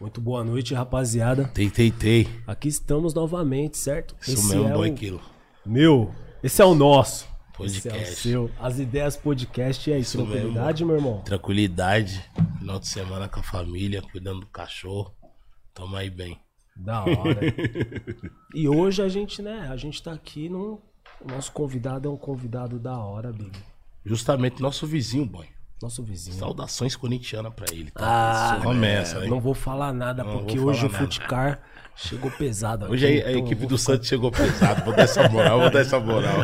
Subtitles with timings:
[0.00, 1.44] Muito boa noite, rapaziada.
[1.54, 2.28] Tei, tei, tei.
[2.46, 4.16] Aqui estamos novamente, certo?
[4.22, 4.94] Isso mesmo, é boy o...
[4.94, 5.20] quilo.
[5.64, 7.28] Meu, esse é o nosso.
[7.56, 8.02] Podcast.
[8.02, 8.50] Esse é o seu.
[8.58, 11.20] As ideias podcast é isso, tranquilidade, meu irmão?
[11.20, 12.28] Tranquilidade.
[12.58, 15.14] Final de semana com a família, cuidando do cachorro.
[15.72, 16.38] Tamo aí bem.
[16.74, 17.40] Da hora.
[18.52, 20.80] e hoje a gente, né, a gente tá aqui num...
[21.20, 23.56] O nosso convidado é um convidado da hora, Big.
[24.04, 25.46] Justamente nosso vizinho, boy.
[25.84, 26.38] Nosso vizinho.
[26.38, 27.90] Saudações corintianas pra ele.
[27.96, 28.64] Ah, Tá?
[28.64, 29.26] Começa, né?
[29.26, 30.88] Não vou falar nada, Não porque hoje o.
[30.90, 31.60] Futcar
[31.94, 32.86] chegou pesado.
[32.90, 34.82] Hoje aqui, a, a então equipe do vou Santos chegou pesado.
[34.82, 36.36] Vou dar essa moral, vou dar essa moral.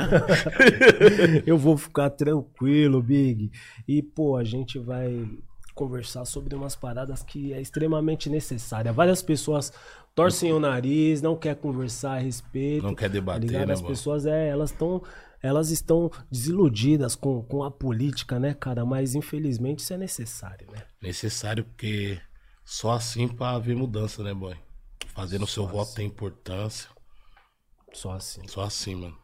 [1.46, 3.50] eu vou ficar tranquilo, Big.
[3.88, 5.26] E, pô, a gente vai
[5.74, 8.92] conversar sobre umas paradas que é extremamente necessária.
[8.92, 9.72] Várias pessoas
[10.14, 12.82] torcem o nariz, não quer conversar a respeito.
[12.84, 13.68] Não quer debater, tá ligado?
[13.68, 13.90] né, As mano?
[13.94, 15.00] pessoas, é, elas estão
[15.42, 18.84] elas estão desiludidas com, com a política, né, cara?
[18.84, 20.84] Mas infelizmente isso é necessário, né?
[21.00, 22.20] Necessário porque
[22.64, 24.56] só assim pra haver mudança, né, boy?
[25.08, 26.88] Fazendo o seu voto tem importância.
[27.92, 28.46] Só assim.
[28.46, 29.18] Só assim, mano.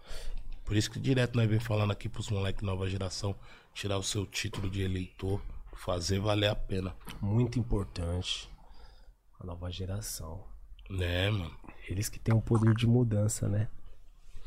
[0.64, 3.36] Por isso que direto nós vem falando aqui pros moleques nova geração
[3.72, 5.40] tirar o seu título de eleitor,
[5.74, 6.96] fazer valer a pena.
[7.20, 8.50] Muito importante.
[9.38, 10.42] A nova geração.
[10.88, 11.54] Né, mano?
[11.88, 13.68] Eles que têm o poder de mudança, né?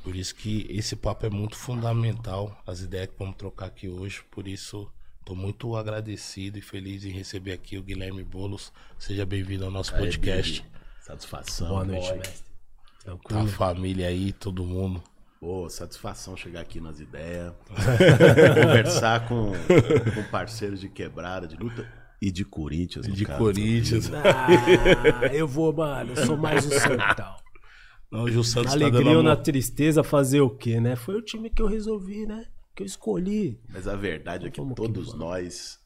[0.09, 4.23] Por isso que esse papo é muito fundamental, as ideias que vamos trocar aqui hoje.
[4.31, 4.91] Por isso,
[5.23, 8.73] tô muito agradecido e feliz em receber aqui o Guilherme Bolos.
[8.97, 10.65] Seja bem-vindo ao nosso podcast.
[10.99, 11.67] Satisfação.
[11.67, 12.17] Boa noite, boy.
[12.17, 12.43] mestre.
[13.05, 13.47] Tá a Tranquilo.
[13.49, 15.03] família aí, todo mundo.
[15.39, 17.53] Pô, satisfação chegar aqui nas ideias.
[18.63, 19.52] conversar com,
[20.15, 21.87] com parceiros de quebrada, de luta
[22.19, 23.07] e de Corinthians.
[23.07, 23.37] no De caso.
[23.37, 24.09] Corinthians.
[24.11, 26.13] Ah, eu vou, mano.
[26.13, 27.35] Eu sou mais o Santão.
[28.11, 30.95] Hoje o Santos Na tá dando alegria ou na tristeza, fazer o quê, né?
[30.95, 32.45] Foi o time que eu resolvi, né?
[32.75, 33.59] Que eu escolhi.
[33.69, 35.19] Mas a verdade é que que todos vamos.
[35.19, 35.79] nós,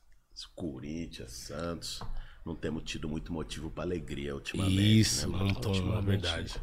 [0.55, 2.01] Corinthians, Santos,
[2.45, 4.99] não temos tido muito motivo para alegria ultimamente.
[4.99, 5.59] Isso, né, não mano?
[5.59, 6.05] tô Ultimamente.
[6.05, 6.55] verdade.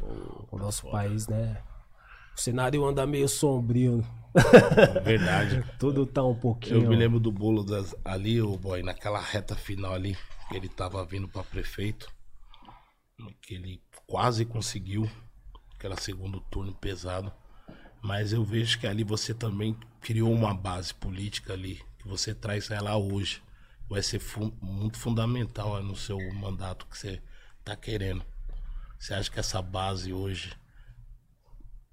[0.51, 1.61] O nosso país, né?
[2.35, 4.03] O cenário anda meio sombrio.
[5.03, 5.63] Verdade.
[5.77, 6.81] Tudo tá um pouquinho.
[6.81, 10.17] Eu me lembro do bolo das, ali, o boy, naquela reta final ali,
[10.49, 12.11] que ele tava vindo pra prefeito.
[13.41, 15.07] Que ele quase conseguiu.
[15.81, 17.33] Aquela segundo turno pesado.
[18.03, 21.81] Mas eu vejo que ali você também criou uma base política ali.
[21.97, 23.41] Que você traz ela hoje.
[23.89, 27.19] Vai ser fu- muito fundamental aí no seu mandato que você
[27.65, 28.23] tá querendo.
[28.99, 30.53] Você acha que essa base hoje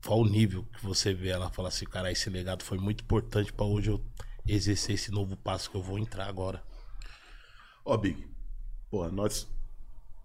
[0.05, 3.51] qual o nível que você vê ela falar assim, cara, esse legado foi muito importante
[3.53, 4.05] pra hoje eu
[4.47, 6.63] exercer esse novo passo que eu vou entrar agora.
[7.85, 8.27] Ó, Big,
[8.91, 9.49] porra, nós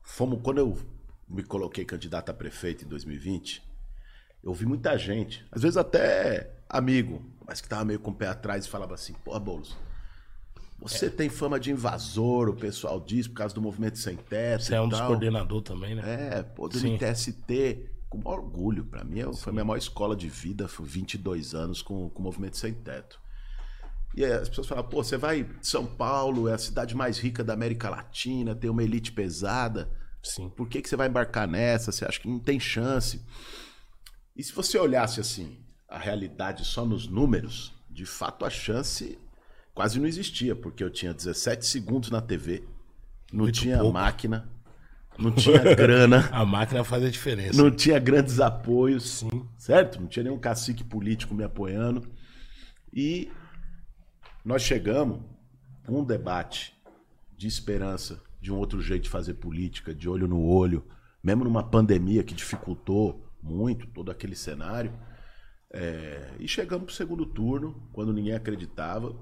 [0.04, 0.42] fomos.
[0.44, 0.78] Quando eu
[1.28, 3.64] me coloquei candidato a prefeito em 2020,
[4.44, 8.28] eu vi muita gente, às vezes até amigo, mas que tava meio com o pé
[8.28, 9.78] atrás e falava assim: porra, Boulos,
[10.80, 14.64] você tem fama de invasor, o pessoal diz, por causa do movimento sem teto.
[14.64, 15.08] Você é um dos tal.
[15.08, 16.30] coordenadores também, né?
[16.40, 16.94] É, pô, do Sim.
[16.96, 18.84] MTST, com maior orgulho.
[18.84, 22.20] Pra mim, é- foi a minha maior escola de vida, foi 22 anos com, com
[22.20, 23.22] o Movimento Sem Teto.
[24.16, 27.54] E as pessoas falam, pô, você vai São Paulo, é a cidade mais rica da
[27.54, 29.90] América Latina, tem uma elite pesada.
[30.24, 30.50] Sim.
[30.50, 31.92] Por que, que você vai embarcar nessa?
[31.92, 33.22] Você acha que não tem chance?
[34.36, 35.58] E se você olhasse assim,
[35.88, 39.20] a realidade só nos números, de fato a chance
[39.74, 42.64] quase não existia, porque eu tinha 17 segundos na TV,
[43.32, 43.94] não Muito tinha pouco.
[43.94, 44.50] máquina,
[45.18, 46.30] não tinha grana.
[46.32, 47.62] A máquina faz a diferença.
[47.62, 49.48] Não tinha grandes apoios, Sim.
[49.58, 50.00] certo?
[50.00, 52.08] Não tinha nenhum cacique político me apoiando.
[52.92, 53.32] E
[54.46, 55.20] nós chegamos
[55.86, 56.74] com um debate
[57.36, 60.86] de esperança, de um outro jeito de fazer política, de olho no olho,
[61.24, 64.92] mesmo numa pandemia que dificultou muito todo aquele cenário.
[65.72, 69.16] É, e chegamos para o segundo turno, quando ninguém acreditava,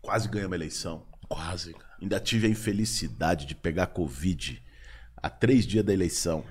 [0.00, 1.06] quase ganhamos a eleição.
[1.28, 1.86] Quase, cara.
[2.00, 4.60] Ainda tive a infelicidade de pegar Covid
[5.16, 6.44] a três dias da eleição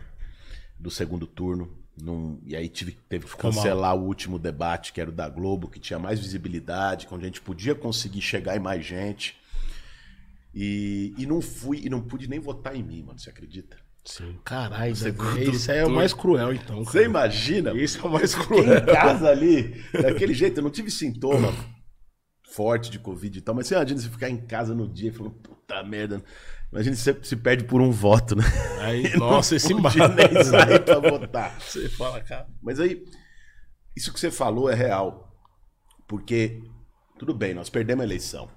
[0.79, 1.77] do segundo turno.
[2.01, 5.67] Num- e aí tive, teve que cancelar o último debate, que era o da Globo,
[5.67, 9.40] que tinha mais visibilidade, onde a gente podia conseguir chegar em mais gente.
[10.53, 13.19] E, e não fui, e não pude nem votar em mim, mano.
[13.19, 13.77] Você acredita?
[14.03, 14.39] Sim.
[14.43, 16.83] Caralho, Segundo esse aí é o mais cruel, então.
[16.83, 17.05] Você cara.
[17.05, 17.71] imagina?
[17.75, 18.79] Esse é o mais cruel.
[18.79, 21.53] em casa ali, daquele jeito, eu não tive sintoma
[22.51, 25.13] forte de Covid e tal, mas você imagina você ficar em casa no dia e
[25.13, 26.21] falando, puta merda.
[26.71, 28.43] Imagina você se perde por um voto, né?
[28.79, 29.97] Aí, nossa, esse embate.
[29.99, 31.59] nem sair pra votar.
[31.61, 32.47] Você fala, cara.
[32.61, 33.03] Mas aí,
[33.95, 35.29] isso que você falou é real.
[36.07, 36.61] Porque,
[37.19, 38.49] tudo bem, nós perdemos a eleição.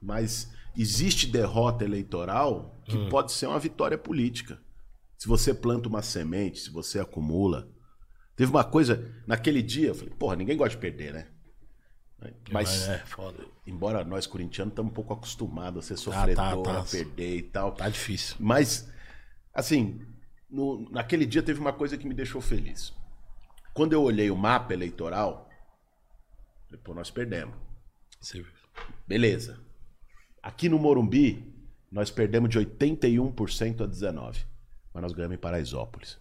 [0.00, 4.60] Mas existe derrota eleitoral que pode ser uma vitória política.
[5.18, 7.68] Se você planta uma semente, se você acumula.
[8.36, 11.28] Teve uma coisa, naquele dia, eu falei, porra, ninguém gosta de perder, né?
[12.50, 13.02] Mas, é,
[13.66, 16.80] embora nós corintianos estamos um pouco acostumados a ser tá, sofredor, tá.
[16.80, 17.72] a perder e tal.
[17.72, 18.36] Tá difícil.
[18.38, 18.88] Mas
[19.56, 20.06] Assim,
[20.50, 22.92] no- naquele dia teve uma coisa que me deixou feliz.
[23.72, 25.48] Quando eu olhei o mapa eleitoral,
[26.84, 27.56] pô, nós perdemos.
[28.20, 28.44] Você-
[29.08, 29.58] Beleza.
[30.46, 31.44] Aqui no Morumbi,
[31.90, 34.44] nós perdemos de 81% a 19%.
[34.94, 36.20] Mas nós ganhamos em Paraisópolis.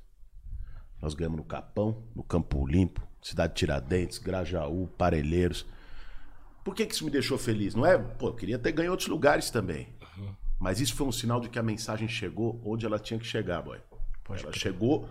[1.00, 5.63] Nós ganhamos no Capão, no Campo Limpo, Cidade de Tiradentes, Grajaú, Parelheiros.
[6.63, 7.75] Por que, que isso me deixou feliz?
[7.75, 8.00] Não é?
[8.00, 9.89] Pô, eu queria ter ganho em outros lugares também.
[10.60, 13.62] Mas isso foi um sinal de que a mensagem chegou onde ela tinha que chegar,
[13.62, 13.80] boy.
[14.27, 15.07] ela chegou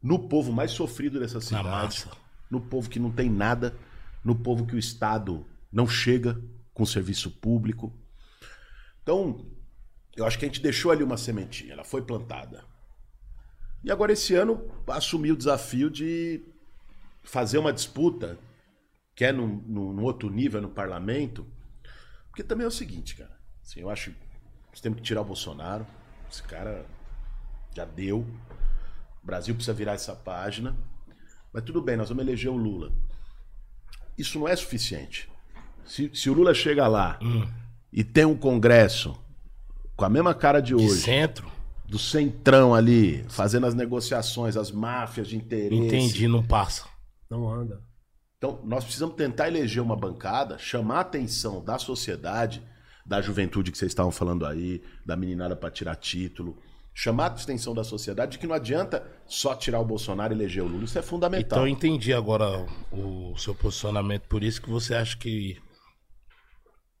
[0.00, 2.06] no povo mais sofrido dessa cidade.
[2.48, 3.76] No povo que não tem nada.
[4.22, 6.40] No povo que o Estado não chega
[6.72, 7.92] com serviço público.
[9.02, 9.46] Então,
[10.16, 12.64] eu acho que a gente deixou ali uma sementinha, ela foi plantada.
[13.82, 16.42] E agora esse ano assumi o desafio de
[17.22, 18.38] fazer uma disputa,
[19.14, 21.46] que é num, num- outro nível no parlamento,
[22.28, 23.38] porque também é o seguinte, cara.
[23.62, 24.16] Assim, eu acho que
[24.70, 25.86] nós temos que tirar o Bolsonaro.
[26.30, 26.86] Esse cara
[27.74, 28.20] já deu.
[29.22, 30.76] O Brasil precisa virar essa página.
[31.52, 32.92] Mas tudo bem, nós vamos eleger o Lula.
[34.16, 35.30] Isso não é suficiente.
[35.84, 37.18] Se, se o Lula chega lá
[37.92, 39.16] e tem um congresso
[39.96, 41.50] com a mesma cara de De hoje, centro?
[41.86, 45.74] do centrão ali, fazendo as negociações, as máfias de interesse.
[45.74, 46.84] Entendi, não passa.
[47.28, 47.82] Não anda.
[48.38, 52.62] Então, nós precisamos tentar eleger uma bancada, chamar a atenção da sociedade,
[53.04, 56.56] da juventude que vocês estavam falando aí, da meninada para tirar título,
[56.94, 60.62] chamar a atenção da sociedade de que não adianta só tirar o Bolsonaro e eleger
[60.62, 61.58] o Lula, isso é fundamental.
[61.58, 64.22] Então eu entendi agora o seu posicionamento.
[64.28, 65.58] Por isso que você acha que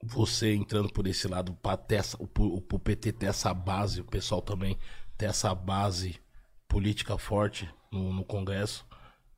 [0.02, 4.40] você entrando por esse lado, pra ter o, o, PT ter essa base, o pessoal
[4.40, 4.78] também
[5.16, 6.18] ter essa base
[6.66, 8.86] política forte no, no Congresso,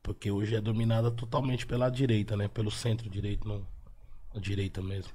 [0.03, 2.49] porque hoje é dominada totalmente pela direita, né?
[2.49, 3.67] Pelo centro-direito, não
[4.35, 5.13] a direita mesmo.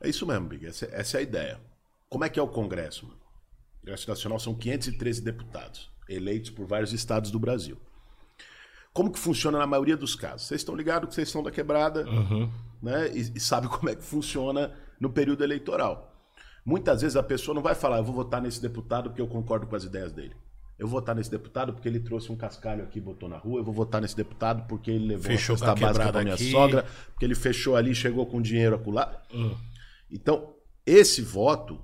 [0.00, 0.66] É isso mesmo, Big.
[0.66, 1.60] Essa, essa é a ideia.
[2.08, 3.18] Como é que é o Congresso, mano?
[3.18, 7.78] O Congresso Nacional são 513 deputados, eleitos por vários estados do Brasil.
[8.92, 10.46] Como que funciona na maioria dos casos?
[10.46, 12.04] Vocês estão ligados que vocês são da quebrada,
[12.82, 13.08] né?
[13.14, 16.14] E, e sabem como é que funciona no período eleitoral.
[16.64, 19.66] Muitas vezes a pessoa não vai falar, eu vou votar nesse deputado porque eu concordo
[19.66, 20.36] com as ideias dele.
[20.78, 23.60] Eu vou votar nesse deputado porque ele trouxe um cascalho aqui e botou na rua.
[23.60, 26.22] Eu vou votar nesse deputado porque ele levou Fechou a cesta a básica quebrada pra
[26.22, 26.50] minha aqui.
[26.50, 29.22] sogra, porque ele fechou ali, chegou com dinheiro acolá.
[30.10, 30.54] Então,
[30.86, 31.78] esse voto,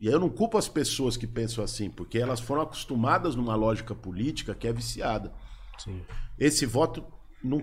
[0.00, 3.54] e aí eu não culpo as pessoas que pensam assim, porque elas foram acostumadas numa
[3.54, 5.32] lógica política que é viciada.
[5.78, 6.02] Sim.
[6.38, 7.04] Esse voto,
[7.44, 7.62] não,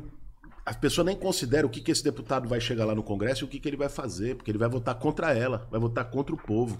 [0.68, 3.46] as pessoas nem consideram o que, que esse deputado vai chegar lá no Congresso e
[3.46, 6.36] o que, que ele vai fazer, porque ele vai votar contra ela, vai votar contra
[6.36, 6.78] o povo.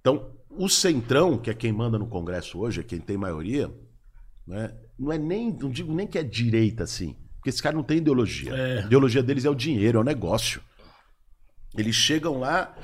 [0.00, 3.72] Então, o Centrão, que é quem manda no Congresso hoje, é quem tem maioria,
[4.44, 7.84] né, não é nem, não digo nem que é direita assim, porque esse cara não
[7.84, 8.52] tem ideologia.
[8.52, 8.78] É.
[8.82, 10.60] A ideologia deles é o dinheiro, é o negócio.
[11.78, 12.76] Eles chegam lá,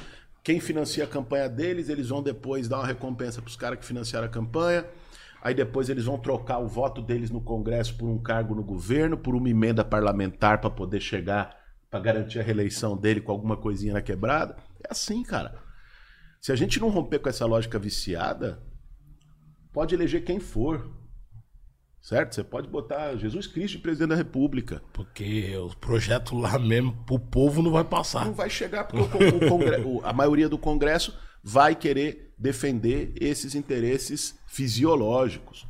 [0.45, 3.85] quem financia a campanha deles, eles vão depois dar uma recompensa para os caras que
[3.85, 4.87] financiaram a campanha.
[5.43, 9.17] Aí depois eles vão trocar o voto deles no Congresso por um cargo no governo,
[9.17, 11.57] por uma emenda parlamentar para poder chegar,
[11.91, 14.57] para garantir a reeleição dele com alguma coisinha na quebrada.
[14.85, 15.55] É assim, cara.
[16.41, 18.63] Se a gente não romper com essa lógica viciada,
[19.73, 20.91] pode eleger quem for.
[22.03, 22.35] Certo?
[22.35, 24.83] Você pode botar Jesus Cristo de presidente da República.
[24.93, 28.25] Porque o projeto lá mesmo, pro povo, não vai passar.
[28.25, 33.55] Não vai chegar porque o o o- a maioria do Congresso vai querer defender esses
[33.55, 35.69] interesses fisiológicos,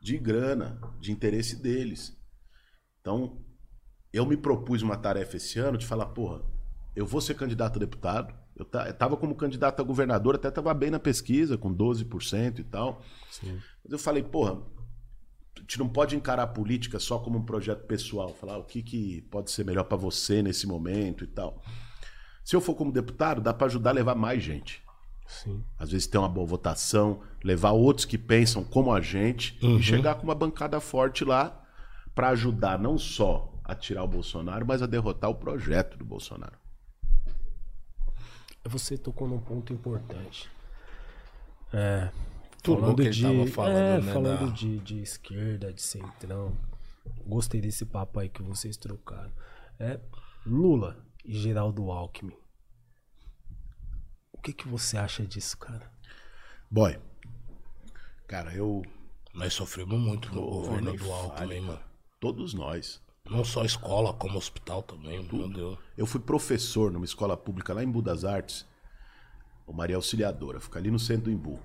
[0.00, 2.16] de grana, de interesse deles.
[3.00, 3.44] Então,
[4.12, 6.42] eu me propus uma tarefa esse ano de falar, porra,
[6.94, 8.34] eu vou ser candidato a deputado.
[8.56, 12.60] Eu ta- eu tava como candidato a governador, até tava bem na pesquisa, com 12%
[12.60, 13.02] e tal.
[13.84, 14.62] Mas eu falei, porra,
[15.56, 18.64] a gente não pode encarar a política só como um projeto pessoal, falar "Ah, o
[18.64, 21.62] que, que pode ser melhor para você nesse momento e tal.
[22.44, 24.82] Se eu for como deputado, dá para ajudar a levar mais gente.
[25.26, 25.62] Sim.
[25.78, 30.14] Às vezes ter uma boa votação, levar outros que pensam como a gente e chegar
[30.16, 31.62] com uma bancada forte lá
[32.14, 36.56] para ajudar não só a tirar o Bolsonaro, mas a derrotar o projeto do Bolsonaro.
[38.64, 40.50] Você tocou num ponto importante.
[41.72, 42.10] É.
[42.62, 46.56] Tudo falando de, tava falando, é, né, falando da- de, de esquerda, de centrão.
[47.24, 49.30] Gostei desse papo aí que vocês trocaram.
[49.78, 50.00] É,
[50.44, 52.34] Lula e Geraldo Alckmin.
[54.46, 55.90] O que, que você acha disso, cara?
[56.70, 56.96] Boy,
[58.28, 58.80] cara, eu.
[59.34, 61.80] Nós sofremos muito no governo do fale, Alckmin, mano.
[62.20, 63.02] Todos nós.
[63.28, 65.78] Não só escola, como hospital também, meu Deus.
[65.98, 68.64] Eu fui professor numa escola pública lá em Embu das Artes,
[69.66, 71.60] o Maria Auxiliadora, fica ali no centro do Embu.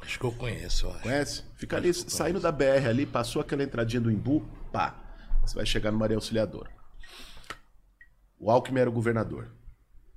[0.00, 1.02] Acho que eu conheço, eu acho.
[1.02, 1.44] Conhece?
[1.54, 4.40] Fica ali, saindo da BR ali, passou aquela entradinha do Embu,
[4.72, 4.96] pá,
[5.40, 6.68] você vai chegar no Maria Auxiliadora.
[8.40, 9.54] O Alckmin era o governador.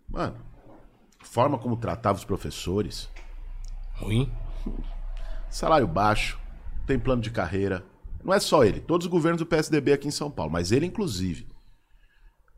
[0.09, 0.54] Mano,
[1.27, 3.09] forma como tratava os professores,
[3.95, 4.31] Ruim?
[5.49, 6.39] salário baixo,
[6.85, 7.85] tem plano de carreira.
[8.23, 10.85] Não é só ele, todos os governos do PSDB aqui em São Paulo, mas ele
[10.85, 11.47] inclusive.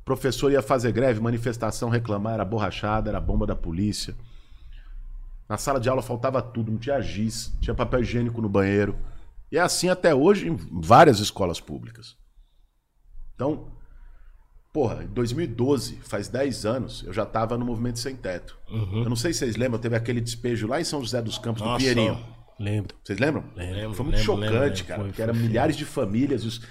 [0.04, 4.16] Professor ia fazer greve, manifestação, reclamar, era borrachada, era bomba da polícia.
[5.50, 8.98] Na sala de aula faltava tudo, não tinha giz, tinha papel higiênico no banheiro.
[9.52, 12.18] E é assim até hoje em várias escolas públicas.
[13.36, 13.68] Então,
[14.78, 18.60] porra, em 2012, faz 10 anos, eu já estava no Movimento Sem Teto.
[18.70, 19.02] Uhum.
[19.02, 21.64] Eu não sei se vocês lembram, teve aquele despejo lá em São José dos Campos,
[21.64, 22.24] do Nossa, Pinheirinho.
[22.60, 22.96] Lembro.
[23.04, 23.44] Vocês lembram?
[23.56, 24.84] Lembro, Foi muito lembro, chocante, lembro, lembro.
[24.86, 25.00] cara.
[25.00, 26.46] Foi, porque eram milhares de famílias.
[26.46, 26.62] Os...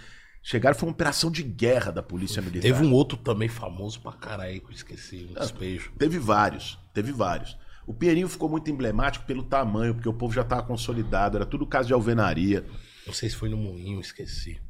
[0.41, 2.63] Chegaram, foi uma operação de guerra da Polícia Militar.
[2.63, 5.91] Teve um outro também famoso pra caralho que eu esqueci, um despejo.
[5.99, 7.59] Teve vários, teve vários.
[7.89, 11.67] O Pinheirinho ficou muito emblemático pelo tamanho, porque o povo já estava consolidado, era tudo
[11.67, 12.65] caso de alvenaria.
[13.05, 14.61] Não sei se foi no Moinho, esqueci.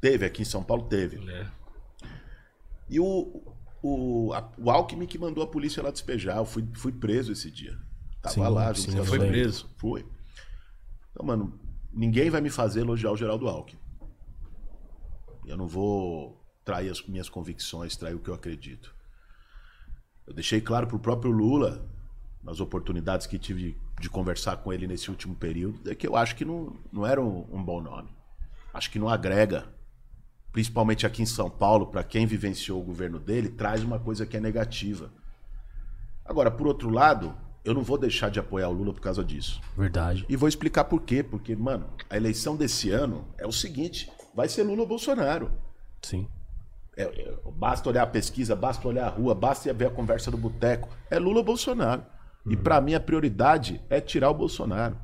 [0.00, 1.18] Teve, aqui em São Paulo teve.
[1.18, 1.46] Né?
[2.90, 6.36] E o, o, a- o Alckmin que mandou a polícia lá despejar.
[6.38, 7.78] Eu fui, fui preso esse dia.
[8.20, 9.28] Tava Sim, lá, sim, foi outras.
[9.28, 9.70] preso?
[9.78, 10.04] Fui.
[11.12, 11.58] Então, mano,
[11.92, 13.80] ninguém vai me fazer elogiar o Geraldo Alckmin.
[15.46, 18.94] Eu não vou trair as minhas convicções, trair o que eu acredito.
[20.26, 21.88] Eu deixei claro pro próprio Lula,
[22.42, 26.16] nas oportunidades que tive de, de conversar com ele nesse último período, é que eu
[26.16, 28.10] acho que não, não era um, um bom nome.
[28.72, 29.66] Acho que não agrega
[30.52, 34.36] principalmente aqui em São Paulo, para quem vivenciou o governo dele, traz uma coisa que
[34.36, 35.10] é negativa.
[36.24, 39.60] Agora, por outro lado, eu não vou deixar de apoiar o Lula por causa disso.
[39.76, 40.24] Verdade.
[40.28, 41.22] E vou explicar por quê.
[41.22, 45.50] Porque, mano, a eleição desse ano é o seguinte: vai ser Lula ou Bolsonaro.
[46.02, 46.28] Sim.
[46.96, 50.36] É, é, basta olhar a pesquisa, basta olhar a rua, basta ver a conversa do
[50.36, 50.88] boteco.
[51.10, 52.04] É Lula ou Bolsonaro.
[52.46, 54.96] E para mim a prioridade é tirar o Bolsonaro.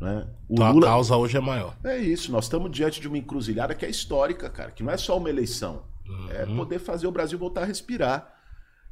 [0.00, 0.26] Né?
[0.48, 0.86] O Então Lula...
[0.86, 1.76] a causa hoje é maior.
[1.84, 4.96] É isso, nós estamos diante de uma encruzilhada que é histórica, cara, que não é
[4.96, 5.82] só uma eleição.
[6.30, 8.34] É poder fazer o Brasil voltar a respirar.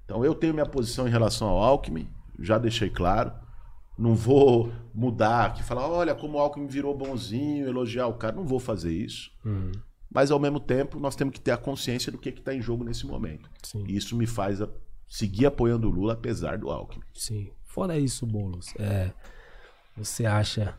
[0.04, 3.32] Então eu tenho minha posição em relação ao Alckmin, já deixei claro.
[3.98, 8.36] Não vou mudar aqui, falar, olha como o Alckmin virou bonzinho, elogiar o cara.
[8.36, 9.30] Não vou fazer isso.
[10.12, 12.84] Mas ao mesmo tempo, nós temos que ter a consciência do que está em jogo
[12.84, 13.50] nesse momento.
[13.62, 13.84] Sim.
[13.88, 14.68] E isso me faz a-
[15.08, 17.02] seguir apoiando o Lula, apesar do Alckmin.
[17.12, 17.50] Sim.
[17.64, 19.10] Fora isso, Boulos, é,
[19.96, 20.78] você acha.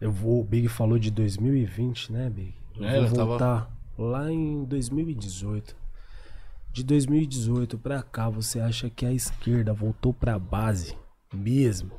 [0.00, 0.40] Eu vou.
[0.40, 2.54] O Big falou de 2020, né, Big?
[2.76, 5.74] Eu É, vou eu tava- voltar lá em 2018.
[6.72, 10.94] De 2018 pra cá, você acha que a esquerda voltou pra base
[11.32, 11.90] mesmo?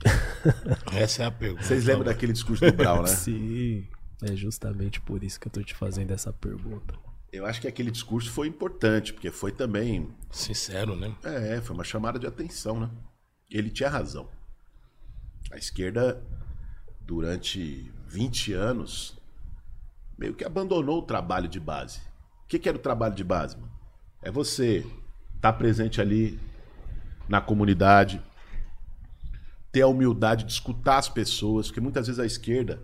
[0.92, 1.62] Essa é a pergunta.
[1.64, 3.08] Vocês lembram daquele discurso do Brown, né?
[3.12, 3.86] Sim.
[4.22, 6.94] É justamente por isso que eu tô te fazendo essa pergunta.
[7.32, 11.14] Eu acho que aquele discurso foi importante, porque foi também Sincero, né?
[11.22, 12.90] É, foi uma chamada de atenção, né?
[13.50, 14.28] Ele tinha razão.
[15.52, 16.22] A esquerda,
[17.08, 19.18] durante 20 anos,
[20.18, 22.00] meio que abandonou o trabalho de base.
[22.44, 23.56] O que, que era o trabalho de base?
[23.56, 23.72] Mano?
[24.20, 24.86] É você
[25.34, 26.38] estar presente ali
[27.26, 28.22] na comunidade,
[29.72, 32.78] ter a humildade de escutar as pessoas, porque muitas vezes a esquerda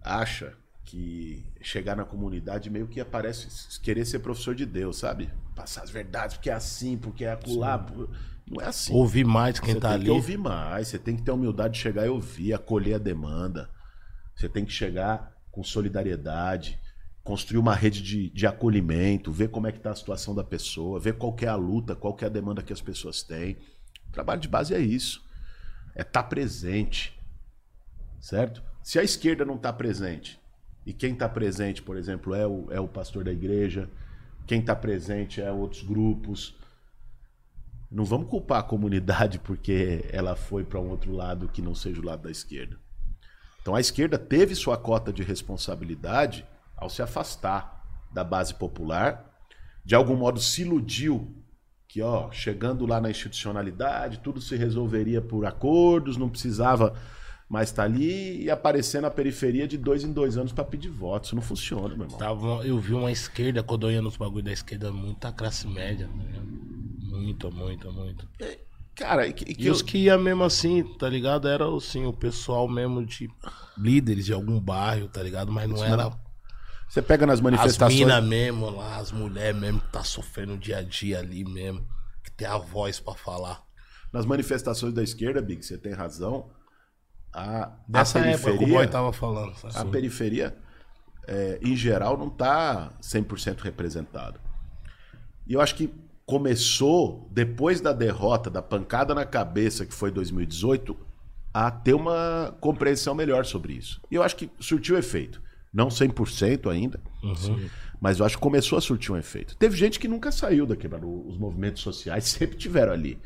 [0.00, 0.56] acha
[0.92, 3.48] que chegar na comunidade meio que aparece
[3.80, 5.30] querer ser professor de Deus, sabe?
[5.56, 7.86] Passar as verdades, porque é assim, porque é acolá.
[8.46, 8.92] Não é assim.
[8.92, 10.04] Ouvir mais quem Você tá tem ali.
[10.04, 12.98] que ouvir mais, você tem que ter a humildade de chegar e ouvir, acolher a
[12.98, 13.70] demanda.
[14.36, 16.78] Você tem que chegar com solidariedade,
[17.24, 21.00] construir uma rede de, de acolhimento, ver como é que está a situação da pessoa,
[21.00, 23.56] ver qual é a luta, qual é a demanda que as pessoas têm.
[24.10, 25.24] O trabalho de base é isso.
[25.94, 27.18] É estar presente.
[28.20, 28.62] Certo?
[28.82, 30.41] Se a esquerda não está presente,
[30.84, 33.88] e quem está presente, por exemplo, é o, é o pastor da igreja,
[34.46, 36.56] quem está presente é outros grupos,
[37.90, 42.00] não vamos culpar a comunidade porque ela foi para um outro lado que não seja
[42.00, 42.76] o lado da esquerda.
[43.60, 46.44] Então a esquerda teve sua cota de responsabilidade
[46.76, 49.30] ao se afastar da base popular,
[49.84, 51.32] de algum modo se iludiu
[51.86, 56.96] que, ó, chegando lá na institucionalidade, tudo se resolveria por acordos, não precisava
[57.52, 61.26] mais estar ali e aparecer na periferia de dois em dois anos para pedir voto.
[61.26, 62.16] Isso não funciona, meu irmão.
[62.16, 66.08] Tava, eu vi uma esquerda, quando eu ia nos bagulho da esquerda, muita classe média.
[66.08, 66.46] tá ligado?
[66.46, 68.26] Muito, muito, muito.
[68.94, 71.46] Cara, e que, e eu- os que ia mesmo assim, tá ligado?
[71.46, 73.28] Era assim, o pessoal mesmo de
[73.76, 75.52] líderes de algum bairro, tá ligado?
[75.52, 76.10] Mas não era
[76.88, 77.98] você pega nas as manifestações.
[78.00, 81.86] minas mesmo lá, as mulheres mesmo que tá sofrendo dia a dia ali mesmo,
[82.24, 83.62] que tem a voz pra falar.
[84.10, 86.50] Nas manifestações da esquerda, Big, você tem razão.
[87.34, 89.54] A, Dessa a época que o periferia, boy tava falando.
[89.64, 89.90] a Assim.
[89.90, 90.56] periferia
[91.26, 94.38] é, em geral, não está 100% representado.
[95.46, 95.90] E eu acho que
[96.26, 100.96] começou, depois da derrota, da pancada na cabeça que foi 2018,
[101.54, 104.00] a ter uma compreensão melhor sobre isso.
[104.10, 105.40] E eu acho que surtiu efeito.
[105.72, 107.00] Não 100% ainda,
[108.00, 109.56] mas eu acho que começou a surtir um efeito.
[109.56, 111.06] Teve gente que nunca saiu da quebrada.
[111.06, 113.18] Os movimentos sociais sempre tiveram ali.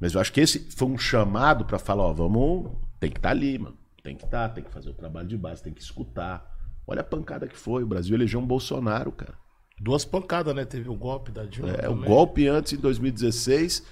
[0.00, 3.30] Mas eu acho que esse foi um chamado para falar, ó, vamos, tem que estar
[3.30, 3.76] ali, mano.
[4.02, 6.56] Tem que estar, tem que fazer o trabalho de base, tem que escutar.
[6.86, 7.82] Olha a pancada que foi.
[7.82, 9.34] O Brasil elegeu um Bolsonaro, cara.
[9.80, 10.64] Duas pancadas, né?
[10.64, 11.70] Teve o golpe da Dilma.
[11.72, 12.08] É, o também.
[12.08, 13.84] golpe antes em 2016,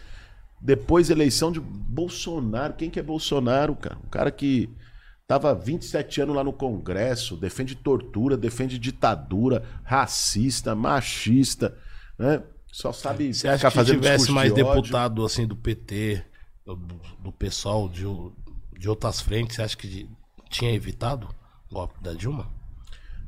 [0.60, 2.74] depois eleição de Bolsonaro.
[2.74, 3.98] Quem que é Bolsonaro, cara?
[4.04, 4.68] Um cara que
[5.28, 11.76] tava 27 anos lá no Congresso, defende tortura, defende ditadura, racista, machista,
[12.18, 12.42] né?
[12.72, 16.22] Só sabe Você acha que se tivesse mais de deputado assim do PT,
[16.64, 16.76] do,
[17.22, 18.32] do pessoal de, o-
[18.78, 20.10] de outras frentes, você acha que de-
[20.50, 21.28] tinha evitado
[21.70, 22.50] o golpe da Dilma?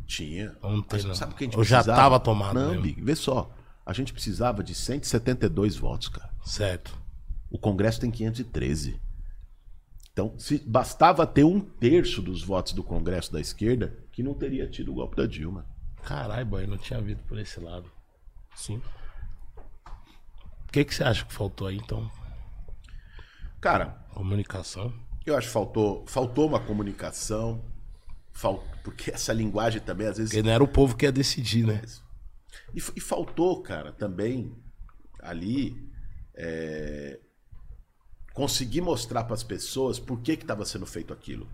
[0.07, 0.57] Tinha.
[0.63, 1.15] Não tem, Mas não.
[1.15, 2.01] sabe o que a gente já precisava?
[2.01, 2.81] tava tomado Não?
[2.81, 3.51] Big, vê só.
[3.85, 6.31] A gente precisava de 172 votos, cara.
[6.45, 6.97] Certo.
[7.51, 9.01] O Congresso tem 513.
[10.13, 14.69] Então, se bastava ter um terço dos votos do Congresso da esquerda, que não teria
[14.69, 15.65] tido o golpe da Dilma.
[16.03, 17.91] Caralho, boy, não tinha visto por esse lado.
[18.55, 18.83] Sim.
[20.67, 22.11] O que, que você acha que faltou aí, então?
[23.61, 24.93] Cara, Comunicação?
[25.31, 27.65] Eu acho que faltou, faltou uma comunicação,
[28.33, 30.33] fal- porque essa linguagem também, às vezes.
[30.33, 31.83] Porque não era o povo que ia decidir, né?
[32.75, 34.53] E, e faltou, cara, também
[35.21, 35.89] ali
[36.35, 37.19] é,
[38.33, 41.49] conseguir mostrar para as pessoas por que estava sendo feito aquilo.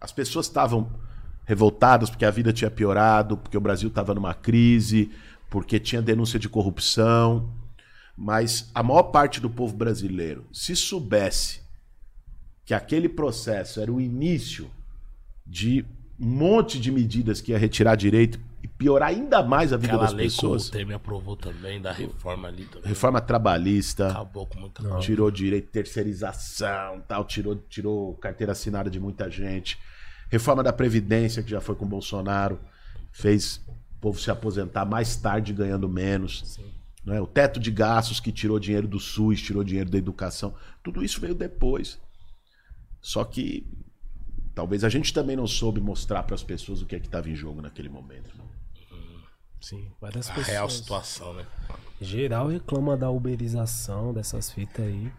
[0.00, 1.00] As pessoas estavam
[1.44, 5.10] revoltadas porque a vida tinha piorado, porque o Brasil estava numa crise,
[5.48, 7.52] porque tinha denúncia de corrupção.
[8.16, 11.62] Mas a maior parte do povo brasileiro, se soubesse
[12.68, 14.70] que aquele processo era o início
[15.46, 15.86] de
[16.20, 20.04] um monte de medidas que ia retirar direito e piorar ainda mais a vida Aquela
[20.04, 20.68] das lei que o pessoas.
[20.68, 22.86] Temer aprovou também, da reforma ali também.
[22.86, 24.98] Reforma trabalhista, Acabou com muita coisa.
[24.98, 29.78] tirou direito, terceirização, tal, tirou, tirou carteira assinada de muita gente.
[30.28, 32.60] Reforma da Previdência, que já foi com o Bolsonaro,
[33.10, 33.62] fez
[33.96, 36.60] o povo se aposentar mais tarde ganhando menos.
[37.02, 37.20] Não é?
[37.22, 40.54] O teto de gastos que tirou dinheiro do SUS, tirou dinheiro da educação.
[40.82, 41.98] Tudo isso veio depois.
[43.08, 43.66] Só que
[44.54, 47.30] talvez a gente também não soube mostrar para as pessoas o que é que estava
[47.30, 48.36] em jogo naquele momento.
[48.36, 48.44] né?
[49.58, 50.46] Sim, várias A pessoas.
[50.46, 51.46] real situação, né?
[52.02, 55.10] Geral reclama da uberização dessas fitas aí.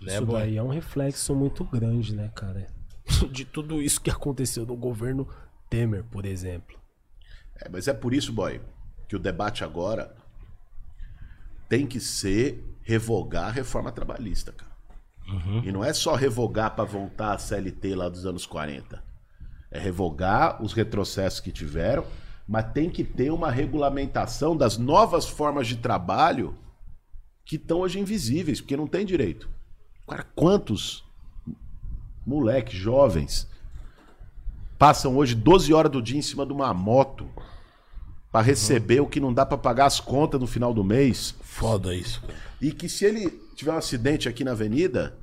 [0.00, 0.40] Né, isso boy?
[0.40, 2.66] daí é um reflexo muito grande, né, cara?
[3.30, 5.28] De tudo isso que aconteceu no governo
[5.68, 6.80] Temer, por exemplo.
[7.56, 8.58] É, mas é por isso, boy,
[9.06, 10.16] que o debate agora
[11.68, 14.73] tem que ser revogar a reforma trabalhista, cara.
[15.64, 19.02] E não é só revogar para voltar à CLT lá dos anos 40.
[19.70, 22.04] É revogar os retrocessos que tiveram,
[22.46, 26.54] mas tem que ter uma regulamentação das novas formas de trabalho
[27.44, 29.48] que estão hoje invisíveis, porque não tem direito.
[30.06, 31.04] Cara, quantos
[32.26, 33.48] moleques jovens
[34.78, 37.26] passam hoje 12 horas do dia em cima de uma moto
[38.30, 41.94] para receber o que não dá para pagar as contas no final do mês Foda
[41.94, 42.34] isso, cara.
[42.60, 45.16] e que se ele tiver um acidente aqui na avenida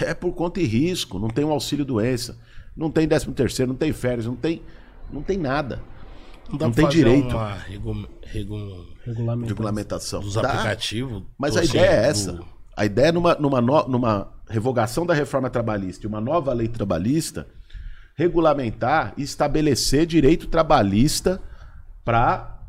[0.00, 2.38] é por conta e risco, não tem um auxílio doença,
[2.76, 4.62] não tem 13 terceiro, não tem férias, não tem
[5.12, 5.80] não tem nada.
[6.48, 7.34] Não, dá Não tem fazer direito.
[7.36, 8.86] Uma regu- regu-.
[9.46, 10.20] Regulamentação.
[10.20, 11.22] dos Dá, aplicativos.
[11.38, 12.32] Mas a ideia é essa.
[12.34, 16.52] do- A ideia é numa, numa, no- numa revogação da reforma trabalhista e uma nova
[16.52, 17.46] lei trabalhista,
[18.16, 21.40] regulamentar e estabelecer direito trabalhista
[22.04, 22.60] para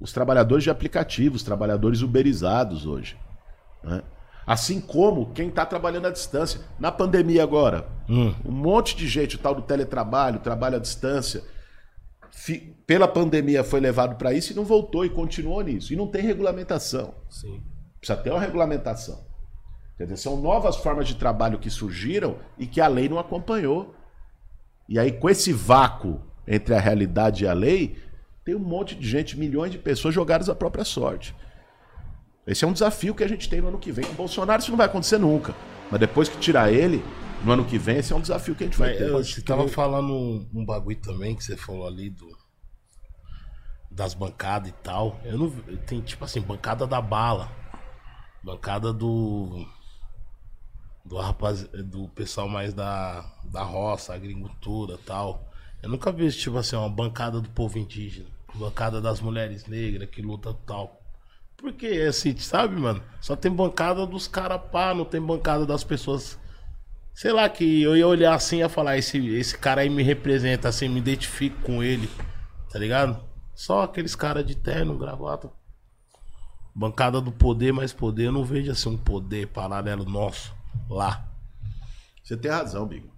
[0.00, 3.16] os trabalhadores de aplicativos, trabalhadores uberizados hoje.
[3.84, 4.02] né?
[4.52, 6.60] Assim como quem está trabalhando à distância.
[6.76, 8.34] Na pandemia agora, Hum.
[8.44, 11.40] um monte de gente, o tal do teletrabalho, trabalho à distância,
[12.32, 15.92] fi- pela pandemia foi levado para isso e não voltou e continuou nisso.
[15.92, 17.14] E não tem regulamentação.
[17.28, 17.62] Sim.
[18.00, 19.24] Precisa ter uma regulamentação.
[19.96, 23.94] Quer dizer, são novas formas de trabalho que surgiram e que a lei não acompanhou.
[24.88, 27.96] E aí, com esse vácuo entre a realidade e a lei,
[28.44, 31.36] tem um monte de gente, milhões de pessoas jogadas à própria sorte.
[32.50, 34.04] Esse é um desafio que a gente tem no ano que vem.
[34.04, 35.54] Com o Bolsonaro isso não vai acontecer nunca.
[35.90, 37.02] Mas depois que tirar ele,
[37.44, 39.04] no ano que vem, esse é um desafio que a gente vai ter.
[39.08, 42.28] eu- você tava falando um, um bagulho também que você falou ali do
[43.90, 45.20] das bancadas e tal.
[45.24, 45.50] Eu não
[45.86, 47.50] tem tipo assim, bancada da bala.
[48.42, 49.66] Bancada do
[51.04, 55.48] do rapaz, do pessoal mais da da roça, agricultura, tal.
[55.82, 60.22] Eu nunca vi tipo assim, uma bancada do povo indígena, bancada das mulheres negras que
[60.22, 60.99] luta tal.
[61.60, 63.02] Porque assim, sabe, mano?
[63.20, 66.38] Só tem bancada dos caras pá, não tem bancada das pessoas
[67.14, 70.02] Sei lá, que eu ia olhar assim e ia falar, esse, esse cara aí me
[70.02, 72.08] representa, assim, me identifico com ele,
[72.72, 73.22] tá ligado?
[73.54, 75.50] Só aqueles caras de terno, gravata.
[76.74, 80.54] Bancada do poder, mais poder, eu não vejo assim um poder paralelo nosso
[80.88, 81.28] lá.
[82.22, 83.10] Você tem razão, Bigo.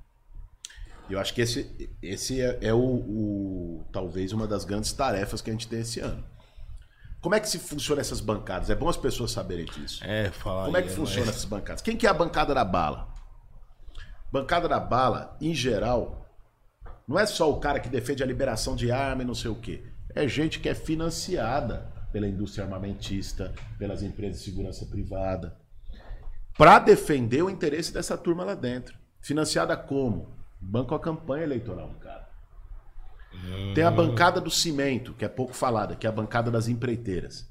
[1.08, 5.50] Eu acho que esse, esse é, é o, o- talvez uma das grandes tarefas que
[5.50, 6.24] a gente tem esse ano.
[7.22, 8.68] Como é que se funciona essas bancadas?
[8.68, 10.02] É bom as pessoas saberem disso.
[10.04, 11.80] É, falar Como é que né, funciona mas- essas bancadas?
[11.80, 13.08] Quem que é a bancada da bala?
[14.32, 16.28] Bancada da bala, em geral,
[17.06, 19.54] não é só o cara que defende a liberação de arma e não sei o
[19.54, 19.84] quê.
[20.14, 25.56] É gente que é financiada pela indústria armamentista, pelas empresas de segurança privada,
[26.58, 28.98] para defender o interesse dessa turma lá dentro.
[29.20, 30.36] Financiada como?
[30.60, 31.94] Banco a campanha eleitoral,
[33.74, 37.50] Tem a bancada do cimento, que é pouco falada, que é a bancada das empreiteiras.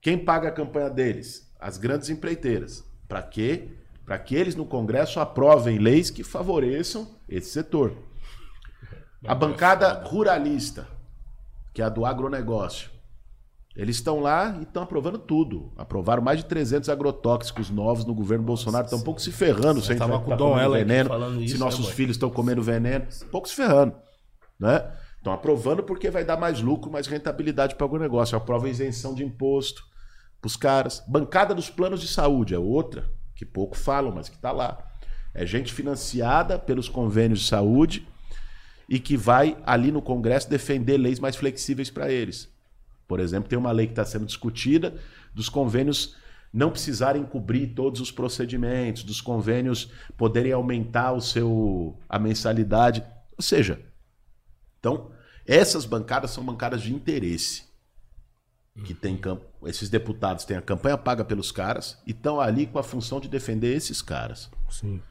[0.00, 1.52] Quem paga a campanha deles?
[1.58, 2.84] As grandes empreiteiras.
[3.08, 3.70] Para quê?
[4.04, 7.96] Para que eles no Congresso aprovem leis que favoreçam esse setor.
[9.26, 10.88] A bancada ruralista,
[11.74, 12.90] que é a do agronegócio.
[13.74, 15.72] Eles estão lá e estão aprovando tudo.
[15.76, 18.84] Aprovaram mais de 300 agrotóxicos novos no governo Bolsonaro.
[18.84, 21.38] Estão um pouco se ferrando se a gente com tá o Dom aqui veneno, falando
[21.38, 23.06] se isso, nossos né, filhos estão comendo veneno.
[23.24, 23.94] Um pouco se ferrando.
[24.58, 24.90] Né?
[25.16, 28.36] Estão aprovando porque vai dar mais lucro, mais rentabilidade para o negócio.
[28.36, 29.84] Aprova isenção de imposto
[30.40, 31.02] para os caras.
[31.06, 34.78] Bancada dos planos de saúde é outra, que pouco falam, mas que está lá.
[35.34, 38.06] É gente financiada pelos convênios de saúde
[38.88, 42.48] e que vai ali no Congresso defender leis mais flexíveis para eles.
[43.06, 44.94] Por exemplo, tem uma lei que está sendo discutida
[45.34, 46.16] dos convênios
[46.52, 53.04] não precisarem cobrir todos os procedimentos, dos convênios poderem aumentar o seu a mensalidade,
[53.36, 53.80] ou seja,
[54.78, 55.10] então
[55.46, 57.68] essas bancadas são bancadas de interesse
[58.84, 59.20] que tem
[59.66, 63.28] esses deputados têm a campanha paga pelos caras e estão ali com a função de
[63.28, 64.50] defender esses caras.
[64.70, 65.02] Sim.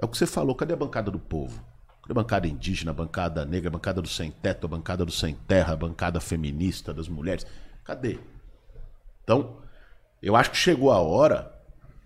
[0.00, 1.62] É o que você falou, cadê a bancada do povo?
[2.02, 5.12] Cadê a bancada indígena, a bancada negra, a bancada do sem teto, a bancada do
[5.12, 7.46] sem terra, a bancada feminista das mulheres?
[7.84, 8.18] Cadê?
[9.22, 9.58] Então,
[10.22, 11.52] eu acho que chegou a hora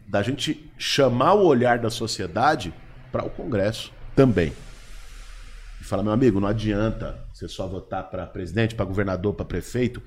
[0.09, 2.75] da gente chamar o olhar da sociedade
[3.11, 4.53] para o Congresso também.
[5.87, 10.03] E falar, meu amigo, não adianta você só votar para presidente, para governador, para prefeito,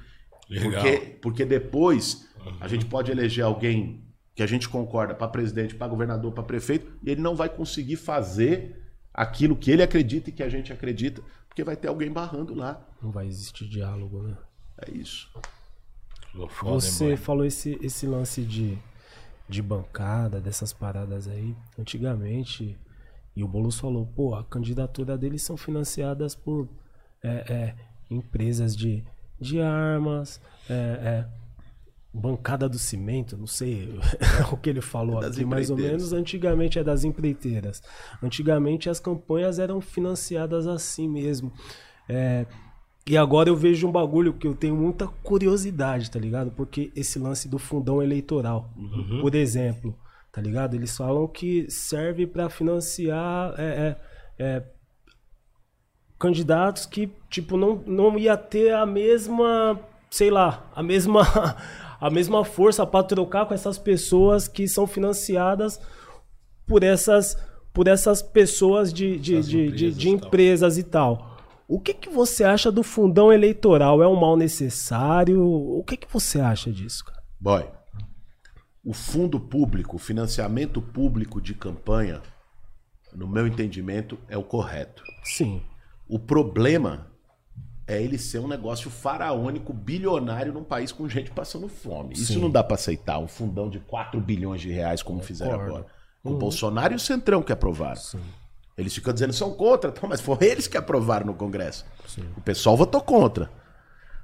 [0.49, 0.83] Legal.
[0.83, 4.03] porque, porque depois a gente pode eleger alguém
[4.35, 7.95] que a gente concorda para presidente, para governador, para prefeito, e ele não vai conseguir
[7.95, 12.53] fazer aquilo que ele acredita e que a gente acredita, porque vai ter alguém barrando
[12.53, 12.85] lá.
[13.01, 14.35] Não vai existir diálogo, né?
[14.85, 15.31] É isso.
[16.61, 18.77] Você falou esse, esse lance de,
[19.47, 21.55] de bancada, dessas paradas aí.
[21.77, 22.77] Antigamente,
[23.39, 26.67] e o Boulos falou, pô, a candidatura deles são financiadas por
[27.23, 27.75] é, é,
[28.11, 29.01] empresas de,
[29.39, 31.25] de armas, é, é,
[32.13, 33.97] bancada do cimento, não sei
[34.51, 36.11] o que ele falou aqui, mais ou menos.
[36.11, 37.81] Antigamente é das empreiteiras.
[38.21, 41.49] Antigamente as campanhas eram financiadas assim mesmo.
[42.09, 42.45] É,
[43.07, 46.51] e agora eu vejo um bagulho que eu tenho muita curiosidade, tá ligado?
[46.51, 48.69] Porque esse lance do fundão eleitoral,
[49.21, 49.95] por exemplo,
[50.31, 50.75] tá ligado?
[50.75, 53.97] Eles falam que serve pra financiar é,
[54.37, 54.63] é, é,
[56.19, 61.21] candidatos que, tipo, não, não ia ter a mesma, sei lá, a mesma,
[61.99, 65.79] a mesma força pra trocar com essas pessoas que são financiadas
[66.67, 67.37] por essas,
[67.73, 70.27] por essas pessoas de, de, Essas de, de, empresas de e tal.
[70.27, 71.29] empresas e tal.
[71.67, 74.01] O que, que você acha do fundão eleitoral?
[74.01, 75.43] É um mal necessário?
[75.43, 77.21] O que, que você acha disso, cara?
[77.39, 77.65] Boy,
[78.89, 82.23] o fundo público, o financiamento público de campanha,
[83.13, 85.03] no meu entendimento, é o correto.
[85.23, 85.61] Sim.
[86.07, 87.05] O problema
[87.85, 92.15] é ele ser um negócio faraônico, bilionário num país com gente passando fome.
[92.15, 92.41] Isso Sim.
[92.41, 93.19] não dá pra aceitar.
[93.19, 95.85] Um fundão de 4 bilhões de reais, como fizeram agora.
[96.23, 98.01] O Bolsonaro e o Centrão que aprovaram.
[98.75, 101.85] Eles ficam dizendo que são contra, tá, mas foram eles que aprovaram no Congresso.
[102.35, 103.51] O pessoal votou contra.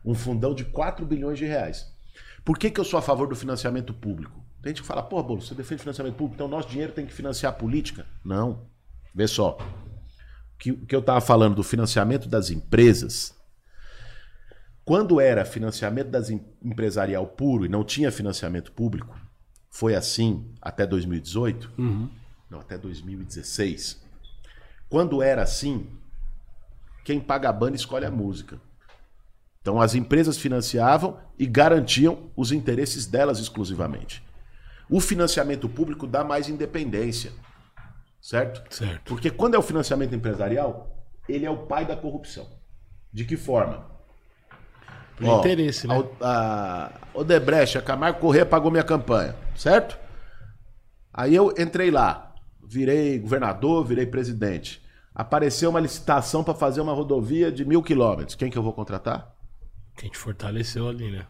[0.04, 1.94] Um fundão de 4 bilhões de reais.
[2.44, 4.45] Por que, que eu sou a favor do financiamento público?
[4.66, 7.14] Tem gente que fala, pô, Bolo, você defende financiamento público, então nosso dinheiro tem que
[7.14, 8.08] financiar a política?
[8.24, 8.66] Não.
[9.14, 9.60] Vê só.
[9.60, 13.36] O que, que eu estava falando do financiamento das empresas,
[14.84, 19.16] quando era financiamento das em- empresarial puro e não tinha financiamento público,
[19.70, 21.72] foi assim até 2018?
[22.50, 24.02] Não, até 2016.
[24.90, 25.88] Quando era assim,
[27.04, 28.60] quem paga a banda escolhe a música.
[29.62, 34.25] Então as empresas financiavam e garantiam os interesses delas exclusivamente.
[34.90, 37.32] O financiamento público dá mais independência.
[38.22, 38.62] Certo?
[38.74, 39.04] Certo.
[39.10, 42.48] Porque quando é o financiamento empresarial, ele é o pai da corrupção.
[43.14, 43.86] De que forma?
[45.16, 46.04] Por Ó, interesse, né?
[46.20, 49.98] A, a Odebrecht, a Camargo Corrêa pagou minha campanha, certo?
[51.14, 52.34] Aí eu entrei lá,
[52.68, 54.84] virei governador, virei presidente.
[55.14, 58.36] Apareceu uma licitação para fazer uma rodovia de mil quilômetros.
[58.36, 59.34] Quem que eu vou contratar?
[59.96, 61.26] Que a gente fortaleceu ali, né?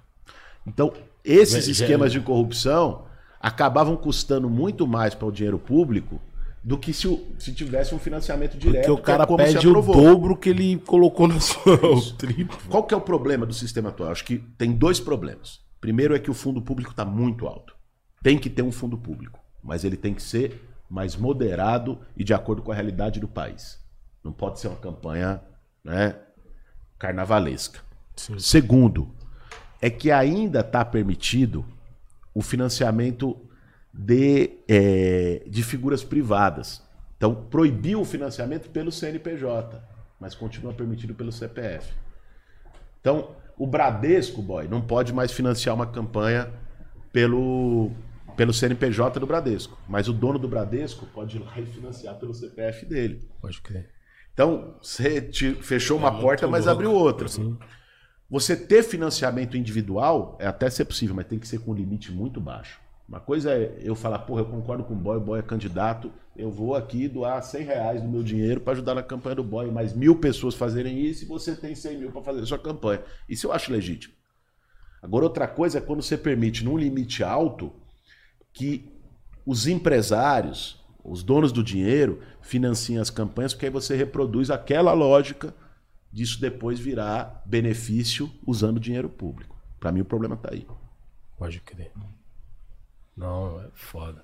[0.66, 0.92] Então,
[1.24, 3.06] esses já- esquemas de corrupção
[3.46, 6.20] acabavam custando muito mais para o dinheiro público
[6.64, 8.88] do que se, se tivesse um financiamento direto.
[8.88, 11.78] Porque o é cara se pede o dobro que ele colocou na sua
[12.18, 12.58] triplo.
[12.68, 14.10] Qual que é o problema do sistema atual?
[14.10, 15.60] Acho que tem dois problemas.
[15.80, 17.76] Primeiro é que o fundo público está muito alto.
[18.24, 22.34] Tem que ter um fundo público, mas ele tem que ser mas moderado e de
[22.34, 23.80] acordo com a realidade do país.
[24.24, 25.40] Não pode ser uma campanha
[25.84, 26.16] né,
[26.98, 27.80] carnavalesca.
[28.16, 28.40] Sim.
[28.40, 29.14] Segundo,
[29.80, 31.64] é que ainda está permitido
[32.36, 33.36] o financiamento
[33.94, 36.84] de, é, de figuras privadas.
[37.16, 39.82] Então, proibiu o financiamento pelo CNPJ,
[40.20, 41.94] mas continua permitido pelo CPF.
[43.00, 46.52] Então, o Bradesco, boy, não pode mais financiar uma campanha
[47.14, 47.92] pelo,
[48.36, 49.78] pelo CNPJ do Bradesco.
[49.88, 53.26] Mas o dono do Bradesco pode ir lá e financiar pelo CPF dele.
[53.42, 53.90] Pode crer.
[54.34, 56.82] Então, você fechou uma muito porta, mas louco.
[56.82, 57.30] abriu outra.
[58.30, 62.12] Você ter financiamento individual é até ser possível, mas tem que ser com um limite
[62.12, 62.80] muito baixo.
[63.08, 66.12] Uma coisa é eu falar, porra, eu concordo com o boy, o boy é candidato,
[66.36, 69.70] eu vou aqui doar 100 reais do meu dinheiro para ajudar na campanha do boy,
[69.70, 73.04] mas mil pessoas fazerem isso e você tem 100 mil para fazer a sua campanha.
[73.30, 74.16] Isso eu acho legítimo.
[75.04, 77.72] Agora, outra coisa é quando você permite, num limite alto,
[78.52, 78.92] que
[79.46, 85.54] os empresários, os donos do dinheiro, financiem as campanhas, porque aí você reproduz aquela lógica
[86.16, 89.54] disso depois virar benefício usando dinheiro público.
[89.78, 90.66] Para mim, o problema tá aí.
[91.38, 91.92] Pode crer.
[93.18, 94.24] Não, é foda.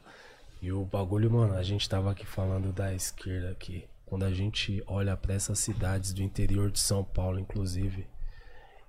[0.61, 3.83] E o bagulho, mano, a gente tava aqui falando da esquerda aqui.
[4.05, 8.07] Quando a gente olha pra essas cidades do interior de São Paulo, inclusive,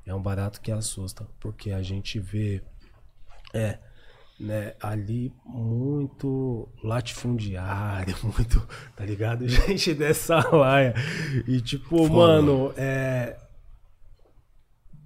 [0.06, 1.26] é um barato que assusta.
[1.40, 2.62] Porque a gente vê,
[3.52, 3.80] é,
[4.42, 9.46] né, ali muito latifundiário, muito, tá ligado?
[9.48, 10.94] Gente dessa laia.
[11.46, 12.12] E tipo, Foda.
[12.12, 13.38] mano, é,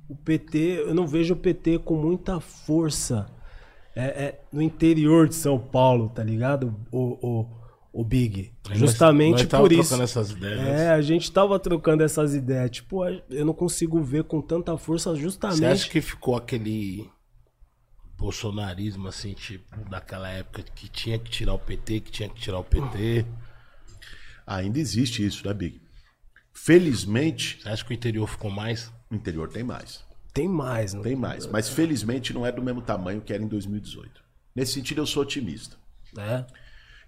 [0.09, 3.27] o PT, eu não vejo o PT com muita força
[3.95, 6.75] é, é, no interior de São Paulo, tá ligado?
[6.93, 7.47] O, o,
[7.93, 8.53] o Big.
[8.69, 9.81] Nós- Justamente nós tava por isso.
[9.89, 10.61] trocando essas ideias.
[10.61, 12.71] É, a gente tava trocando essas ideias.
[12.71, 15.65] Tipo, eu não consigo ver com tanta força Você justamente.
[15.65, 17.09] acha que ficou aquele
[18.17, 22.59] bolsonarismo, assim, tipo, daquela época que tinha que tirar o PT, que tinha que tirar
[22.59, 23.27] o PT?
[24.47, 25.81] Ainda existe isso, né, Big?
[26.53, 28.91] Felizmente, Você acha que o interior ficou mais?
[29.11, 30.05] o interior tem mais.
[30.33, 31.47] Tem mais, não Tem mais.
[31.47, 34.23] Mas felizmente não é do mesmo tamanho que era em 2018.
[34.55, 35.77] Nesse sentido, eu sou otimista.
[36.19, 36.45] É.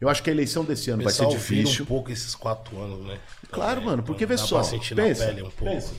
[0.01, 1.83] Eu acho que a eleição desse ano vai ser difícil.
[1.85, 3.19] um pouco esses quatro anos, né?
[3.51, 4.57] Claro, mano, porque vê só.
[4.57, 5.65] Pra sentir pensa, na pele um pouco.
[5.65, 5.95] pensa.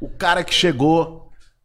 [0.00, 1.19] O cara que chegou,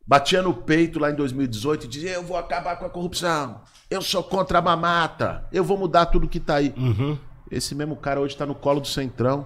[0.06, 3.62] batia no peito lá em 2018 e dizia: Eu vou acabar com a corrupção.
[3.90, 5.46] Eu sou contra a mamata.
[5.52, 6.74] Eu vou mudar tudo que tá aí.
[6.78, 7.18] Uhum.
[7.52, 9.46] Esse mesmo cara hoje tá no colo do Centrão.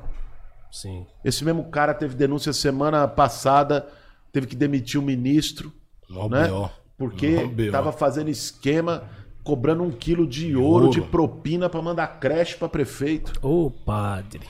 [0.71, 1.05] Sim.
[1.23, 3.87] Esse mesmo cara teve denúncia semana passada,
[4.31, 5.73] teve que demitir o ministro,
[6.29, 6.47] né?
[6.97, 7.71] Porque Mó B.O.
[7.71, 9.03] tava fazendo esquema,
[9.43, 10.89] cobrando um quilo de ouro, Ouro.
[10.89, 13.33] de propina pra mandar creche pra prefeito.
[13.41, 14.41] Ô, padre.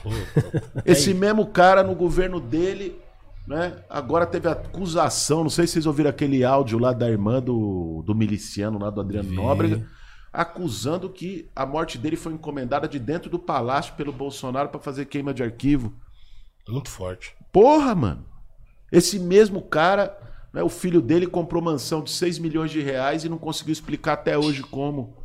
[0.86, 3.00] Esse mesmo cara no governo dele,
[3.50, 3.84] né?
[3.90, 8.14] Agora teve acusação, não sei se vocês ouviram aquele áudio lá da irmã do, do
[8.14, 9.36] miliciano lá do Adriano Vi.
[9.36, 9.88] Nóbrega,
[10.32, 15.06] acusando que a morte dele foi encomendada de dentro do palácio pelo Bolsonaro pra fazer
[15.06, 15.96] queima de arquivo.
[16.68, 17.36] Muito forte.
[17.52, 18.24] Porra, mano.
[18.92, 20.16] Esse mesmo cara,
[20.54, 24.14] né, o filho dele comprou mansão de 6 milhões de reais e não conseguiu explicar
[24.14, 25.18] até hoje como.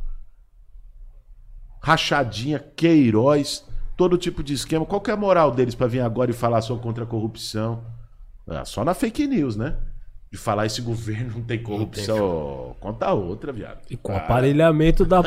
[1.79, 3.63] Rachadinha, Queiroz,
[3.95, 4.83] todo tipo de esquema.
[4.83, 7.93] Qual que é a moral deles pra vir agora e falar só contra a corrupção?
[8.47, 9.75] Ah, só na fake news, né?
[10.31, 12.75] De falar esse governo não tem corrupção.
[12.79, 13.79] Conta outra, viado.
[13.89, 15.19] E com o aparelhamento da.
[15.21, 15.23] o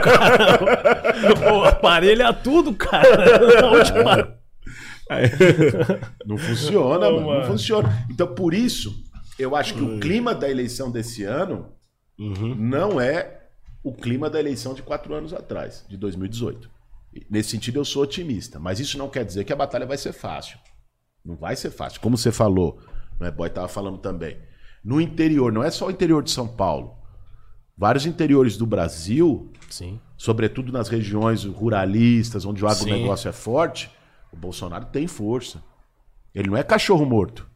[0.00, 0.68] cara.
[1.48, 3.40] Pô, aparelha tudo, cara.
[3.60, 4.38] Na última-
[6.26, 8.06] Não funciona, Ô, mano, Não funciona.
[8.10, 8.94] Então, por isso,
[9.38, 11.72] eu acho que o clima da eleição desse ano
[12.18, 12.54] Uhum.
[12.56, 13.42] não é
[13.82, 16.68] o clima da eleição de quatro anos atrás, de 2018.
[17.14, 18.58] E, Nesse sentido, eu sou otimista.
[18.58, 20.58] Mas isso não quer dizer que a batalha vai ser fácil.
[21.24, 22.00] Não vai ser fácil.
[22.00, 22.80] Como você falou,
[23.20, 24.38] né, Boy tava falando também.
[24.84, 26.96] No interior, não é só o interior de São Paulo.
[27.76, 30.00] Vários interiores do Brasil, Sim.
[30.16, 32.82] sobretudo nas regiões ruralistas, onde o Sim.
[32.82, 33.90] agronegócio é forte,
[34.32, 35.62] o Bolsonaro tem força.
[36.34, 37.48] Ele não é cachorro morto.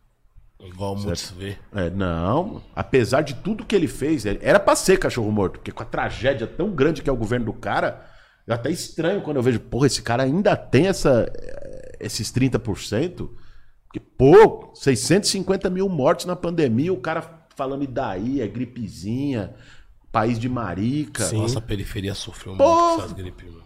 [0.61, 1.57] Igual muitos vê.
[1.75, 5.83] É, não, apesar de tudo que ele fez, era pra ser cachorro morto, porque com
[5.83, 8.07] a tragédia tão grande que é o governo do cara,
[8.47, 13.29] eu até estranho quando eu vejo, porra, esse cara ainda tem essa, eh, esses 30%,
[13.93, 19.55] porque, pô, 650 mil mortos na pandemia, o cara falando e daí, é gripezinha,
[20.11, 21.25] país de marica.
[21.25, 21.39] Sim.
[21.43, 22.75] Nossa periferia sofreu Porra!
[22.81, 23.63] muito com essas gripes, mano.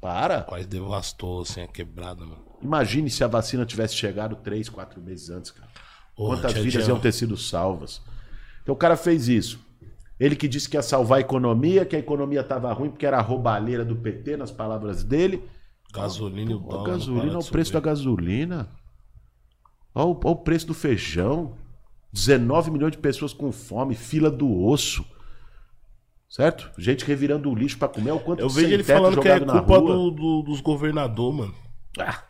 [0.00, 0.42] Para.
[0.42, 2.42] Quase devastou, assim, a quebrada, mano.
[2.62, 5.68] Imagine se a vacina tivesse chegado três, quatro meses antes, cara.
[6.16, 8.02] Porra, Quantas tinha- vidas tinha- iam ter sido salvas?
[8.62, 9.60] Então o cara fez isso.
[10.18, 13.18] Ele que disse que ia salvar a economia, que a economia estava ruim porque era
[13.18, 15.42] a roubalheira do PT, nas palavras dele.
[15.92, 16.80] Gasolina e o dólar.
[16.82, 18.68] a gasolina, de o preço da gasolina.
[19.94, 21.56] Olha o, olha o preço do feijão.
[22.12, 25.04] 19 milhões de pessoas com fome, fila do osso.
[26.28, 26.70] Certo?
[26.78, 29.80] Gente revirando o lixo pra comer, o quanto Eu vejo ele falando que é culpa
[29.80, 31.54] do, do- dos governador, mano.
[31.98, 32.22] Ah.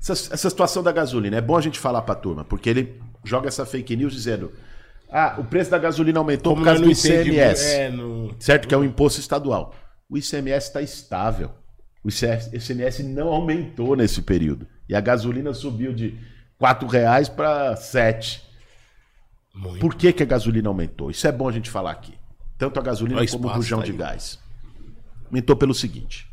[0.00, 3.48] Essa, essa situação da gasolina, é bom a gente falar pra turma, porque ele joga
[3.48, 4.52] essa fake news dizendo:
[5.10, 7.64] ah, o preço da gasolina aumentou por causa do ICMS.
[7.66, 8.34] É, não...
[8.38, 8.66] Certo?
[8.68, 9.74] Que é um imposto estadual.
[10.08, 11.50] O ICMS está estável.
[12.04, 14.66] O ICMS não aumentou nesse período.
[14.88, 16.16] E a gasolina subiu de
[16.58, 18.42] 4 reais para 7.
[19.54, 19.80] Muito.
[19.80, 21.10] Por que, que a gasolina aumentou?
[21.10, 22.14] Isso é bom a gente falar aqui.
[22.58, 24.38] Tanto a gasolina Olha como o bujão tá de gás.
[25.26, 26.28] Aumentou pelo seguinte.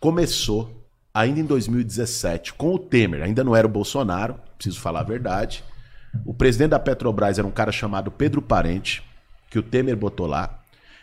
[0.00, 0.82] Começou
[1.14, 5.62] ainda em 2017 com o Temer, ainda não era o Bolsonaro, preciso falar a verdade.
[6.24, 9.02] O presidente da Petrobras era um cara chamado Pedro Parente,
[9.50, 10.60] que o Temer botou lá.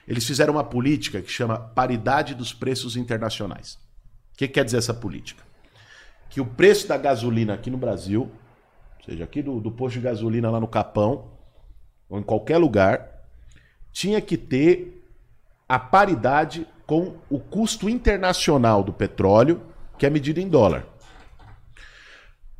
[0.07, 3.77] Eles fizeram uma política que chama paridade dos preços internacionais.
[4.33, 5.43] O que quer dizer essa política?
[6.29, 8.31] Que o preço da gasolina aqui no Brasil,
[8.99, 11.31] ou seja, aqui do, do posto de gasolina lá no Capão,
[12.07, 13.23] ou em qualquer lugar,
[13.91, 15.03] tinha que ter
[15.67, 19.61] a paridade com o custo internacional do petróleo,
[19.97, 20.85] que é medido em dólar.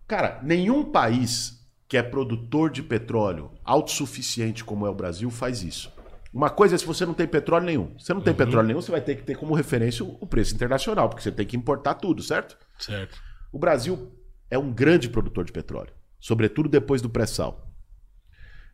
[0.08, 5.92] Cara, nenhum país que é produtor de petróleo autossuficiente como é o Brasil faz isso.
[6.32, 7.98] Uma coisa é se você não tem petróleo nenhum.
[7.98, 10.54] Se você não tem petróleo nenhum, você vai ter que ter como referência o preço
[10.54, 12.56] internacional, porque você tem que importar tudo, certo?
[12.78, 13.20] Certo.
[13.52, 14.12] O Brasil
[14.50, 17.70] é um grande produtor de petróleo, sobretudo depois do pré-sal.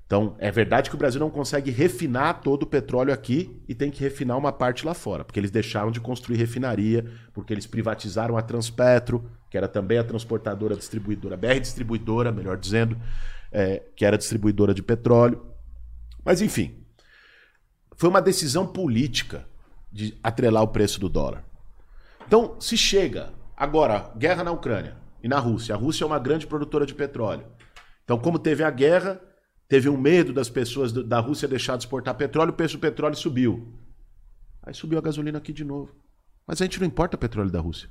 [0.06, 3.90] Então, é verdade que o Brasil não consegue refinar todo o petróleo aqui e tem
[3.90, 8.38] que refinar uma parte lá fora, porque eles deixaram de construir refinaria, porque eles privatizaram
[8.38, 12.96] a Transpetro, que era também a transportadora distribuidora, BR Distribuidora, melhor dizendo,
[13.52, 15.44] é, que era distribuidora de petróleo.
[16.24, 16.86] Mas, enfim,
[17.96, 19.48] foi uma decisão política
[19.92, 21.44] de atrelar o preço do dólar.
[22.28, 25.76] Então, se chega agora, guerra na Ucrânia e na Rússia.
[25.76, 27.46] A Rússia é uma grande produtora de petróleo.
[28.04, 29.20] Então, como teve a guerra,
[29.68, 32.82] teve um medo das pessoas do- da Rússia deixar de exportar petróleo, o preço do
[32.82, 33.74] petróleo subiu.
[34.64, 35.92] Aí subiu a gasolina aqui de novo.
[36.46, 37.90] Mas a gente não importa petróleo da Rússia.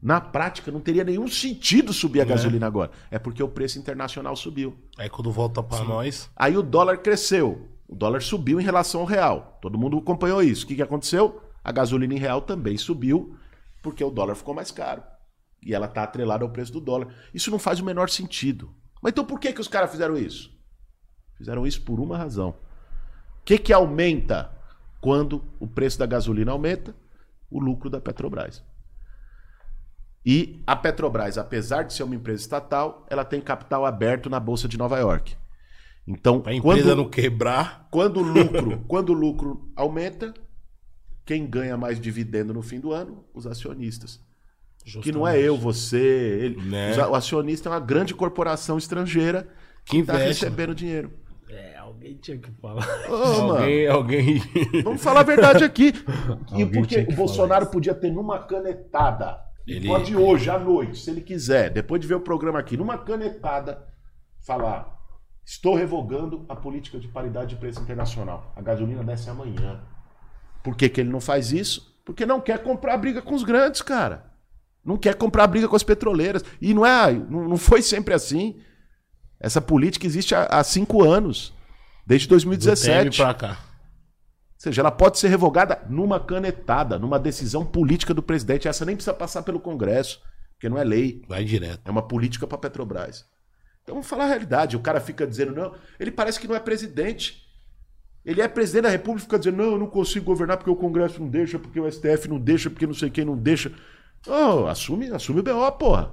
[0.00, 2.92] Na prática, não teria nenhum sentido subir a gasolina agora.
[3.10, 4.76] É porque o preço internacional subiu.
[4.96, 7.68] Aí quando volta pra nós, Aí o dólar cresceu.
[7.88, 9.58] O dólar subiu em relação ao real.
[9.60, 10.64] Todo mundo acompanhou isso.
[10.64, 11.42] O que, que aconteceu?
[11.64, 13.34] A gasolina em real também subiu,
[13.90, 15.02] porque o dólar ficou mais caro.
[15.62, 17.08] E ela está atrelada ao preço do dólar.
[17.34, 18.74] Isso não faz o menor sentido.
[19.02, 20.56] Mas então por que, que os caras fizeram isso?
[21.36, 22.50] Fizeram isso por uma razão.
[22.50, 24.50] O que, que aumenta
[25.00, 26.94] quando o preço da gasolina aumenta?
[27.50, 28.62] O lucro da Petrobras.
[30.26, 34.68] E a Petrobras, apesar de ser uma empresa estatal, ela tem capital aberto na Bolsa
[34.68, 35.36] de Nova York.
[36.06, 40.34] Então, pra empresa quando, não quebrar, quando o lucro, quando o lucro aumenta,
[41.28, 43.22] quem ganha mais dividendo no fim do ano?
[43.34, 44.18] Os acionistas.
[45.02, 46.56] Que não é eu, você, ele.
[46.62, 46.96] Né?
[47.06, 49.46] O acionista é uma grande corporação estrangeira
[49.84, 51.12] que Que está recebendo dinheiro.
[51.50, 52.82] É, alguém tinha que falar.
[53.10, 54.42] Ô, mano, alguém, alguém.
[54.82, 55.92] vamos falar a verdade aqui.
[56.56, 59.38] e Alguém porque o Bolsonaro podia ter numa canetada.
[59.66, 62.96] Ele- Pode hoje, à noite, se ele quiser, depois de ver o programa aqui, numa
[62.96, 63.86] canetada,
[64.46, 64.98] falar:
[65.44, 68.50] estou revogando a política de paridade de preço internacional.
[68.56, 69.82] A gasolina desce amanhã.
[70.68, 71.96] Por que, que ele não faz isso?
[72.04, 74.26] Porque não quer comprar briga com os grandes, cara.
[74.84, 76.44] Não quer comprar briga com as petroleiras.
[76.60, 78.60] E não é, não foi sempre assim.
[79.40, 81.54] Essa política existe há, há cinco anos,
[82.06, 83.16] desde Do Temer 2017.
[83.16, 83.50] pra cá.
[83.52, 83.56] Ou
[84.58, 88.68] seja, ela pode ser revogada numa canetada, numa decisão política do presidente.
[88.68, 90.20] Essa nem precisa passar pelo Congresso,
[90.52, 91.80] porque não é lei, Vai direto.
[91.86, 93.24] é uma política para Petrobras.
[93.82, 94.76] Então vamos falar a realidade.
[94.76, 97.47] O cara fica dizendo, não, ele parece que não é presidente.
[98.28, 100.76] Ele é presidente da República e fica dizendo, não, eu não consigo governar porque o
[100.76, 103.72] Congresso não deixa, porque o STF não deixa, porque não sei quem não deixa.
[104.26, 106.10] Oh, assume, assume o BO, porra.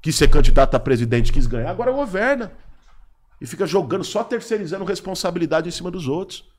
[0.00, 2.50] Quis ser candidato a presidente, quis ganhar, agora governa.
[3.38, 6.50] E fica jogando, só terceirizando responsabilidade em cima dos outros.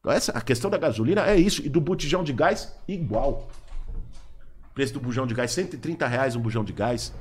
[0.00, 1.60] Então, essa, a questão da gasolina é isso.
[1.60, 3.50] E do botijão de gás, igual.
[4.72, 7.12] Preço do bujão de gás, 130 reais um bujão de gás.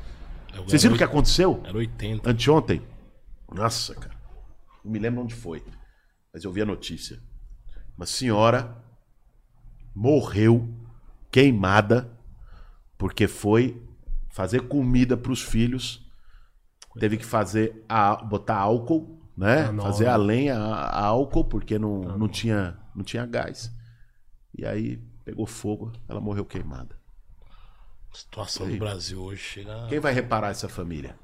[0.66, 1.62] Vocês viram o que aconteceu?
[1.66, 2.30] Era 80.
[2.30, 2.82] Anteontem.
[3.54, 4.16] Nossa, cara.
[4.86, 5.62] Não me lembro onde foi.
[6.34, 7.22] Mas eu vi a notícia.
[7.96, 8.76] Uma senhora
[9.94, 10.68] morreu
[11.32, 12.12] queimada
[12.98, 13.80] porque foi
[14.30, 16.02] fazer comida para os filhos.
[17.00, 19.72] Teve que fazer a, botar álcool, né?
[19.72, 23.72] Não, fazer a lenha a, álcool porque não, não, tinha, não tinha gás.
[24.58, 27.00] E aí pegou fogo, ela morreu queimada.
[28.12, 29.88] A situação do Brasil hoje chega.
[29.88, 31.16] Quem vai reparar essa família?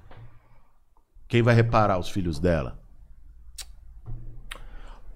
[1.28, 2.80] Quem vai reparar os filhos dela?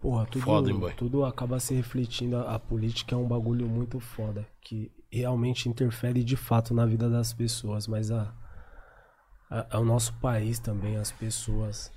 [0.04, 2.36] Porra, tudo, Foda, hein, tudo acaba se refletindo.
[2.36, 4.45] A, a política é um bagulho muito foda.
[4.62, 7.88] Que realmente interfere de fato na vida das pessoas.
[7.88, 8.34] Mas a,
[9.49, 11.89] a- a- o nosso país também, as pessoas.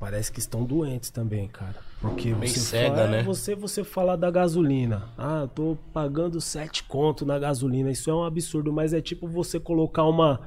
[0.00, 1.74] parece que estão doentes também, cara.
[2.00, 3.22] Porque Bem você cega, fala, né?
[3.24, 5.08] você você fala da gasolina.
[5.18, 7.90] Ah, eu tô pagando sete conto na gasolina.
[7.90, 10.40] Isso é um absurdo, mas é tipo você colocar uma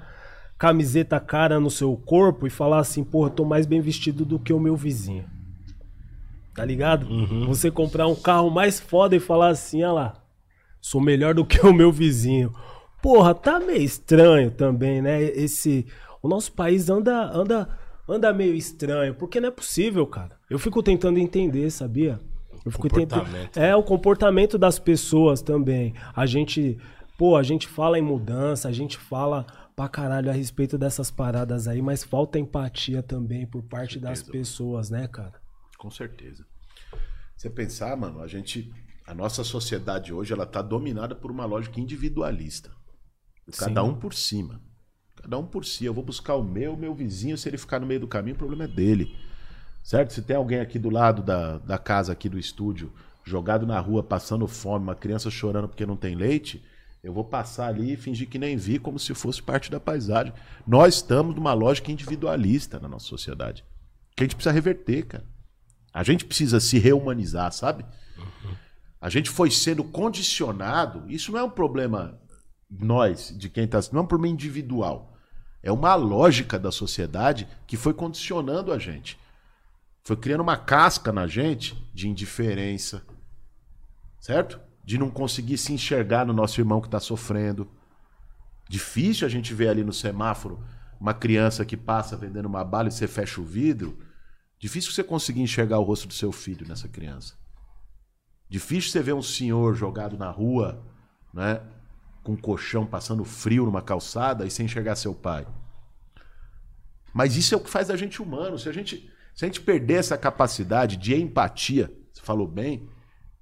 [0.58, 4.40] camiseta cara no seu corpo e falar assim, porra, eu tô mais bem vestido do
[4.40, 5.30] que o meu vizinho.
[6.54, 7.08] Tá ligado?
[7.08, 7.46] Uhum.
[7.48, 10.14] Você comprar um carro mais foda e falar assim, olha lá,
[10.82, 12.54] sou melhor do que o meu vizinho.
[13.02, 15.24] Porra, tá meio estranho também, né?
[15.24, 15.86] Esse
[16.22, 17.68] o nosso país anda anda
[18.08, 20.38] anda meio estranho, porque não é possível, cara.
[20.50, 22.20] Eu fico tentando entender, sabia?
[22.66, 23.26] Eu fico tentando.
[23.56, 25.94] É o comportamento das pessoas também.
[26.16, 26.78] A gente,
[27.18, 29.46] pô, a gente fala em mudança, a gente fala
[29.76, 34.90] pra caralho a respeito dessas paradas aí, mas falta empatia também por parte das pessoas,
[34.90, 35.41] né, cara?
[35.82, 36.46] Com certeza.
[37.36, 38.72] Você pensar, mano, a gente.
[39.08, 42.70] A nossa sociedade hoje ela tá dominada por uma lógica individualista.
[43.58, 43.90] Cada Sim.
[43.90, 44.62] um por cima.
[45.16, 45.84] Cada um por si.
[45.84, 48.38] Eu vou buscar o meu, meu vizinho, se ele ficar no meio do caminho, o
[48.38, 49.18] problema é dele.
[49.84, 50.14] Certo?
[50.14, 54.04] Se tem alguém aqui do lado da, da casa, aqui do estúdio, jogado na rua,
[54.04, 56.64] passando fome, uma criança chorando porque não tem leite,
[57.04, 60.32] eu vou passar ali e fingir que nem vi, como se fosse parte da paisagem.
[60.66, 63.66] Nós estamos numa lógica individualista na nossa sociedade.
[64.16, 65.41] Que a gente precisa reverter, cara.
[65.94, 67.86] A gente precisa se reumanizar, sabe?
[69.00, 71.04] A gente foi sendo condicionado.
[71.10, 72.20] Isso não é um problema
[72.70, 73.80] nós, de quem está.
[73.92, 75.18] Não é um problema individual.
[75.64, 79.20] É uma lógica da sociedade que foi condicionando a gente.
[80.04, 83.04] Foi criando uma casca na gente de indiferença.
[84.20, 84.60] Certo?
[84.84, 87.70] De não conseguir se enxergar no nosso irmão que está sofrendo.
[88.70, 90.64] Difícil a gente ver ali no semáforo
[91.00, 93.98] uma criança que passa vendendo uma bala e você fecha o vidro.
[94.62, 97.34] Difícil você conseguir enxergar o rosto do seu filho nessa criança.
[98.48, 100.86] Difícil você ver um senhor jogado na rua,
[101.34, 101.64] né?
[102.24, 105.48] Com um colchão passando frio numa calçada e sem enxergar seu pai.
[107.12, 108.60] Mas isso é o que faz a gente humano.
[108.60, 112.88] Se a gente, se a gente perder essa capacidade de empatia, você falou bem,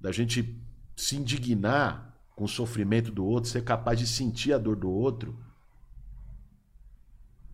[0.00, 0.58] da gente
[0.96, 5.38] se indignar com o sofrimento do outro, ser capaz de sentir a dor do outro.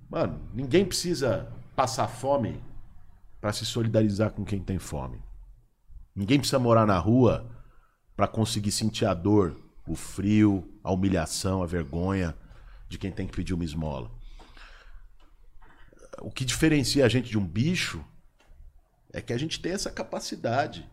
[0.08, 2.62] Mano, ninguém precisa passar fome
[3.40, 5.22] para se solidarizar com quem tem fome.
[6.14, 7.50] Ninguém precisa morar na rua
[8.16, 9.56] para conseguir sentir a dor,
[9.86, 12.34] o frio, a humilhação, a vergonha
[12.88, 14.10] de quem tem que pedir uma esmola.
[16.20, 18.02] O que diferencia a gente de um bicho
[19.12, 20.88] é que a gente tem essa capacidade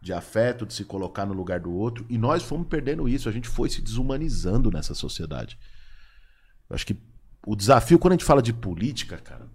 [0.00, 3.32] de afeto, de se colocar no lugar do outro, e nós fomos perdendo isso, a
[3.32, 5.58] gente foi se desumanizando nessa sociedade.
[6.68, 6.96] Eu acho que
[7.46, 9.48] o desafio quando a gente fala de política, cara,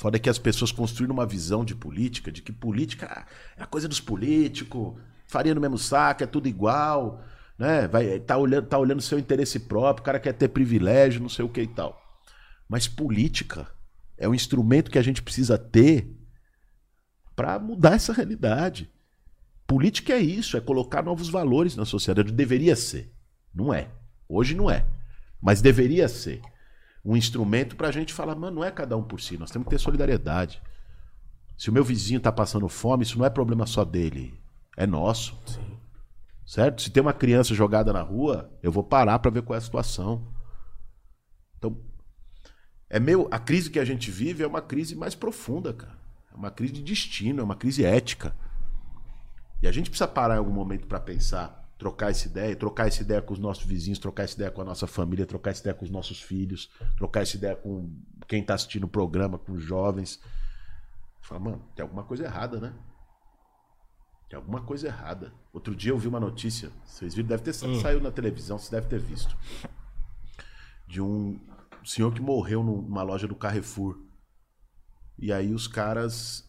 [0.00, 3.66] Foda é que as pessoas construíram uma visão de política, de que política é a
[3.66, 4.94] coisa dos políticos,
[5.26, 7.22] faria no mesmo saco, é tudo igual,
[7.58, 7.86] né?
[7.86, 11.44] Vai, tá olhando, tá olhando seu interesse próprio, o cara quer ter privilégio, não sei
[11.44, 12.00] o que e tal.
[12.66, 13.68] Mas política
[14.16, 16.10] é um instrumento que a gente precisa ter
[17.36, 18.90] para mudar essa realidade.
[19.66, 22.32] Política é isso, é colocar novos valores na sociedade.
[22.32, 23.12] Deveria ser.
[23.54, 23.90] Não é.
[24.26, 24.86] Hoje não é.
[25.42, 26.40] Mas deveria ser
[27.04, 29.66] um instrumento para a gente falar, mano, não é cada um por si, nós temos
[29.66, 30.62] que ter solidariedade.
[31.56, 34.38] Se o meu vizinho está passando fome, isso não é problema só dele,
[34.76, 35.38] é nosso.
[35.46, 35.78] Sim.
[36.46, 36.82] Certo?
[36.82, 39.62] Se tem uma criança jogada na rua, eu vou parar para ver qual é a
[39.62, 40.26] situação.
[41.56, 41.80] Então,
[42.88, 45.96] é meio a crise que a gente vive é uma crise mais profunda, cara.
[46.32, 48.34] É uma crise de destino, é uma crise ética.
[49.62, 53.00] E a gente precisa parar em algum momento para pensar trocar essa ideia, trocar essa
[53.00, 55.74] ideia com os nossos vizinhos, trocar essa ideia com a nossa família, trocar essa ideia
[55.74, 57.90] com os nossos filhos, trocar essa ideia com
[58.28, 60.20] quem está assistindo o programa, com os jovens.
[61.22, 62.74] Fala, mano, tem alguma coisa errada, né?
[64.28, 65.32] Tem alguma coisa errada.
[65.54, 67.80] Outro dia eu vi uma notícia, vocês viram, deve ter Hum.
[67.80, 69.34] saiu na televisão, você deve ter visto.
[70.86, 71.40] De um
[71.82, 73.98] senhor que morreu numa loja do Carrefour.
[75.18, 76.46] E aí os caras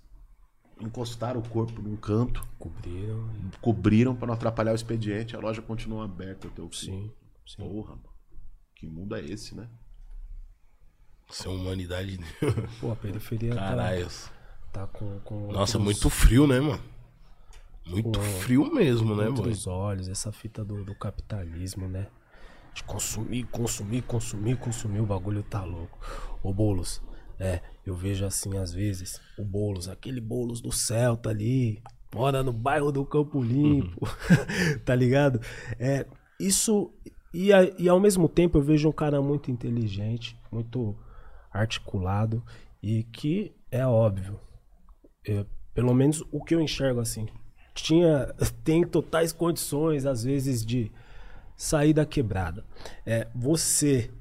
[0.81, 3.29] encostaram o corpo num canto Cobriram.
[3.61, 6.75] cobriram para não atrapalhar o expediente, a loja continuou aberta até o fim.
[6.85, 7.11] Sim,
[7.45, 7.57] sim.
[7.67, 8.09] Porra, mano.
[8.75, 9.67] Que mundo é esse, né?
[11.29, 12.19] Essa humanidade.
[12.81, 14.07] Pô, a periferia tá, Caralho.
[14.71, 16.81] tá com, com Nossa, outros- muito frio, né, mano?
[17.85, 19.37] Muito Pô, frio mesmo, né, mano?
[19.37, 22.07] outros olhos, essa fita do, do capitalismo, né?
[22.73, 25.99] De consumir, consumir, consumir, consumir, o bagulho tá louco.
[26.43, 27.01] Ô Boulos,
[27.39, 31.81] é, eu vejo assim às vezes, o Boulos, aquele Boulos do Celta ali,
[32.13, 33.99] mora no bairro do Campo Limpo,
[34.85, 35.39] tá ligado?
[35.79, 36.05] É,
[36.39, 36.93] isso,
[37.33, 40.95] e, a- e ao mesmo tempo eu vejo um cara muito inteligente, muito
[41.51, 42.43] articulado,
[42.81, 44.39] e que é óbvio,
[45.27, 47.27] é, pelo menos o que eu enxergo assim,
[47.73, 50.91] tinha tem totais condições às vezes de
[51.55, 52.65] sair da quebrada.
[53.05, 54.11] É, você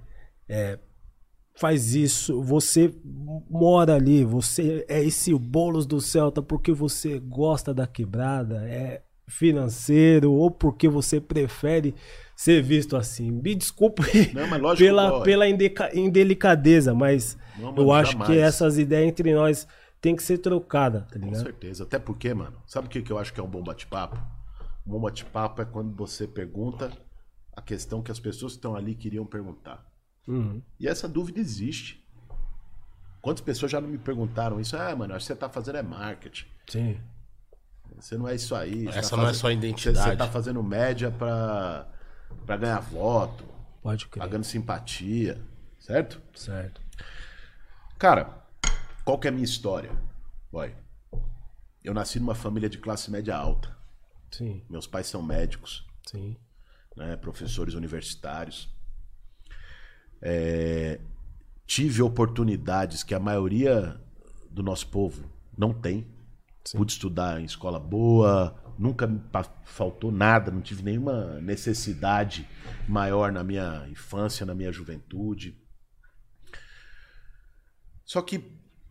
[0.49, 0.79] é,
[1.61, 2.91] faz isso, você
[3.51, 10.33] mora ali, você é esse bolos do Celta porque você gosta da quebrada, é financeiro
[10.33, 11.95] ou porque você prefere
[12.35, 13.31] ser visto assim.
[13.31, 14.03] Me desculpe
[14.33, 15.23] Não, pela, boy.
[15.23, 15.45] pela
[15.95, 18.31] indelicadeza, mas Não, eu acho jamais.
[18.31, 19.69] que essas ideias entre nós
[20.01, 21.43] tem que ser trocada, tá Com ligado?
[21.43, 21.85] certeza.
[21.85, 24.17] Até porque, mano, sabe o que que eu acho que é um bom bate-papo?
[24.87, 26.91] Um bom bate-papo é quando você pergunta
[27.55, 29.90] a questão que as pessoas que estão ali queriam perguntar.
[30.27, 30.63] Uhum.
[30.79, 32.05] E essa dúvida existe.
[33.21, 34.77] Quantas pessoas já não me perguntaram isso?
[34.77, 36.47] Ah, mano, acho que você tá fazendo é marketing.
[36.69, 37.01] Sim.
[37.97, 38.87] Você não é isso aí.
[38.89, 40.11] Essa tá não é fazendo- só Você, identidade.
[40.11, 41.87] você tá fazendo média pra,
[42.47, 43.45] pra ganhar voto,
[43.83, 44.21] Pode crer.
[44.23, 45.43] pagando simpatia,
[45.79, 46.21] certo?
[46.35, 46.81] Certo.
[47.99, 48.43] Cara,
[49.05, 49.91] qual que é a minha história?
[50.51, 50.75] Boy,
[51.85, 53.77] eu nasci numa família de classe média alta.
[54.31, 56.37] Sim, Meus pais são médicos, sim.
[56.97, 58.73] né, professores universitários.
[60.23, 61.01] É,
[61.67, 64.01] tive oportunidades que a maioria
[64.51, 66.07] do nosso povo não tem.
[66.65, 66.79] Sim.
[66.79, 69.21] Pude estudar em escola boa, nunca me
[69.65, 72.49] faltou nada, não tive nenhuma necessidade
[72.89, 75.57] maior na minha infância, na minha juventude.
[78.05, 78.43] Só que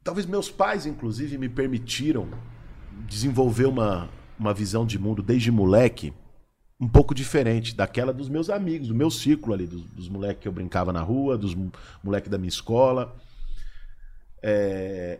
[0.04, 2.30] talvez meus pais, inclusive, me permitiram
[3.08, 4.10] desenvolver uma,
[4.40, 6.14] uma visão de mundo desde moleque
[6.80, 10.48] um pouco diferente daquela dos meus amigos, do meu círculo ali, dos, dos moleques que
[10.48, 11.56] eu brincava na rua, dos
[12.04, 13.16] moleques da minha escola.
[14.42, 15.20] É,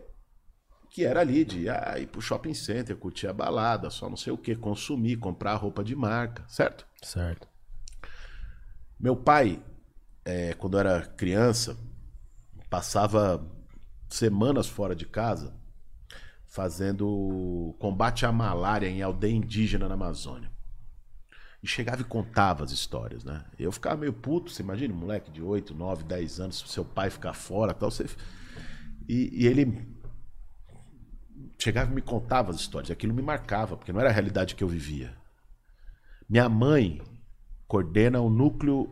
[0.88, 4.32] que era ali de ah, ir pro shopping center, curtir a balada, só não sei
[4.32, 6.84] o que, consumir, comprar roupa de marca, certo?
[7.00, 7.46] Certo.
[8.98, 9.62] Meu pai,
[10.24, 11.76] é, quando era criança,
[12.68, 13.46] passava
[14.08, 15.54] semanas fora de casa
[16.44, 20.50] fazendo combate à malária em aldeia indígena na Amazônia.
[21.62, 23.44] E chegava e contava as histórias, né?
[23.58, 27.10] Eu ficava meio puto, você imagina, um moleque de 8, 9, 10 anos, seu pai
[27.10, 28.06] ficar fora tal, você...
[29.08, 29.86] E, e ele
[31.58, 32.90] chegava e me contava as histórias.
[32.90, 35.14] Aquilo me marcava, porque não era a realidade que eu vivia.
[36.28, 37.02] Minha mãe
[37.66, 38.90] coordena o núcleo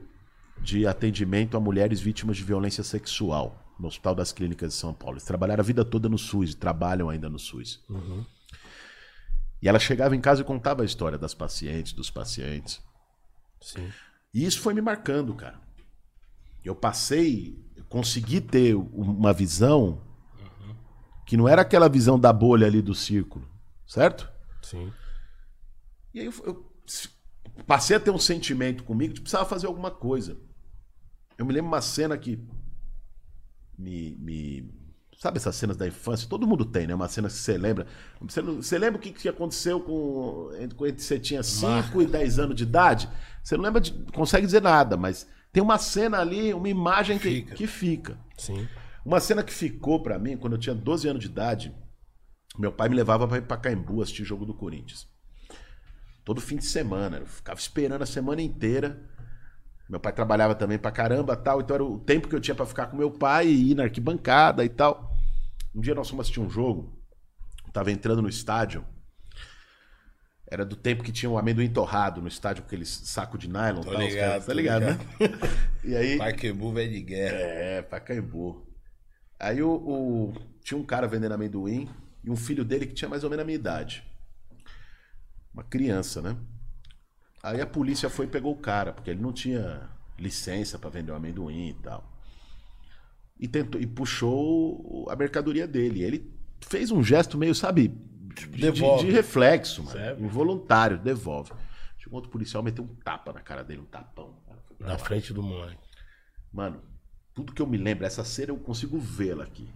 [0.60, 5.14] de atendimento a mulheres vítimas de violência sexual no Hospital das Clínicas de São Paulo.
[5.14, 7.82] Eles trabalharam a vida toda no SUS, trabalham ainda no SUS.
[9.60, 12.80] E ela chegava em casa e contava a história das pacientes, dos pacientes.
[13.60, 13.90] Sim.
[14.32, 15.60] E isso foi me marcando, cara.
[16.64, 20.02] Eu passei, eu consegui ter uma visão
[21.26, 23.48] que não era aquela visão da bolha ali do círculo,
[23.86, 24.30] certo?
[24.62, 24.92] Sim.
[26.14, 26.72] E aí eu, eu
[27.66, 30.38] passei a ter um sentimento comigo de precisava fazer alguma coisa.
[31.36, 32.42] Eu me lembro uma cena que
[33.76, 34.74] me, me-
[35.18, 36.28] sabe essas cenas da infância?
[36.28, 36.94] Todo mundo tem, né?
[36.94, 37.86] Uma cena que você lembra.
[38.20, 42.38] Você, não- você lembra o que, que aconteceu com quando você tinha 5 e 10
[42.38, 43.08] anos de idade?
[43.42, 47.28] Você não lembra de, consegue dizer nada, mas tem uma cena ali, uma imagem que
[47.30, 47.54] Fica.
[47.54, 48.18] que fica.
[48.36, 48.66] Sim.
[49.04, 51.74] Uma cena que ficou pra mim, quando eu tinha 12 anos de idade,
[52.58, 55.08] meu pai me levava pra ir pra Caimbu assistir jogo do Corinthians.
[56.24, 57.16] Todo fim de semana.
[57.18, 59.00] Eu ficava esperando a semana inteira.
[59.88, 62.66] Meu pai trabalhava também pra caramba tal, então era o tempo que eu tinha pra
[62.66, 65.07] ficar com meu pai e ir na arquibancada e tal.
[65.78, 66.92] Um dia nós fomos assistir um jogo,
[67.72, 68.84] tava entrando no estádio.
[70.50, 73.82] Era do tempo que tinha o amendoim torrado no estádio, com aqueles saco de nylon.
[73.82, 74.98] Tô tal, os ligado, caras- tá tô ligado, né?
[75.84, 76.18] E aí.
[76.18, 77.36] Paquembu velho de guerra.
[77.36, 78.66] É, Pacaembu.
[79.38, 81.88] Aí o, o- tinha um cara vendendo amendoim
[82.24, 84.02] e um filho dele que tinha mais ou menos a minha idade.
[85.54, 86.36] Uma criança, né?
[87.40, 91.12] Aí a polícia foi e pegou o cara, porque ele não tinha licença pra vender
[91.12, 92.17] o amendoim e tal.
[93.38, 96.02] E tentou e puxou a mercadoria dele.
[96.02, 97.88] Ele fez um gesto meio, sabe,
[98.34, 99.96] de, de- reflexo, mano.
[99.96, 100.22] Certo.
[100.22, 101.52] Involuntário, devolve.
[101.98, 104.34] Chegou outro policial, meteu um tapa na cara dele, um tapão.
[104.46, 104.98] Cara, Na lá.
[104.98, 105.78] frente do moleque.
[106.52, 106.80] Mano,
[107.34, 109.68] tudo que eu me lembro, essa cena eu consigo vê-la aqui.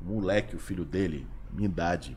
[0.00, 2.16] O moleque, o filho dele, minha idade.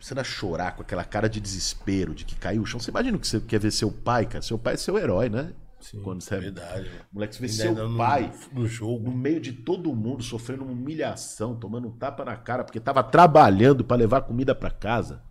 [0.00, 2.80] Você a chorar com aquela cara de desespero, de que caiu o chão.
[2.80, 4.42] Você imagina que você quer ver seu pai, cara?
[4.42, 5.52] Seu pai é seu herói, né?
[5.82, 6.00] Sim.
[6.02, 7.04] Quando você é Verdade, mano.
[7.12, 9.10] moleque, você vê seu no- pai No jogo.
[9.10, 13.02] no meio de todo mundo sofrendo uma humilhação, tomando um tapa na cara, porque tava
[13.02, 15.22] trabalhando pra levar comida pra casa.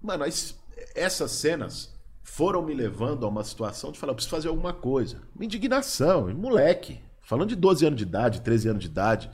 [0.00, 0.58] Mano, as-
[0.94, 5.22] essas cenas foram me levando a uma situação de falar, eu preciso fazer alguma coisa.
[5.34, 7.00] Uma indignação, e moleque.
[7.22, 9.30] Falando de 12 anos de idade, 13 anos de idade.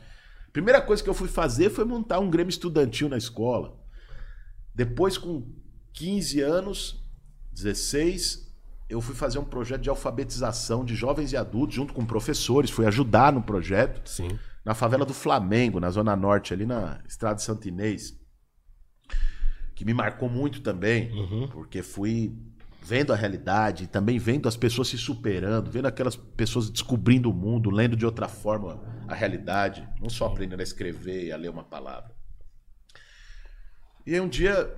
[0.53, 3.79] Primeira coisa que eu fui fazer foi montar um grêmio estudantil na escola.
[4.75, 5.53] Depois, com
[5.93, 7.05] 15 anos,
[7.63, 8.49] 16,
[8.89, 12.87] eu fui fazer um projeto de alfabetização de jovens e adultos, junto com professores, fui
[12.87, 14.39] ajudar no projeto, Sim.
[14.65, 18.19] na favela do Flamengo, na Zona Norte, ali na Estrada de Santo Inês.
[19.75, 21.49] Que me marcou muito também, Uhum.
[21.49, 22.37] porque fui
[22.83, 27.71] vendo a realidade, também vendo as pessoas se superando, vendo aquelas pessoas descobrindo o mundo,
[27.71, 31.63] lendo de outra forma a realidade, não só aprendendo a escrever e a ler uma
[31.65, 32.11] palavra.
[34.07, 34.75] E aí um dia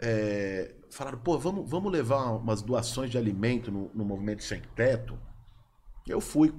[0.00, 5.18] é, falaram, pô, vamos, vamos levar umas doações de alimento no, no movimento sem teto.
[6.06, 6.54] Eu fui,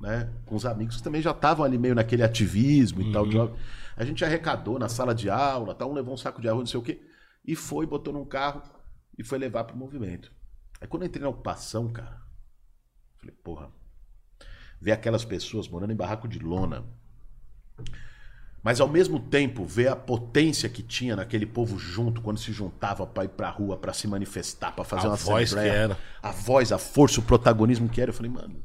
[0.00, 3.12] né, com os amigos que também já estavam ali meio naquele ativismo e Uhum.
[3.12, 3.26] tal.
[3.26, 3.36] De...
[3.96, 6.66] A gente arrecadou na sala de aula, tal, um levou um saco de arroz, não
[6.66, 7.00] sei o quê,
[7.44, 8.62] e foi, botou num carro
[9.18, 10.32] e foi levar pro movimento.
[10.80, 12.22] Aí quando eu entrei na ocupação, cara,
[13.16, 13.70] falei, porra,
[14.80, 16.84] ver aquelas pessoas morando em barraco de lona,
[18.62, 23.06] mas ao mesmo tempo ver a potência que tinha naquele povo junto quando se juntava
[23.06, 25.98] para ir pra rua, para se manifestar, para fazer A uma voz assembleia, que era.
[26.22, 28.62] a voz, a força, o protagonismo que era, eu falei, mano,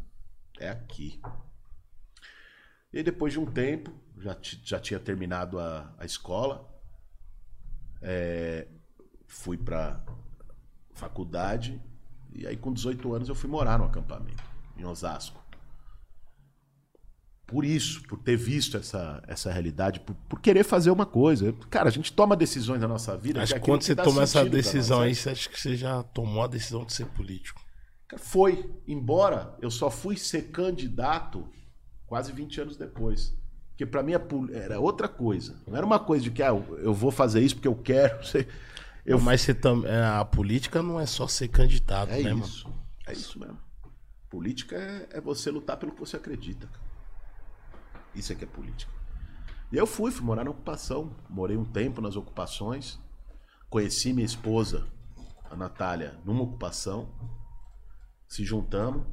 [0.60, 1.22] é aqui.
[2.92, 6.68] E depois de um tempo, já, já tinha terminado a, a escola,
[8.02, 8.68] é,
[9.28, 10.04] fui pra
[10.94, 11.82] faculdade,
[12.32, 14.44] e aí com 18 anos eu fui morar no acampamento,
[14.78, 15.43] em Osasco.
[17.46, 21.54] Por isso, por ter visto essa, essa realidade, por, por querer fazer uma coisa.
[21.70, 23.42] Cara, a gente toma decisões na nossa vida.
[23.42, 26.02] Acho que quando você dá toma essa decisão nós, aí, você acha que você já
[26.04, 27.62] tomou a decisão de ser político.
[28.18, 31.48] Foi, embora eu só fui ser candidato
[32.06, 33.36] quase 20 anos depois.
[33.70, 34.14] Porque pra mim
[34.54, 35.62] era outra coisa.
[35.68, 38.20] Não era uma coisa de que ah, eu vou fazer isso porque eu quero.
[39.06, 39.86] Eu, Mas você tam...
[39.86, 42.46] é, a política não é só ser candidato, é né, mano?
[42.46, 42.74] isso.
[43.06, 43.58] É isso mesmo.
[44.30, 46.68] Política é, é você lutar pelo que você acredita.
[46.68, 46.93] cara.
[48.16, 48.92] Isso é que é política.
[49.72, 51.16] E eu fui, fui morar na ocupação.
[51.30, 53.00] Morei um tempo nas ocupações.
[53.70, 54.88] Conheci minha esposa,
[55.50, 57.10] a Natália, numa ocupação.
[58.28, 59.06] Se juntamos.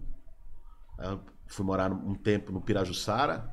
[0.99, 1.21] Eu
[1.51, 3.45] Fui morar um tempo no Pirajussara.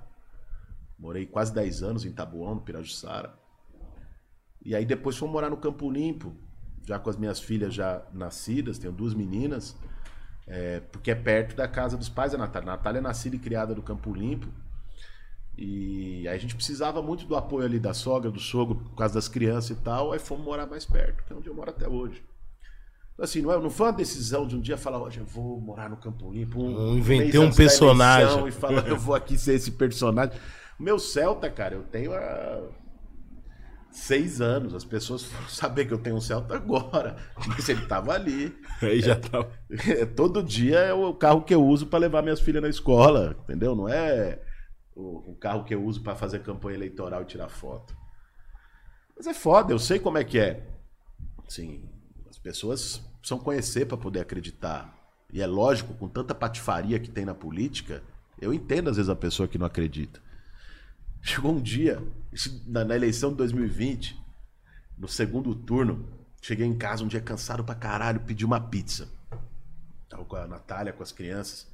[1.00, 3.34] Morei quase 10 anos em Tabuão, no Pirajussara.
[4.64, 6.36] E aí depois fui morar no Campo Limpo,
[6.88, 9.76] já com as minhas filhas já nascidas, tenho duas meninas,
[10.46, 12.70] é, porque é perto da casa dos pais da Natália.
[12.70, 14.48] A Natália é nascida e criada no Campo Limpo.
[15.58, 19.16] E aí a gente precisava muito do apoio ali da sogra, do sogro, por causa
[19.16, 21.88] das crianças e tal, aí fomos morar mais perto, que é onde eu moro até
[21.88, 22.24] hoje.
[23.14, 25.60] Então, assim, não, é, não foi uma decisão de um dia falar, hoje eu vou
[25.60, 26.62] morar no Campo Limpo.
[26.62, 28.48] Um, inventei um personagem.
[28.48, 30.40] E falar, eu vou aqui ser esse personagem.
[30.80, 32.62] Meu Celta, cara, eu tenho há
[33.90, 34.76] seis anos.
[34.76, 37.16] As pessoas foram saber que eu tenho um Celta agora.
[37.48, 38.56] Mas ele tava ali.
[38.80, 39.48] Aí já tá.
[40.16, 43.76] Todo dia é o carro que eu uso para levar minhas filhas na escola, entendeu?
[43.76, 44.40] Não é
[44.98, 47.96] o, o carro que eu uso para fazer campanha eleitoral e tirar foto.
[49.16, 50.68] Mas é foda, eu sei como é que é.
[51.48, 51.88] Sim,
[52.30, 54.94] as pessoas precisam conhecer para poder acreditar.
[55.32, 58.02] E é lógico, com tanta patifaria que tem na política,
[58.40, 60.22] eu entendo às vezes a pessoa que não acredita.
[61.22, 62.02] Chegou um dia,
[62.66, 64.18] na, na eleição de 2020,
[64.98, 66.08] no segundo turno,
[66.42, 69.10] cheguei em casa um dia cansado pra caralho, pedi uma pizza.
[70.10, 71.68] Tava com a Natália, com as crianças.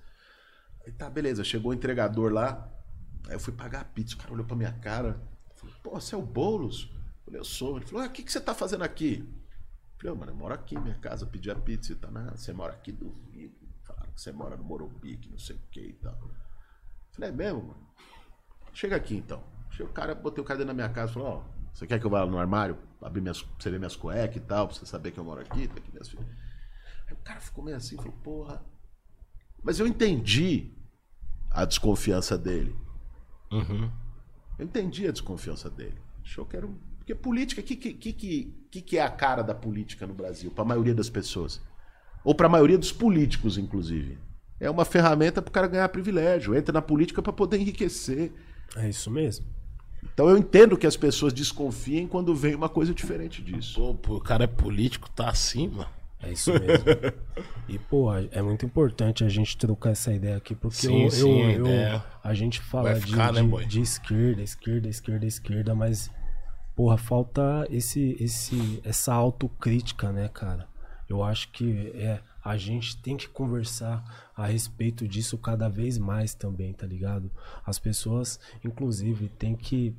[0.85, 2.69] Aí tá, beleza, chegou o entregador lá.
[3.27, 5.21] Aí eu fui pagar a pizza, o cara olhou pra minha cara.
[5.55, 6.89] Falou, pô, você é o Boulos?
[6.93, 7.77] Eu falei, eu sou.
[7.77, 9.25] Ele falou, ah, o que, que você tá fazendo aqui?
[9.25, 12.11] Eu falei, "Ô, mano, eu moro aqui, minha casa, pedi a pizza e tal.
[12.11, 13.55] Não, você mora aqui, duvido.
[13.83, 16.13] Falaram que você mora no Morumbi, que não sei o que e tal.
[16.13, 16.31] Eu
[17.13, 17.87] falei, é mesmo, mano?
[18.73, 19.43] Chega aqui então.
[19.71, 21.43] Chega o cara, botei o cara dentro da minha casa falou, ó,
[21.73, 24.67] você quer que eu vá no armário, abrir minhas, você ver minhas cuecas e tal,
[24.67, 26.25] pra você saber que eu moro aqui, tá aqui minhas filhas.
[27.07, 28.63] Aí o cara ficou meio assim, falou, porra.
[29.63, 30.75] Mas eu entendi
[31.49, 32.75] a desconfiança dele.
[33.55, 33.89] Uhum.
[34.57, 35.97] Eu entendi a desconfiança dele.
[36.23, 36.75] Achou que era um.
[36.97, 40.49] Porque política, o que, que, que, que, que é a cara da política no Brasil,
[40.51, 41.61] para a maioria das pessoas?
[42.23, 44.17] Ou para a maioria dos políticos, inclusive?
[44.59, 46.55] É uma ferramenta para o cara ganhar privilégio.
[46.55, 48.31] Entra na política para poder enriquecer.
[48.77, 49.45] É isso mesmo.
[50.13, 53.95] Então eu entendo que as pessoas desconfiem quando vem uma coisa diferente disso.
[53.95, 55.89] Pô, o cara é político, tá acima.
[56.23, 56.85] É isso mesmo.
[57.67, 61.41] e, pô, é muito importante a gente trocar essa ideia aqui, porque Sim, eu, sim,
[61.41, 64.87] eu- a eu- ideia a gente fala vai de, ficar, né, de- de esquerda, esquerda,
[64.87, 66.09] esquerda, esquerda, mas,
[66.75, 70.67] porra, falta esse, esse, essa autocrítica, né, cara?
[71.09, 74.03] Eu acho que é, a gente tem que conversar
[74.35, 77.31] a respeito disso cada vez mais também, tá ligado?
[77.65, 79.95] As pessoas, inclusive, tem que.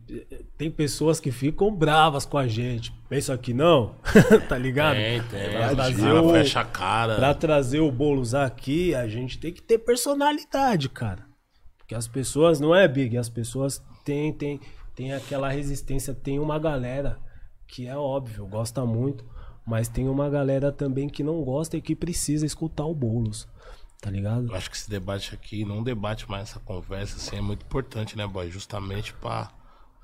[0.58, 2.92] Tem pessoas que ficam bravas com a gente.
[3.08, 3.94] Pensa que não,
[4.48, 4.96] tá ligado?
[4.96, 5.50] Tem, tem.
[5.52, 7.16] Pra trazer cara o- fecha a cara.
[7.16, 11.24] Pra trazer o Boulos aqui, a gente tem que ter personalidade, cara.
[11.78, 13.16] Porque as pessoas, não é, Big?
[13.16, 14.60] As pessoas têm, têm,
[14.94, 16.12] têm aquela resistência.
[16.14, 17.18] Tem uma galera
[17.66, 19.24] que é óbvio, gosta muito,
[19.66, 23.46] mas tem uma galera também que não gosta e que precisa escutar o Boulos.
[24.00, 24.48] Tá ligado?
[24.48, 28.16] Eu acho que esse debate aqui, não debate mais essa conversa, assim, é muito importante,
[28.18, 28.50] né, boy?
[28.50, 29.50] Justamente pra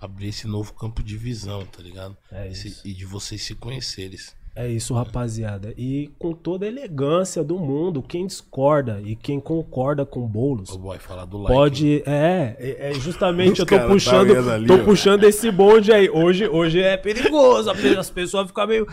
[0.00, 2.16] abrir esse novo campo de visão, tá ligado?
[2.32, 2.88] É Esse- isso.
[2.88, 4.16] e de vocês se conhecerem.
[4.56, 5.72] É isso, rapaziada.
[5.76, 10.78] E com toda a elegância do mundo, quem discorda e quem concorda com Boulos Ô,
[10.78, 11.54] boy, falar do like.
[11.54, 12.02] pode.
[12.06, 14.84] É, é é justamente eu tô tá puxando, vendo ali, tô ó.
[14.84, 16.08] puxando esse bonde aí.
[16.10, 18.88] Hoje, hoje é perigoso, as pessoas ficam meio.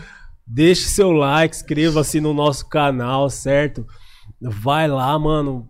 [0.50, 3.86] Deixe seu like, inscreva-se no nosso canal, certo?
[4.40, 5.68] Vai lá, mano.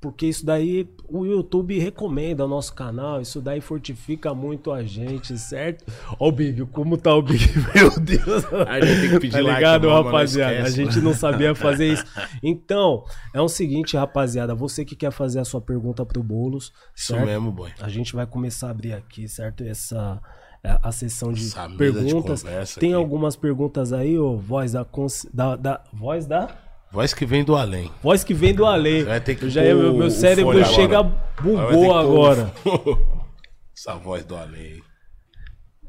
[0.00, 5.38] Porque isso daí o YouTube recomenda o nosso canal, isso daí fortifica muito a gente,
[5.38, 5.84] certo?
[6.18, 7.44] Ó o Big, como tá o Big?
[7.74, 8.44] Meu Deus.
[8.68, 10.64] A gente tem que pedir tá like, ligado, não rapaziada?
[10.64, 12.04] A gente não sabia fazer isso.
[12.42, 13.04] Então,
[13.34, 17.26] é o seguinte, rapaziada, você que quer fazer a sua pergunta pro Boulos, Isso certo?
[17.26, 17.70] mesmo, boy.
[17.80, 19.64] A gente vai começar a abrir aqui, certo?
[19.64, 20.20] Essa
[20.66, 22.42] é, a sessão de Essa de perguntas.
[22.42, 23.00] conversa Tem aqui.
[23.02, 26.48] algumas perguntas aí, ô, voz da, cons- da, da voz da
[26.90, 27.90] Voz que vem do além.
[28.02, 29.04] voz que vem do além.
[29.04, 31.16] Vai ter que Eu já meu, meu cérebro chega agora.
[31.42, 32.52] Bugou agora.
[33.76, 34.82] Essa voz do além.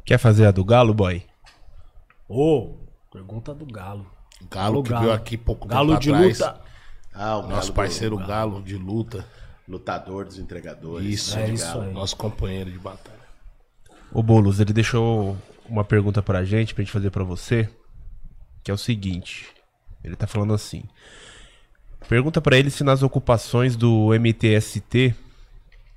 [0.06, 1.24] Quer fazer a do Galo, boy?
[2.28, 2.76] Ô,
[3.12, 4.06] pergunta do Galo.
[4.50, 6.40] Galo que veio aqui pouco Galo tempo de atrás.
[6.40, 6.62] luta.
[7.14, 9.26] Ah, o Nosso Galo do- parceiro Galo de luta.
[9.68, 11.06] Lutador dos entregadores.
[11.08, 11.92] Isso, É de isso aí.
[11.94, 13.17] Nosso companheiro de batalha.
[14.12, 15.38] O Boulos, ele deixou
[15.70, 17.70] uma pergunta pra gente, pra gente fazer pra você,
[18.64, 19.48] que é o seguinte.
[20.04, 20.84] Ele tá falando assim.
[22.08, 25.14] Pergunta pra ele se nas ocupações do MTST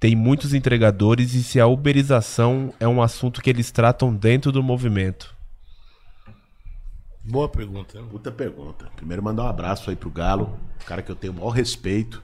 [0.01, 4.63] tem muitos entregadores e se a uberização é um assunto que eles tratam dentro do
[4.63, 5.37] movimento.
[7.23, 8.01] Boa pergunta.
[8.01, 8.09] né?
[8.11, 8.91] Puta pergunta.
[8.97, 12.23] Primeiro mandar um abraço aí pro Galo, um cara que eu tenho o maior respeito,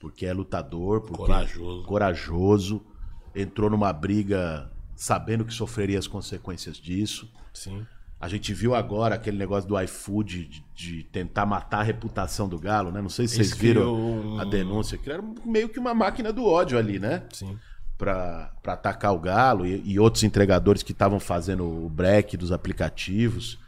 [0.00, 1.82] porque é lutador, porque Corajoso.
[1.82, 2.86] corajoso,
[3.34, 7.30] entrou numa briga sabendo que sofreria as consequências disso.
[7.52, 7.86] Sim.
[8.18, 12.58] A gente viu agora aquele negócio do iFood de, de tentar matar a reputação do
[12.58, 13.02] Galo, né?
[13.02, 16.32] Não sei se vocês Eles viram um- a denúncia, que era meio que uma máquina
[16.32, 17.24] do ódio ali, né?
[17.32, 17.58] Sim.
[17.98, 22.52] Pra pra atacar o Galo e, e outros entregadores que estavam fazendo o break dos
[22.52, 23.58] aplicativos.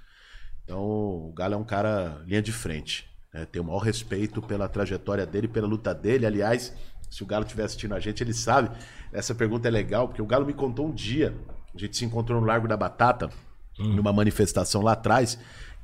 [0.64, 3.08] Então, o Galo é um cara linha de frente.
[3.32, 3.44] Né?
[3.46, 6.26] Tenho o maior respeito pela trajetória dele, pela luta dele.
[6.26, 6.74] Aliás,
[7.10, 8.70] se o Galo estiver assistindo a gente, ele sabe.
[9.12, 11.34] Essa pergunta é legal, porque o Galo me contou um dia.
[11.74, 13.30] A gente se encontrou no Largo da Batata,
[13.78, 15.38] numa manifestação lá atrás,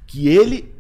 [0.07, 0.75] que ele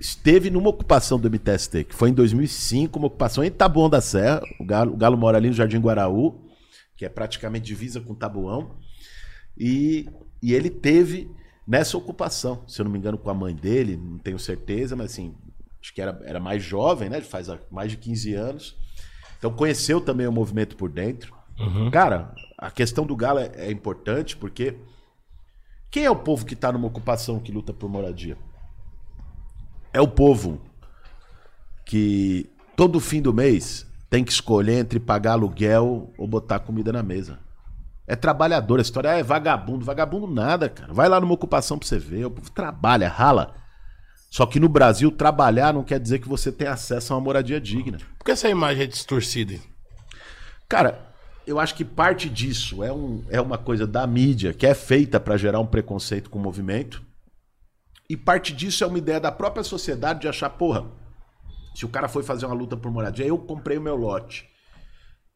[0.00, 4.42] esteve numa ocupação do MTST, que foi em 2005, uma ocupação em Taboão da Serra.
[4.58, 6.40] O Galo, o Galo mora ali no Jardim Guaraú,
[6.96, 8.76] que é praticamente divisa com Taboão.
[9.56, 10.08] E,
[10.42, 11.30] e ele teve
[11.66, 15.12] nessa ocupação, se eu não me engano, com a mãe dele, não tenho certeza, mas
[15.12, 15.34] assim,
[15.80, 17.20] acho que era, era mais jovem, né?
[17.20, 18.76] Faz mais de 15 anos.
[19.42, 21.34] Então conheceu também o movimento por dentro.
[21.90, 24.76] Cara, a questão do Galo é, é importante porque
[25.90, 28.38] quem é o povo que está numa ocupação que luta por moradia?
[29.92, 30.60] É o povo
[31.84, 37.02] que todo fim do mês tem que escolher entre pagar aluguel ou botar comida na
[37.02, 37.40] mesa.
[38.06, 39.84] É trabalhador, a história é vagabundo.
[39.84, 40.92] Vagabundo nada, cara.
[40.92, 42.26] Vai lá numa ocupação pra você ver.
[42.26, 43.56] O povo trabalha, rala.
[44.32, 47.60] Só que no Brasil, trabalhar não quer dizer que você tem acesso a uma moradia
[47.60, 47.98] digna.
[48.18, 49.60] Por que essa imagem é distorcida?
[50.66, 51.14] Cara,
[51.46, 55.20] eu acho que parte disso é, um, é uma coisa da mídia que é feita
[55.20, 57.02] para gerar um preconceito com o movimento.
[58.08, 60.90] E parte disso é uma ideia da própria sociedade de achar, porra,
[61.74, 64.48] se o cara foi fazer uma luta por moradia, eu comprei o meu lote.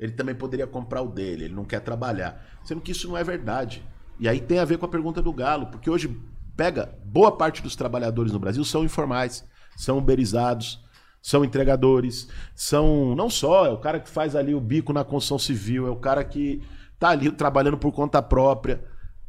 [0.00, 2.42] Ele também poderia comprar o dele, ele não quer trabalhar.
[2.64, 3.84] Sendo que isso não é verdade.
[4.18, 6.18] E aí tem a ver com a pergunta do Galo, porque hoje
[6.56, 9.44] pega boa parte dos trabalhadores no Brasil são informais,
[9.76, 10.80] são uberizados,
[11.22, 15.38] são entregadores, são não só, é o cara que faz ali o bico na construção
[15.38, 16.62] civil, é o cara que
[16.98, 18.84] tá ali trabalhando por conta própria,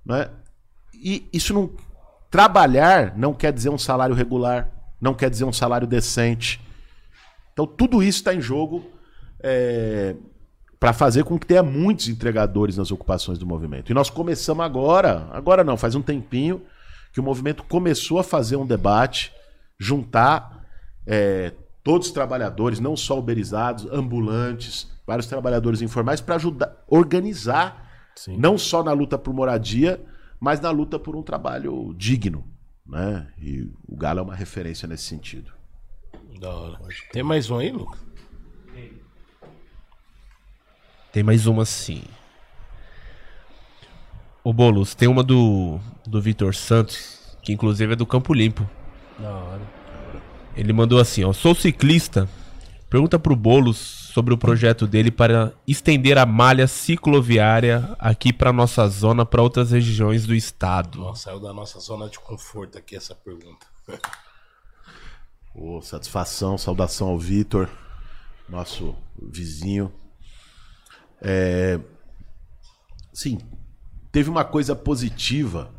[0.06, 0.30] né?
[0.94, 1.72] E isso não
[2.30, 4.70] trabalhar não quer dizer um salário regular,
[5.02, 6.62] não quer dizer um salário decente.
[7.52, 8.86] Então tudo isso está em jogo
[10.80, 13.92] para fazer com que tenha muitos entregadores nas ocupações do movimento.
[13.92, 16.62] E nós começamos agora, agora não, faz um tempinho
[17.18, 19.34] que o movimento começou a fazer um debate,
[19.80, 20.64] juntar
[21.04, 21.52] é,
[21.84, 28.84] todos os trabalhadores, não só uberizados, ambulantes, vários trabalhadores informais, para ajudar, organizar, não só
[28.84, 30.00] na luta por moradia,
[30.40, 32.46] mas na luta por um trabalho digno.
[32.86, 33.28] Né?
[33.40, 35.52] E o Galo é uma referência nesse sentido.
[36.40, 36.80] Da hora.
[37.12, 38.00] Tem mais um aí, Lucas?
[41.12, 42.04] Tem mais uma sim.
[44.48, 48.66] O Boulos, tem uma do, do Vitor Santos, que inclusive é do Campo Limpo.
[49.20, 49.62] Da hora.
[50.56, 51.34] Ele mandou assim, ó.
[51.34, 52.30] Sou ciclista.
[52.90, 58.88] Pergunta pro Boulos sobre o projeto dele para estender a malha cicloviária aqui para nossa
[58.88, 60.98] zona para outras regiões do estado.
[60.98, 63.68] Nossa, saiu da nossa zona de conforto aqui essa pergunta.
[65.54, 67.70] Ô, satisfação, saudação ao Vitor,
[68.48, 69.92] nosso vizinho.
[71.22, 71.82] É,
[73.18, 73.40] Sim,
[74.18, 75.72] teve uma coisa positiva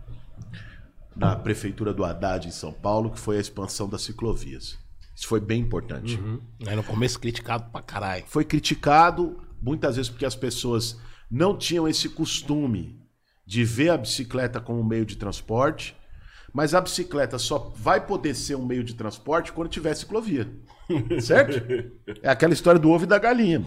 [1.17, 4.79] na prefeitura do Haddad em São Paulo, que foi a expansão das ciclovias.
[5.13, 6.15] Isso foi bem importante.
[6.15, 6.41] Uhum.
[6.65, 8.23] Aí no começo criticado pra caralho.
[8.29, 13.03] Foi criticado muitas vezes porque as pessoas não tinham esse costume
[13.45, 15.97] de ver a bicicleta como um meio de transporte,
[16.55, 20.49] mas a bicicleta só vai poder ser um meio de transporte quando tiver ciclovia.
[21.21, 21.61] certo?
[22.23, 23.65] É aquela história do ovo e da galinha.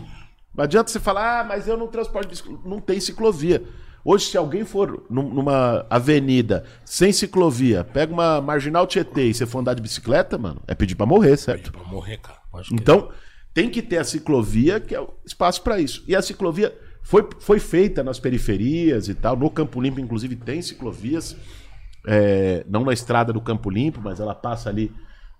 [0.56, 2.62] Não adianta você falar, ah, mas eu não transporto bicicleta.
[2.64, 3.68] Não tem ciclovia.
[4.04, 9.60] Hoje, se alguém for numa avenida sem ciclovia, pega uma marginal Tietê e você for
[9.60, 11.72] andar de bicicleta, mano, é pedir pra morrer, certo?
[11.72, 12.40] Pedir pra morrer, cara.
[12.72, 13.12] Então,
[13.54, 16.04] tem que ter a ciclovia, que é o espaço para isso.
[16.08, 19.36] E a ciclovia foi, foi feita nas periferias e tal.
[19.36, 21.36] No Campo Limpo, inclusive, tem ciclovias.
[22.08, 24.92] É, não na estrada do Campo Limpo, mas ela passa ali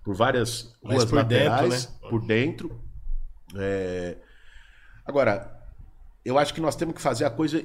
[0.04, 2.10] por várias ruas por laterais, dentro, né?
[2.10, 2.80] por dentro.
[3.56, 4.16] É...
[5.04, 5.60] Agora,
[6.24, 7.64] eu acho que nós temos que fazer a coisa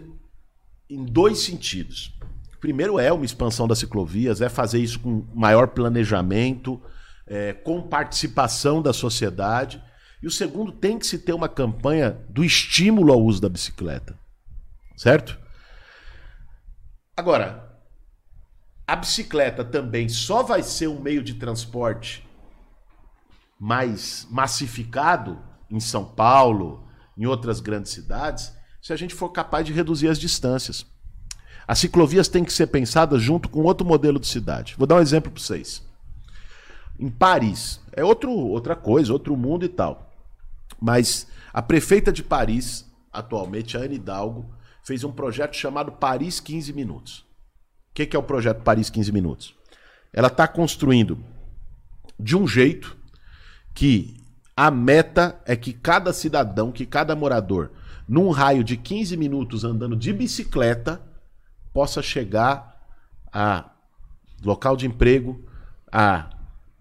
[0.89, 2.13] em dois sentidos.
[2.59, 6.81] Primeiro é uma expansão das ciclovias, é fazer isso com maior planejamento,
[7.25, 9.81] é, com participação da sociedade.
[10.21, 14.17] E o segundo tem que se ter uma campanha do estímulo ao uso da bicicleta.
[14.95, 15.37] Certo?
[17.15, 17.79] Agora,
[18.87, 22.27] a bicicleta também só vai ser um meio de transporte
[23.59, 28.53] mais massificado em São Paulo, em outras grandes cidades,
[28.87, 30.85] se a gente for capaz de reduzir as distâncias.
[31.67, 34.75] As ciclovias têm que ser pensadas junto com outro modelo de cidade.
[34.77, 35.83] Vou dar um exemplo para vocês.
[36.97, 40.09] Em Paris, é outro, outra coisa, outro mundo e tal.
[40.79, 44.49] Mas a prefeita de Paris, atualmente, a Anne Hidalgo,
[44.81, 47.25] fez um projeto chamado Paris 15 Minutos.
[47.91, 49.53] O que, que é o projeto Paris 15 Minutos?
[50.13, 51.21] Ela está construindo
[52.17, 52.95] de um jeito
[53.75, 54.15] que
[54.55, 57.71] a meta é que cada cidadão, que cada morador,
[58.07, 61.01] num raio de 15 minutos andando de bicicleta,
[61.73, 62.77] possa chegar
[63.31, 63.69] a
[64.43, 65.43] local de emprego,
[65.91, 66.29] a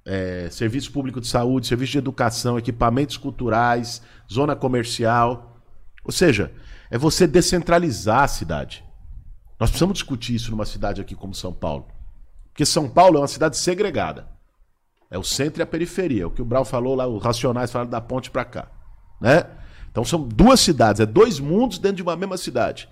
[0.05, 4.01] é, serviço público de saúde, serviço de educação, equipamentos culturais,
[4.33, 5.61] zona comercial.
[6.05, 6.53] Ou seja,
[6.91, 8.85] é você descentralizar a cidade.
[9.59, 11.89] Nós precisamos discutir isso numa cidade aqui como São Paulo.
[12.53, 14.29] Porque São Paulo é uma cidade segregada.
[15.11, 16.23] É o centro e a periferia.
[16.23, 18.69] É o que o Brau falou lá, os racionais falaram da ponte para cá.
[19.21, 19.45] Né?
[19.97, 22.87] Então são duas cidades, é dois mundos dentro de uma mesma cidade.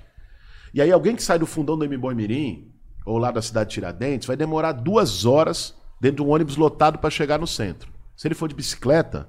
[0.73, 2.73] E aí alguém que sai do fundão do Mboi Mirim,
[3.05, 6.99] ou lá da cidade de Tiradentes, vai demorar duas horas dentro de um ônibus lotado
[6.99, 7.93] para chegar no centro.
[8.17, 9.29] Se ele for de bicicleta,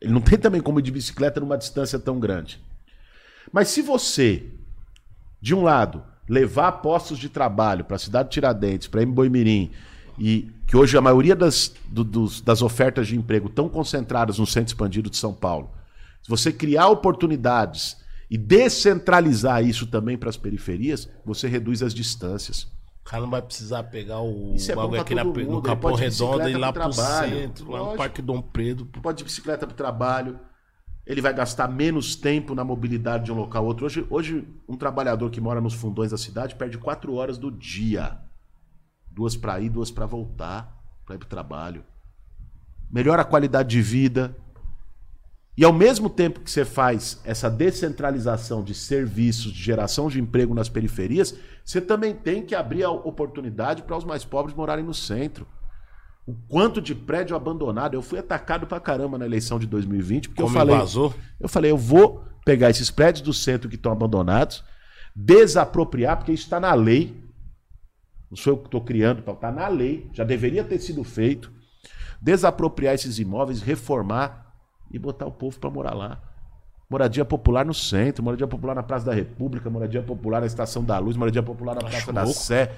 [0.00, 2.60] ele não tem também como ir de bicicleta numa distância tão grande.
[3.52, 4.46] Mas se você,
[5.40, 9.70] de um lado, levar postos de trabalho para a cidade de Tiradentes, para Mboi Mirim,
[10.18, 14.46] e que hoje a maioria das, do, dos, das ofertas de emprego estão concentradas no
[14.48, 15.78] centro expandido de São Paulo.
[16.22, 17.96] Se você criar oportunidades
[18.30, 22.64] e descentralizar isso também para as periferias, você reduz as distâncias.
[23.00, 26.48] O cara não vai precisar pegar o isso é bagulho aqui na, no Capão Redondo
[26.48, 28.84] e ir lá para o centro, lá no Parque Dom Pedro.
[28.86, 30.38] Pode de bicicleta para o trabalho.
[31.06, 33.86] Ele vai gastar menos tempo na mobilidade de um local ao outro.
[33.86, 38.18] Hoje, hoje, um trabalhador que mora nos fundões da cidade perde quatro horas do dia
[39.18, 41.84] duas para ir, duas para voltar, para ir para o trabalho.
[42.88, 44.36] Melhora a qualidade de vida.
[45.58, 50.54] E ao mesmo tempo que você faz essa descentralização de serviços, de geração de emprego
[50.54, 51.34] nas periferias,
[51.64, 55.48] você também tem que abrir a oportunidade para os mais pobres morarem no centro.
[56.24, 57.94] O quanto de prédio abandonado.
[57.94, 60.76] Eu fui atacado pra caramba na eleição de 2020, porque Como eu falei.
[60.76, 61.12] Vazou?
[61.40, 64.62] Eu falei, eu vou pegar esses prédios do centro que estão abandonados,
[65.12, 67.20] desapropriar, porque isso está na lei.
[68.30, 71.50] Não sou eu que estou criando, está na lei, já deveria ter sido feito.
[72.22, 74.47] Desapropriar esses imóveis, reformar
[74.90, 76.20] e botar o povo para morar lá.
[76.90, 80.98] Moradia popular no centro, moradia popular na Praça da República, moradia popular na Estação da
[80.98, 82.72] Luz, moradia popular na Praça da Sé.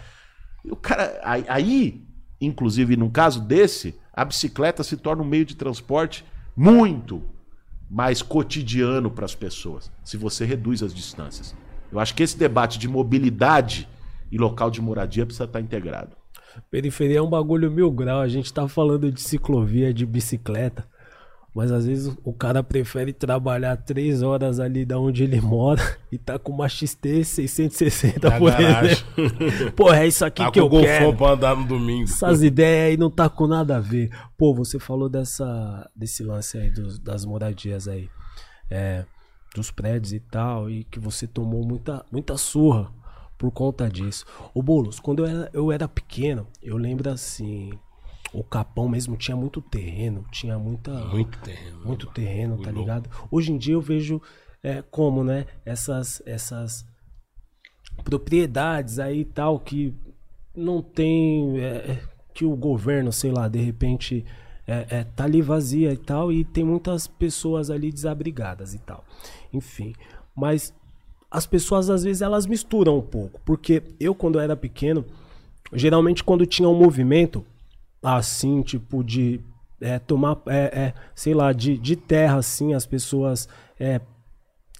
[0.65, 2.07] E o cara, aí, aí,
[2.41, 6.25] inclusive num caso desse, a bicicleta se torna um meio de transporte
[6.57, 7.23] muito
[7.89, 11.55] mais cotidiano para as pessoas, se você reduz as distâncias.
[11.91, 13.89] Eu acho que esse debate de mobilidade
[14.31, 16.17] e local de moradia precisa estar integrado.
[16.71, 18.21] Periferia é um bagulho mil grau.
[18.21, 20.87] A gente tá falando de ciclovia, de bicicleta.
[21.55, 26.17] Mas às vezes o cara prefere trabalhar três horas ali da onde ele mora e
[26.17, 29.73] tá com uma XT 660 por exemplo.
[29.75, 31.17] Pô, é isso aqui tá que eu quero.
[31.17, 32.05] pra andar no domingo.
[32.05, 34.11] Essas ideias aí não tá com nada a ver.
[34.39, 38.09] Pô, você falou dessa, desse lance aí dos, das moradias aí.
[38.71, 39.05] É,
[39.55, 40.71] dos prédios e tal.
[40.71, 42.93] E que você tomou muita, muita surra
[43.37, 44.25] por conta disso.
[44.55, 47.71] O Boulos, quando eu era, eu era pequeno, eu lembro assim,
[48.33, 53.11] o Capão mesmo tinha muito terreno, tinha muita muito terreno, muito terreno, tá ligado?
[53.31, 54.21] Hoje em dia eu vejo
[54.63, 56.87] é, como, né, essas essas
[58.05, 59.95] propriedades aí tal que
[60.55, 61.61] não tem.
[61.61, 61.99] é,
[62.33, 64.25] que o governo, sei lá, de repente
[64.67, 69.05] é, é, tá ali vazia e tal, e tem muitas pessoas ali desabrigadas e tal.
[69.53, 69.93] Enfim.
[70.35, 70.73] Mas
[71.31, 73.41] as pessoas às vezes elas misturam um pouco.
[73.45, 75.05] Porque eu, quando eu era pequeno,
[75.73, 77.45] geralmente quando tinha um movimento
[78.03, 79.41] assim, tipo, de
[79.81, 83.49] é, tomar, é, é, sei lá, de, de terra, assim, as pessoas
[83.79, 84.01] é,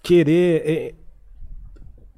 [0.03, 0.63] querer.
[0.67, 0.95] é,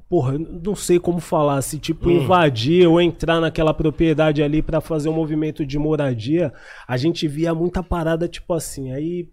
[0.09, 5.09] porra, não sei como falar, se tipo invadir ou entrar naquela propriedade ali pra fazer
[5.09, 6.53] um movimento de moradia,
[6.87, 8.93] a gente via muita parada tipo assim.
[8.93, 9.27] Aí,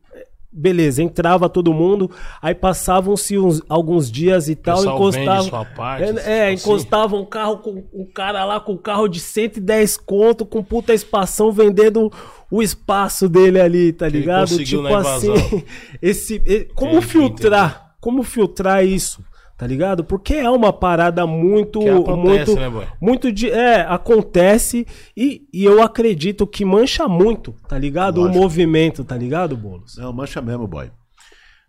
[0.51, 2.09] beleza, entrava todo mundo,
[2.41, 5.65] aí passavam-se uns- alguns dias e tal, encostavam.
[5.75, 6.53] parte, é, tipo é, assim.
[6.53, 10.93] encostava um carro com um cara lá com um carro de 110 conto, com puta
[10.93, 12.11] espação, vendendo
[12.49, 14.47] o espaço dele ali, tá ligado?
[14.57, 15.63] Tipo assim,
[16.01, 16.39] esse,
[16.75, 17.95] como filtrar?
[18.01, 19.23] Como filtrar isso?
[19.59, 20.05] Tá ligado?
[20.05, 21.81] Porque é uma parada muito.
[21.81, 22.87] Que acontece, muito, né, boy?
[23.01, 23.51] muito de.
[23.51, 24.87] É, acontece
[25.17, 28.21] e, e eu acredito que mancha muito, tá ligado?
[28.21, 28.37] Lógico.
[28.37, 29.97] O movimento, tá ligado, Boulos?
[29.97, 30.89] Não, mancha mesmo, boy.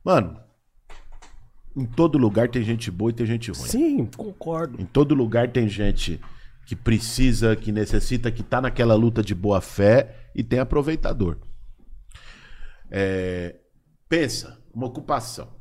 [0.05, 0.37] Mano,
[1.77, 3.69] em todo lugar tem gente boa e tem gente ruim.
[3.69, 4.81] Sim, concordo.
[4.81, 6.21] Em todo lugar tem gente
[6.67, 11.39] que precisa, que necessita, que tá naquela luta de boa fé e tem aproveitador.
[12.89, 13.57] É,
[14.09, 15.60] pensa, uma ocupação.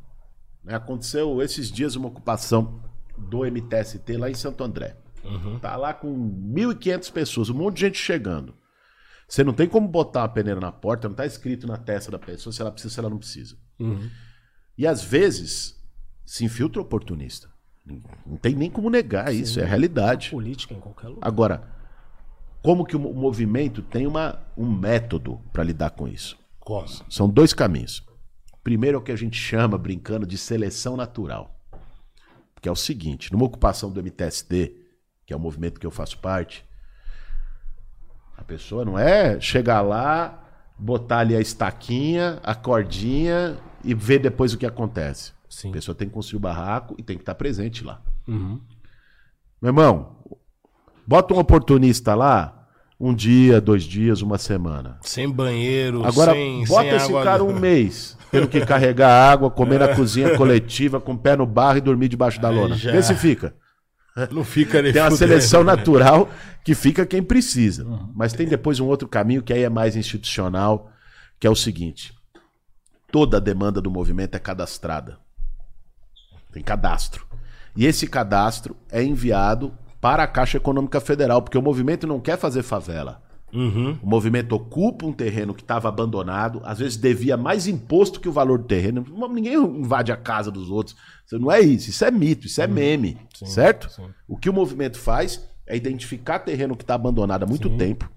[0.64, 0.76] Né?
[0.76, 2.82] Aconteceu esses dias uma ocupação
[3.18, 4.95] do MTST lá em Santo André.
[5.60, 6.10] Tá lá com
[6.53, 8.53] 1.500 pessoas, um monte de gente chegando.
[9.28, 12.18] Você não tem como botar uma peneira na porta, não tá escrito na testa da
[12.18, 13.57] pessoa se ela precisa se ela não precisa.
[14.78, 15.78] E às vezes
[16.26, 17.49] se infiltra oportunista.
[18.26, 20.30] Não tem nem como negar isso, é a realidade.
[20.30, 21.28] Política em qualquer lugar.
[21.28, 21.68] Agora,
[22.64, 26.38] como que o mo- movimento tem uma, um método para lidar com isso?
[26.60, 26.88] Como?
[27.10, 28.03] São dois caminhos.
[28.64, 31.55] Primeiro é o que a gente chama, brincando, de seleção natural.
[32.62, 34.74] Que é o seguinte: numa ocupação do MTSD,
[35.26, 36.66] que é o movimento que eu faço parte,
[38.38, 40.43] a pessoa não é chegar lá,
[40.78, 45.34] botar ali a estaquinha, a cordinha e ver depois o que acontece.
[45.49, 45.70] Sim.
[45.70, 48.01] A pessoa tem que construir o barraco e tem que estar presente lá.
[48.28, 50.16] Meu irmão,
[51.05, 52.68] bota um oportunista lá,
[52.99, 54.99] um dia, dois dias, uma semana.
[55.01, 57.24] Sem banheiro, Agora, sem, bota sem esse água.
[57.24, 61.45] cara um mês, tendo que carregar água, comer na cozinha coletiva, com o pé no
[61.45, 62.75] barro e dormir debaixo da lona.
[62.75, 62.91] já.
[62.91, 63.53] Vê se fica.
[64.32, 66.30] Não fica nem Tem uma seleção natural
[66.63, 67.86] que fica quem precisa.
[68.13, 70.91] Mas tem depois um outro caminho que aí é mais institucional,
[71.39, 72.13] que é o seguinte:
[73.11, 75.17] toda a demanda do movimento é cadastrada.
[76.51, 77.25] Tem cadastro.
[77.75, 82.38] E esse cadastro é enviado para a Caixa Econômica Federal, porque o movimento não quer
[82.38, 83.21] fazer favela.
[83.53, 83.97] Uhum.
[84.01, 88.31] O movimento ocupa um terreno que estava abandonado, às vezes devia mais imposto que o
[88.31, 89.05] valor do terreno.
[89.31, 90.95] Ninguém invade a casa dos outros.
[91.25, 93.89] Isso não é isso, isso é mito, isso é meme, certo?
[94.27, 98.09] O que o movimento faz é identificar terreno que está abandonado há muito tempo,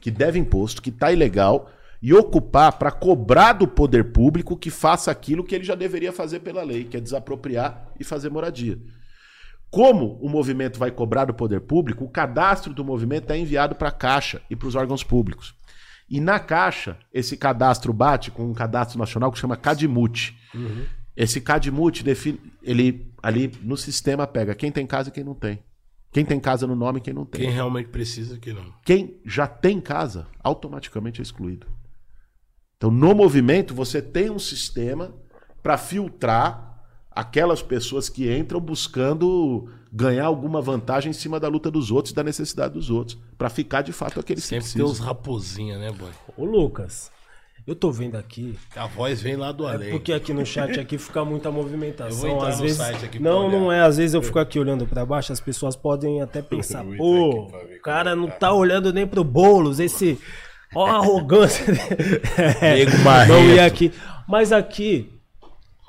[0.00, 1.70] que deve imposto, que está ilegal,
[2.00, 6.40] e ocupar para cobrar do poder público que faça aquilo que ele já deveria fazer
[6.40, 8.76] pela lei, que é desapropriar e fazer moradia.
[9.72, 13.88] Como o movimento vai cobrar do poder público, o cadastro do movimento é enviado para
[13.88, 15.54] a Caixa e para os órgãos públicos.
[16.10, 20.36] E na Caixa, esse cadastro bate com um cadastro nacional que chama CADMUT.
[21.16, 25.62] Esse CADMUT define, ele ali no sistema pega quem tem casa e quem não tem.
[26.12, 27.40] Quem tem casa no nome e quem não tem.
[27.40, 28.74] Quem realmente precisa que não.
[28.84, 31.66] Quem já tem casa, automaticamente é excluído.
[32.76, 35.14] Então, no movimento, você tem um sistema
[35.62, 36.71] para filtrar
[37.14, 42.14] aquelas pessoas que entram buscando ganhar alguma vantagem em cima da luta dos outros e
[42.14, 44.90] da necessidade dos outros, para ficar de fato aqueles que Sempre tem precisam.
[44.90, 46.10] uns raposinha, né, boy?
[46.36, 47.10] Ô, Lucas,
[47.66, 48.58] eu tô vendo aqui.
[48.74, 49.88] A voz vem lá do além.
[49.88, 52.28] É porque aqui no chat aqui fica muita movimentação.
[52.30, 53.60] Eu vou entrar às no vezes, site aqui pra não, olhar.
[53.60, 53.80] não é.
[53.82, 57.80] Às vezes eu fico aqui olhando pra baixo, as pessoas podem até pensar, pô, o
[57.82, 60.18] cara não tá olhando nem pro bolos, esse.
[60.74, 61.64] Ó a arrogância.
[62.60, 62.92] É, Nego
[63.28, 63.92] não ia aqui.
[64.26, 65.12] Mas aqui,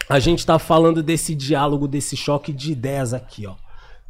[0.10, 3.56] a gente tá falando desse diálogo, desse choque de ideias aqui, ó.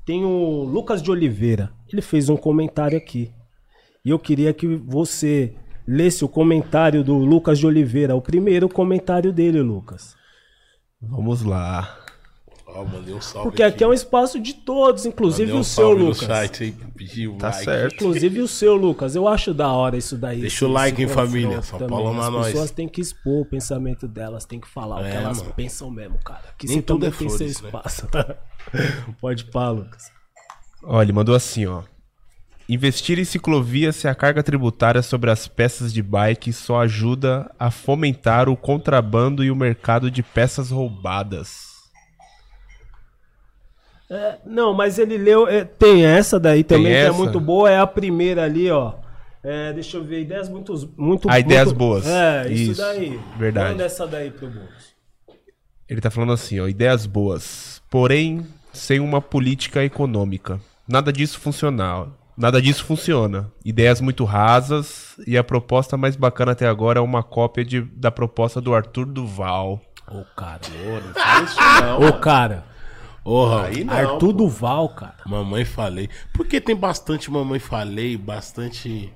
[0.05, 1.71] Tem o Lucas de Oliveira.
[1.91, 3.31] Ele fez um comentário aqui.
[4.03, 5.55] E eu queria que você
[5.87, 10.15] lesse o comentário do Lucas de Oliveira, o primeiro comentário dele, Lucas.
[11.01, 12.02] Vamos lá.
[12.75, 13.49] Ó, mandei um salve.
[13.49, 16.27] Porque aqui é um espaço de todos, inclusive Mandei um o seu, salve no Lucas.
[16.27, 17.63] site aí, pediu Tá like.
[17.65, 17.93] certo.
[17.95, 19.15] Inclusive o seu, Lucas.
[19.15, 20.41] Eu acho da hora isso daí.
[20.41, 21.61] Deixa o like, hein, família.
[21.61, 21.95] São também.
[21.95, 22.47] Paulo na As nós.
[22.47, 25.53] pessoas têm que expor o pensamento delas, têm que falar o que É, elas mano.
[25.53, 26.41] pensam mesmo, cara.
[26.57, 27.67] Que Nem você tudo também é tem seu flores, né?
[27.69, 28.07] espaço.
[29.21, 30.11] Pode pá, Lucas.
[30.83, 31.83] Olha, ele mandou assim, ó.
[32.67, 37.69] Investir em ciclovias se a carga tributária sobre as peças de bike só ajuda a
[37.69, 41.72] fomentar o contrabando e o mercado de peças roubadas.
[44.13, 45.47] É, não, mas ele leu.
[45.47, 47.69] é, tem essa daí também, que é muito boa.
[47.69, 48.93] É a primeira ali, ó.
[49.43, 50.73] É, deixa eu ver, ideias muito.
[50.97, 52.05] muito Ah, ideias muito- boas.
[52.07, 53.19] É, isso, Isso, daí.
[53.37, 53.71] verdade.
[53.71, 54.93] Manda essa daí pro Boulos.
[55.89, 60.59] Ele tá falando assim, ó, ideias boas, porém sem uma política econômica.
[60.87, 62.07] Nada disso funciona.
[62.37, 63.51] Nada disso funciona.
[63.63, 68.09] Ideias muito rasas e a proposta mais bacana até agora é uma cópia de, da
[68.09, 69.79] proposta do Arthur Duval.
[70.09, 70.59] Ô, cara.
[71.05, 72.07] Não fala isso não.
[72.09, 72.63] Ô, cara.
[73.23, 73.93] Porra, Aí não.
[73.93, 75.15] Arthur Duval, cara.
[75.25, 76.09] mamãe falei.
[76.33, 79.11] Porque tem bastante mamãe falei, bastante.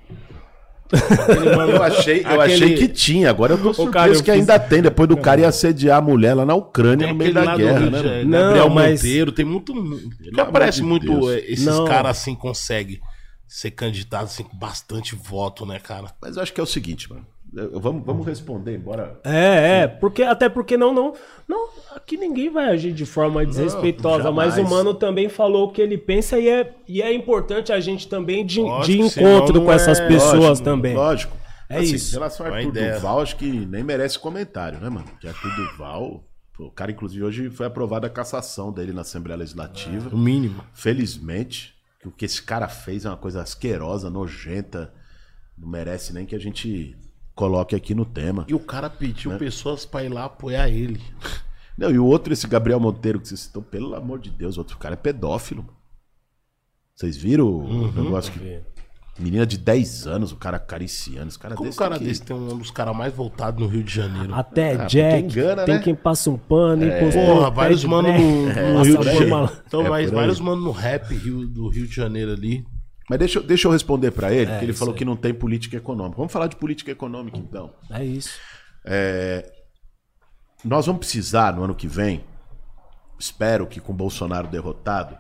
[0.89, 4.39] Eu achei, eu Aquele- achei que tinha, agora eu tô surpreso cara, eu que fiz-
[4.39, 7.33] ainda tem, depois do cara ir assediar a mulher lá na Ucrânia Tem no meio
[7.33, 7.97] da guerra, né?
[7.97, 9.73] Janeiro, Não, Gabriel mas- Monteiro, tem muito.
[9.73, 11.43] Não aparece de muito Deus.
[11.45, 12.99] esses caras assim conseguem
[13.45, 16.07] ser candidatos assim, com bastante voto, né, cara?
[16.21, 17.25] Mas eu acho que é o seguinte, mano.
[17.53, 19.19] Vamos, vamos responder, embora.
[19.23, 21.13] É, é, porque até porque não, não,
[21.47, 25.81] não, aqui ninguém vai agir de forma desrespeitosa, mas o mano também falou o que
[25.81, 29.65] ele pensa e é, e é importante a gente também de, Lógico, de encontro não
[29.65, 30.95] com essas é- pessoas Lógico, também.
[30.95, 31.37] Lógico.
[31.69, 32.11] É Assim, isso.
[32.11, 32.93] Em relação a Uma Arthur ideia.
[32.95, 35.07] Duval, acho que nem merece comentário, né, mano?
[35.19, 36.23] Que Arthur Duval,
[36.59, 40.09] o cara, inclusive, hoje foi aprovada a cassação dele na Assembleia Legislativa.
[40.13, 40.63] O mínimo.
[40.73, 44.93] Felizmente, que o que esse cara fez é uma coisa asquerosa, nojenta.
[45.57, 46.95] Não merece nem que a gente
[47.37, 48.43] coloque aqui no tema.
[48.49, 49.37] E o cara pediu Né?
[49.37, 50.99] pessoas pra ir lá apoiar ele.
[51.77, 54.77] Não, e o outro, esse Gabriel Monteiro que você citou, pelo amor de Deus, outro
[54.77, 55.61] cara é pedófilo.
[55.63, 55.77] mano.
[56.95, 58.59] Vocês viram o negócio que.
[59.19, 61.27] Menina de 10 anos, o cara acariciando.
[61.27, 63.67] Esse cara Como desse cara tem que- desse tem um dos caras mais voltados no
[63.67, 64.31] Rio de Janeiro?
[64.33, 65.81] Até Ah, Jack, engana, tem né?
[65.81, 69.49] quem passa um pano, é, Porra, vários mano no, no Rio de Janeiro.
[69.65, 72.63] Então, É, vários mano no rap do Rio de Janeiro ali.
[73.09, 74.97] Mas deixa, eu- deixa eu responder pra ele, porque ele falou aí.
[74.97, 76.17] que não tem política econômica.
[76.17, 77.73] Vamos falar de política econômica, então.
[77.89, 78.37] É isso.
[80.63, 82.23] Nós vamos precisar, no ano que vem,
[83.19, 85.17] espero que com Bolsonaro derrotado,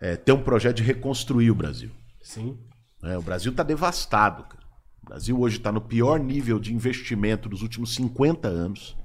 [0.00, 1.90] é, ter um projeto de reconstruir o Brasil.
[2.22, 2.58] Sim.
[3.02, 3.16] né?
[3.18, 4.44] O Brasil está devastado.
[4.44, 4.62] cara.
[5.02, 8.96] O Brasil hoje está no pior nível de investimento dos últimos 50 anos.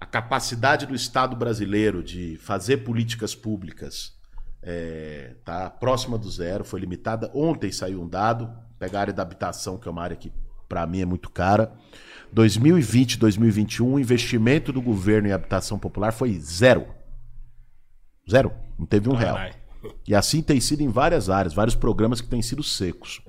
[0.00, 4.12] A capacidade do Estado brasileiro de fazer políticas públicas
[4.62, 7.30] está próxima do zero, foi limitada.
[7.34, 10.32] Ontem saiu um dado, pegar a área da habitação, que é uma área que
[10.68, 11.72] para mim é muito cara.
[12.32, 16.86] 2020, 2021, o investimento do governo em habitação popular foi zero.
[18.30, 18.52] Zero.
[18.78, 19.38] Não teve um real.
[20.06, 23.20] E assim tem sido em várias áreas, vários programas que têm sido secos.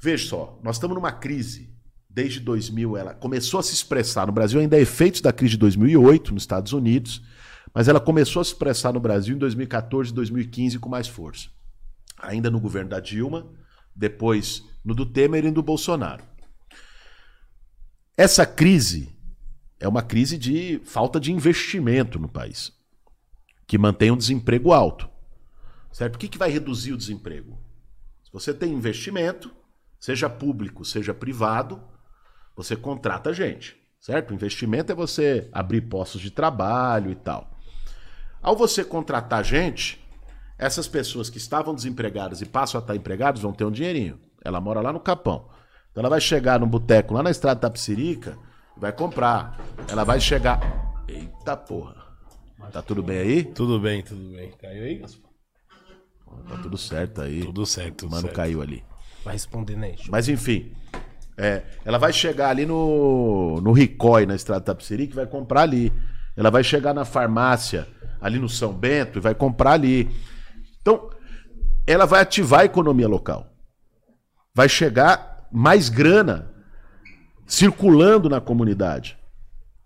[0.00, 1.74] Veja só, nós estamos numa crise
[2.08, 5.58] desde 2000, ela começou a se expressar no Brasil, ainda é efeitos da crise de
[5.58, 7.22] 2008 nos Estados Unidos,
[7.74, 11.48] mas ela começou a se expressar no Brasil em 2014 e 2015 com mais força.
[12.18, 13.46] Ainda no governo da Dilma,
[13.94, 16.24] depois no do Temer e no do Bolsonaro.
[18.16, 19.14] Essa crise
[19.78, 22.76] é uma crise de falta de investimento no país
[23.66, 25.08] que mantém um desemprego alto.
[25.92, 26.16] Certo?
[26.16, 27.58] O que, que vai reduzir o desemprego?
[28.22, 29.52] Se você tem investimento,
[29.98, 31.82] seja público, seja privado,
[32.54, 33.76] você contrata gente.
[33.98, 34.32] Certo?
[34.32, 37.55] Investimento é você abrir postos de trabalho e tal.
[38.46, 40.00] Ao você contratar gente,
[40.56, 44.20] essas pessoas que estavam desempregadas e passam a estar empregadas vão ter um dinheirinho.
[44.44, 45.48] Ela mora lá no Capão.
[45.90, 48.38] Então ela vai chegar num boteco lá na estrada da Tapsirica
[48.76, 49.58] e vai comprar.
[49.90, 50.60] Ela vai chegar.
[51.08, 51.96] Eita porra.
[52.70, 53.42] Tá tudo bem aí?
[53.42, 54.52] Tudo bem, tudo bem.
[54.52, 55.30] Caiu aí, Gaspar?
[56.48, 57.40] Tá tudo certo aí.
[57.40, 58.36] Tudo certo, tudo Mano certo.
[58.36, 58.84] caiu ali.
[59.24, 59.96] Vai responder, né?
[60.08, 60.72] Mas enfim.
[61.36, 65.92] é, ela vai chegar ali no, no Ricói, na estrada Tapsirica, e vai comprar ali.
[66.36, 67.88] Ela vai chegar na farmácia,
[68.20, 70.10] ali no São Bento, e vai comprar ali.
[70.80, 71.10] Então,
[71.86, 73.52] ela vai ativar a economia local.
[74.54, 76.50] Vai chegar mais grana
[77.46, 79.16] circulando na comunidade.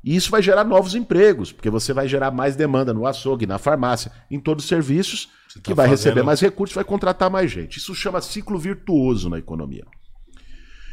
[0.02, 3.58] E isso vai gerar novos empregos, porque você vai gerar mais demanda no açougue, na
[3.58, 5.28] farmácia, em todos os serviços,
[5.62, 7.76] que tá vai fazendo- receber mais recursos, vai contratar mais gente.
[7.76, 9.84] Isso chama ciclo virtuoso na economia.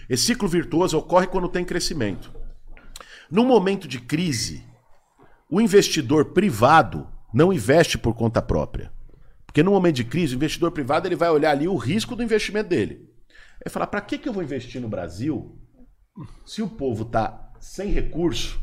[0.10, 2.34] Esse ciclo virtuoso ocorre quando tem crescimento.
[3.32, 4.66] No momento de crise,
[5.50, 7.08] o investidor privado
[7.38, 8.92] não investe por conta própria.
[9.46, 12.24] Porque no momento de crise, o investidor privado ele vai olhar ali o risco do
[12.24, 13.08] investimento dele.
[13.64, 15.56] Ele falar, para que, que eu vou investir no Brasil
[16.44, 18.60] se o povo está sem recurso,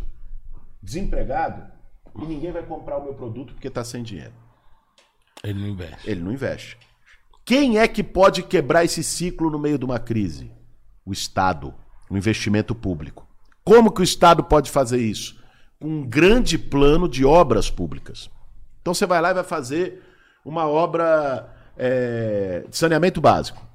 [0.82, 1.72] desempregado,
[2.20, 4.34] e ninguém vai comprar o meu produto porque está sem dinheiro?
[5.44, 6.10] Ele não investe.
[6.10, 6.76] Ele não investe.
[7.44, 10.50] Quem é que pode quebrar esse ciclo no meio de uma crise?
[11.06, 11.72] O Estado,
[12.10, 13.24] o investimento público.
[13.62, 15.40] Como que o Estado pode fazer isso?
[15.78, 18.30] Com um grande plano de obras públicas.
[18.84, 20.02] Então você vai lá e vai fazer
[20.44, 23.66] uma obra é, de saneamento básico,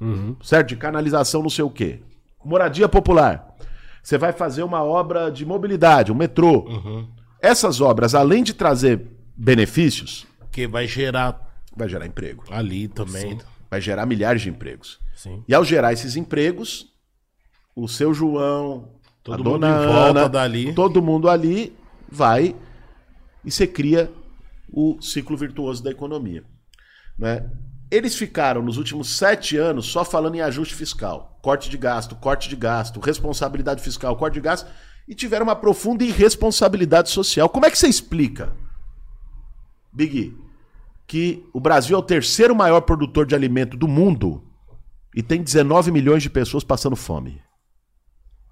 [0.44, 0.68] certo?
[0.70, 2.00] De canalização, não sei o quê.
[2.46, 3.56] Moradia popular.
[4.04, 6.68] Você vai fazer uma obra de mobilidade, um metrô.
[7.42, 9.02] Essas obras, além de trazer
[9.36, 11.40] benefícios, Porque vai gerar
[11.76, 12.44] vai gerar emprego.
[12.52, 13.40] ali também.
[13.72, 15.00] Vai gerar milhares de empregos.
[15.16, 15.44] Sim.
[15.48, 16.86] E ao gerar esses empregos,
[17.76, 18.90] o seu João,
[19.24, 20.74] Todo a mundo dona em volta Ana, dali.
[20.74, 21.76] todo mundo ali
[22.08, 22.56] vai
[23.44, 24.12] e você cria
[24.72, 26.44] o ciclo virtuoso da economia.
[27.18, 27.50] Né?
[27.92, 32.48] Eles ficaram nos últimos sete anos só falando em ajuste fiscal, corte de gasto, corte
[32.48, 34.70] de gasto, responsabilidade fiscal, corte de gasto,
[35.08, 37.50] e tiveram uma profunda irresponsabilidade social.
[37.50, 38.56] Como é que você explica,
[39.92, 40.38] Big,
[41.08, 44.44] que o Brasil é o terceiro maior produtor de alimento do mundo
[45.16, 47.42] e tem 19 milhões de pessoas passando fome?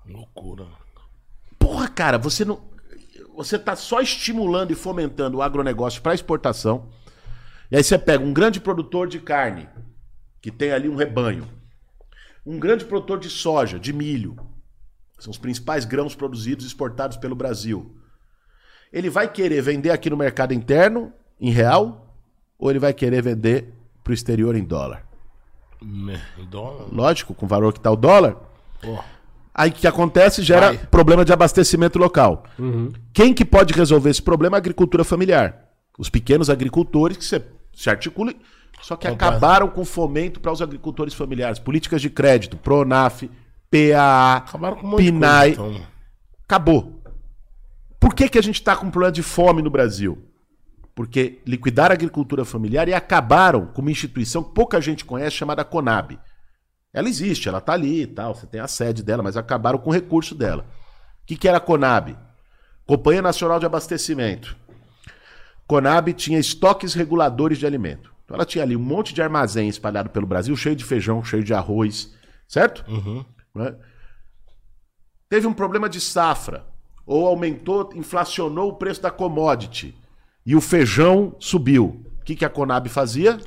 [0.04, 0.66] Loucura.
[1.60, 2.60] Porra, cara, você não.
[3.38, 6.90] Você tá só estimulando e fomentando o agronegócio para exportação.
[7.70, 9.70] E aí você pega um grande produtor de carne,
[10.42, 11.48] que tem ali um rebanho.
[12.44, 14.36] Um grande produtor de soja, de milho.
[15.20, 17.96] São os principais grãos produzidos e exportados pelo Brasil.
[18.92, 22.16] Ele vai querer vender aqui no mercado interno, em real,
[22.58, 23.72] ou ele vai querer vender
[24.04, 25.06] para o exterior em dólar?
[25.80, 26.88] Me- em dólar.
[26.92, 28.36] Lógico, com o valor que está o dólar.
[28.82, 28.98] Pô,
[29.58, 30.44] Aí o que acontece?
[30.44, 30.78] Gera Vai.
[30.78, 32.44] problema de abastecimento local.
[33.12, 35.66] Quem que pode resolver esse problema é a agricultura familiar.
[35.98, 37.42] Os pequenos agricultores que se,
[37.74, 38.36] se articulam,
[38.80, 41.58] só que acabaram com fomento para os agricultores familiares.
[41.58, 43.32] Políticas de crédito, PRONAF,
[43.72, 44.46] PAA,
[44.84, 45.48] um de coisa.
[45.48, 45.82] Então,
[46.44, 47.02] Acabou.
[48.00, 50.24] Por que, que a gente está com um problema de fome no Brasil?
[50.94, 55.66] Porque liquidaram a agricultura familiar e acabaram com uma instituição que pouca gente conhece chamada
[55.66, 56.20] Conab.
[56.98, 59.92] Ela existe, ela está ali e tal, você tem a sede dela, mas acabaram com
[59.92, 60.66] o recurso dela.
[61.22, 62.18] O que, que era a Conab?
[62.88, 64.58] Companhia Nacional de Abastecimento.
[65.68, 68.12] Conab tinha estoques reguladores de alimento.
[68.26, 71.44] Então ela tinha ali um monte de armazém espalhado pelo Brasil, cheio de feijão, cheio
[71.44, 72.16] de arroz,
[72.48, 72.84] certo?
[73.54, 73.76] Né?
[75.30, 76.66] Teve um problema de safra,
[77.06, 79.96] ou aumentou, inflacionou o preço da commodity,
[80.44, 82.04] e o feijão subiu.
[82.20, 83.38] O que, que a Conab fazia?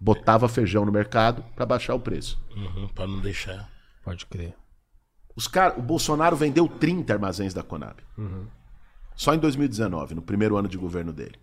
[0.00, 2.42] Botava feijão no mercado para baixar o preço.
[2.56, 3.70] uhum, pra não deixar.
[4.02, 4.56] Pode crer.
[5.36, 8.02] Os cara, o Bolsonaro vendeu 30 armazéns da Conab.
[9.14, 11.38] Só em 2019, no primeiro ano de governo dele.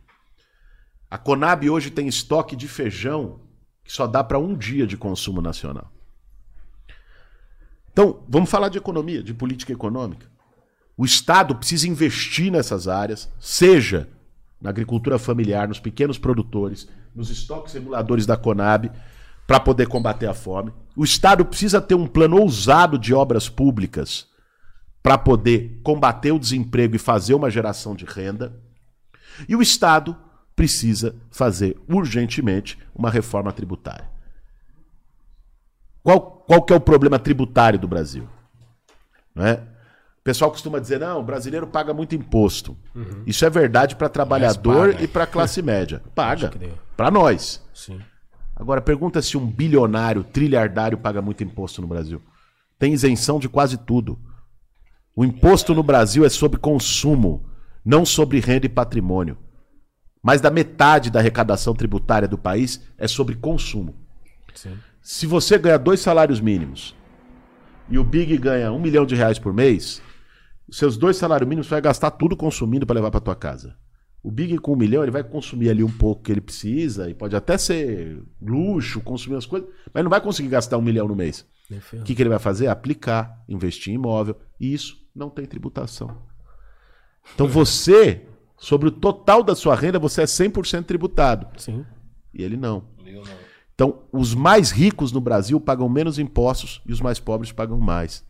[1.10, 3.40] A Conab hoje tem estoque de feijão
[3.84, 5.92] que só dá para um dia de consumo nacional.
[7.92, 10.30] Então, vamos falar de economia, de política econômica.
[10.98, 14.10] O Estado precisa investir nessas áreas, seja
[14.62, 18.92] na agricultura familiar, nos pequenos produtores, nos estoques reguladores da Conab,
[19.46, 20.74] para poder combater a fome.
[20.96, 24.28] O Estado precisa ter um plano ousado de obras públicas
[25.02, 28.60] para poder combater o desemprego e fazer uma geração de renda.
[29.48, 30.18] E o Estado
[30.56, 34.10] precisa fazer urgentemente uma reforma tributária.
[36.04, 38.28] Qual, qual que é o problema tributário do Brasil?
[39.36, 39.64] Não é?
[40.28, 42.78] O pessoal costuma dizer, não, o brasileiro paga muito imposto.
[43.26, 46.04] Isso é verdade para trabalhador e para classe média.
[46.14, 46.52] Paga.
[46.98, 47.64] Para nós.
[47.74, 48.02] Sim.
[48.54, 52.22] Agora, pergunta se um bilionário, trilhardário paga muito imposto no Brasil.
[52.78, 54.20] Tem isenção de quase tudo.
[55.16, 57.46] O imposto no Brasil é sobre consumo,
[57.86, 59.38] não sobre renda e patrimônio.
[60.22, 63.96] Mais da metade da arrecadação tributária do país é sobre consumo.
[64.54, 64.78] Sim.
[65.02, 66.94] Se você ganha dois salários mínimos
[67.90, 70.02] e o Big ganha um milhão de reais por mês,
[70.68, 73.76] os seus dois salários mínimos você vai gastar tudo consumindo para levar para tua casa.
[74.24, 77.14] O Big com um milhão ele vai consumir ali um pouco que ele precisa e
[77.14, 81.16] pode até ser luxo, consumir as coisas, mas não vai conseguir gastar um milhão no
[81.16, 81.46] mês.
[81.94, 82.68] O que, que ele vai fazer?
[82.68, 84.38] Aplicar, investir em imóvel.
[84.60, 86.18] E isso não tem tributação.
[87.34, 88.26] Então você,
[88.58, 91.48] sobre o total da sua renda, você é 100% tributado.
[91.58, 91.86] Sim.
[92.34, 92.84] E ele não.
[93.74, 98.26] Então, os mais ricos no Brasil pagam menos impostos e os mais pobres pagam mais.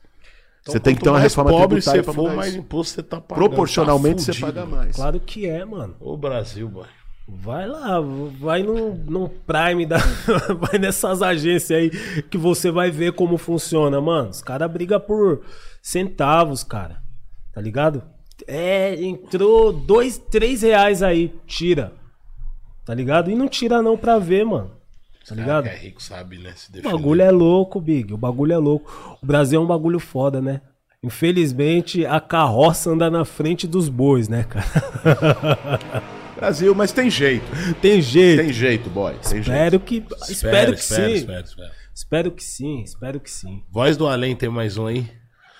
[0.67, 3.21] Então, você tem que ter uma reforma pobre tributária você for, mais imposto você tá
[3.21, 3.47] pagando.
[3.47, 4.95] Proporcionalmente Tá você paga mais.
[4.95, 5.95] Claro que é, mano.
[5.99, 6.85] Ô Brasil, boy.
[7.29, 7.99] Vai lá,
[8.39, 9.97] vai no, no Prime da.
[10.59, 11.89] vai nessas agências aí
[12.21, 14.29] que você vai ver como funciona, mano.
[14.29, 15.41] Os caras brigam por
[15.81, 17.01] centavos, cara.
[17.53, 18.03] Tá ligado?
[18.47, 21.93] É, entrou dois, três reais aí, tira.
[22.85, 23.29] Tá ligado?
[23.29, 24.76] E não tira não pra ver, mano.
[25.27, 25.63] Tá Cara ligado?
[25.63, 26.53] que é rico sabe, né?
[26.55, 28.13] Se O bagulho é louco, Big.
[28.13, 29.17] O bagulho é louco.
[29.21, 30.61] O Brasil é um bagulho foda, né?
[31.03, 34.65] Infelizmente, a carroça anda na frente dos bois, né, cara?
[36.35, 37.45] Brasil, mas tem jeito.
[37.81, 38.43] Tem jeito.
[38.43, 39.13] Tem jeito, boy.
[39.13, 39.49] Tem jeito.
[39.49, 41.13] Espero que, Espera, espero que espera, sim.
[41.15, 41.71] espera, espera.
[41.93, 43.63] Espero que sim, espero que sim.
[43.71, 45.07] Voz do Além tem mais um aí?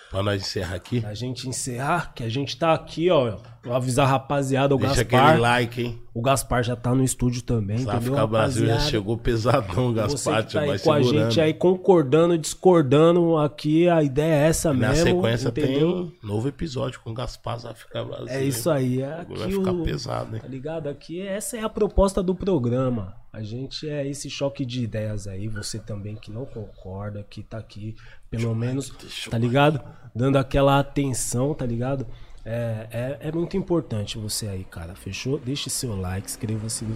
[0.09, 1.03] Pra nós encerrar aqui.
[1.05, 5.03] A gente encerrar, que a gente tá aqui, ó, Vou avisar a rapaziada, o Deixa
[5.03, 5.25] Gaspar.
[5.27, 6.01] aquele like, hein?
[6.13, 7.93] O Gaspar já tá no estúdio também, entendeu?
[7.97, 10.45] África Brasil já chegou pesadão, Você Gaspar.
[10.45, 11.23] que tá aí vai com a segurando.
[11.25, 15.03] gente aí concordando, discordando aqui, a ideia é essa Na mesmo.
[15.03, 15.93] sequência entendeu?
[16.05, 18.27] tem novo episódio com Gaspar África Brasil.
[18.29, 19.01] É isso aí.
[19.01, 19.84] É Vai aqui ficar o...
[19.84, 20.41] pesado, hein?
[20.41, 20.88] Tá ligado?
[20.88, 23.15] Aqui essa é a proposta do programa.
[23.38, 25.47] A gente é esse choque de ideias aí.
[25.47, 27.95] Você também que não concorda, que tá aqui,
[28.31, 28.91] pelo menos,
[29.30, 29.80] tá ligado?
[30.15, 32.07] Dando aquela atenção, tá ligado?
[32.43, 32.88] É,
[33.22, 34.95] é, é muito importante você aí, cara.
[34.95, 35.38] Fechou?
[35.38, 36.95] Deixe seu like, inscreva-se no...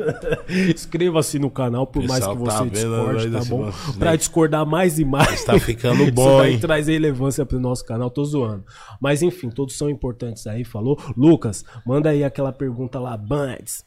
[0.74, 3.60] inscreva-se no canal, por mais que Pessoal tá você vendo discorde, tá bom?
[3.66, 5.34] nosso Pra discordar mais e mais.
[5.34, 6.58] Está ficando Isso bom, hein?
[6.58, 8.64] trazer relevância pro nosso canal, tô zoando.
[9.02, 10.98] Mas enfim, todos são importantes aí, falou?
[11.14, 13.84] Lucas, manda aí aquela pergunta lá, Bands.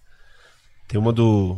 [0.87, 1.57] Tem uma do.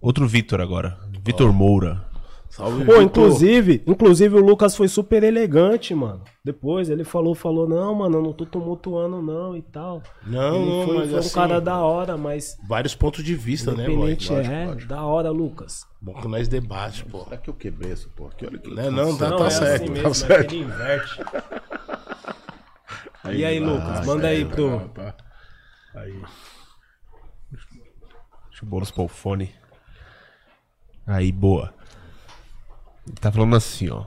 [0.00, 0.98] Outro Vitor agora.
[1.24, 2.04] Vitor Moura.
[2.50, 3.02] Salve, Pô, Vitor.
[3.02, 6.22] inclusive, inclusive o Lucas foi super elegante, mano.
[6.44, 10.00] Depois ele falou, falou, não, mano, eu não tô tumultuando não e tal.
[10.24, 13.34] Não, ele não, foi, mas foi um assim, cara da hora, mas Vários pontos de
[13.34, 13.94] vista, né, boy?
[13.94, 14.88] independente Lógico, é, lógico.
[14.88, 15.84] da hora, Lucas.
[16.00, 17.24] Bom que nós debate, pô.
[17.24, 18.46] Será que eu quebrei essa porra aqui?
[18.46, 19.74] Olha que Não, não, tá, não, tá é certo.
[19.74, 20.48] assim tá mesmo, é certo.
[20.48, 21.20] que ele inverte.
[23.34, 24.90] e aí, Lucas, manda aí pro...
[25.96, 26.22] Aí.
[28.64, 29.54] O Boulos pôr o fone.
[31.06, 31.74] Aí, boa.
[33.06, 34.06] Ele tá falando assim, ó.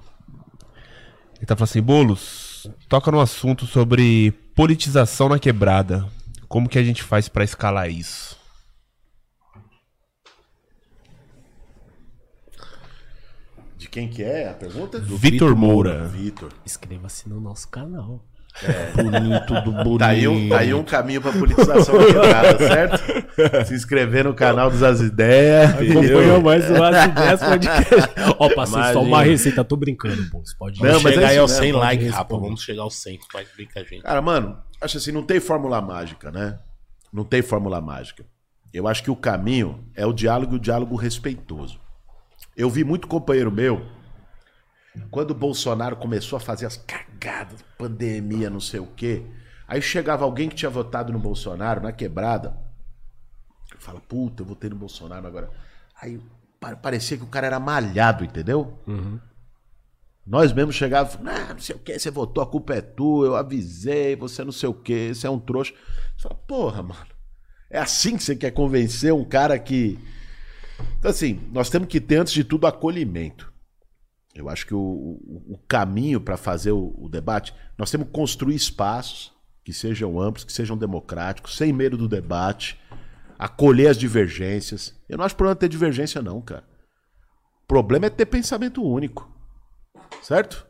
[1.35, 6.09] Ele tá falando assim, Boulos, toca no assunto sobre politização na quebrada.
[6.47, 8.35] Como que a gente faz pra escalar isso?
[13.77, 14.99] De quem que é a pergunta?
[14.99, 16.07] Do Vitor Moura.
[16.07, 16.51] Vitor.
[16.65, 18.25] Inscreva-se no nosso canal.
[18.95, 19.99] Bonito do bonito.
[19.99, 23.65] Tá aí, um, tá aí um caminho pra politização da quebrada, certo?
[23.65, 25.71] Se inscrever no canal dos As Ideias.
[25.71, 28.09] Acompanha mais o As Ideias Podcast.
[28.39, 30.39] Ó, passei só uma receita, tô brincando, pô.
[30.43, 32.41] Você pode Não, chegar é aí aos mesmo, 100 pode likes, rapaz.
[32.41, 33.19] Vamos chegar aos 100.
[33.31, 34.01] Faz brinca, gente.
[34.01, 36.57] Cara, mano, acho assim, não tem fórmula mágica, né?
[37.13, 38.25] Não tem fórmula mágica.
[38.73, 41.79] Eu acho que o caminho é o diálogo e o diálogo respeitoso.
[42.55, 43.85] Eu vi muito companheiro meu,
[45.11, 49.23] quando o Bolsonaro começou a fazer as cagadas, pandemia, não sei o quê,
[49.67, 52.57] aí chegava alguém que tinha votado no Bolsonaro, na quebrada,
[53.79, 55.49] fala, puta, eu votei no Bolsonaro agora.
[56.01, 56.19] Aí
[56.59, 58.77] pa- parecia que o cara era malhado, entendeu?
[60.25, 63.35] Nós mesmos chegávamos, não, não sei o que, você votou, a culpa é tua, eu
[63.35, 65.73] avisei, você não sei o que, você é um trouxa.
[66.17, 67.07] Você fala, porra, mano,
[67.69, 69.97] é assim que você quer convencer um cara que.
[70.99, 73.51] Então, assim, nós temos que ter, antes de tudo, acolhimento.
[74.39, 78.13] Eu acho que o, o- o caminho para fazer o, o debate, nós temos que
[78.13, 79.31] construir espaços
[79.63, 82.79] que sejam amplos, que sejam democráticos, sem medo do debate,
[83.37, 84.95] acolher as divergências.
[85.09, 86.63] Eu não acho problema ter divergência, não, cara.
[87.63, 89.29] O problema é ter pensamento único.
[90.21, 90.65] Certo?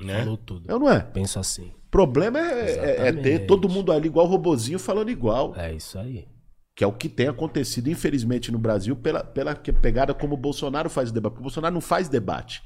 [0.00, 0.18] Né?
[0.20, 0.70] Falou tudo.
[0.70, 1.00] Eu não é.
[1.00, 1.68] Penso assim.
[1.86, 2.70] O problema é,
[3.04, 5.54] é- é ter todo mundo ali igual robozinho falando igual.
[5.56, 6.28] É isso aí.
[6.76, 10.36] Que é o que tem acontecido, infelizmente, no Brasil, pela, pela que- pegada como o
[10.36, 11.30] Bolsonaro faz o debate.
[11.32, 12.62] Porque o Bolsonaro não faz debate.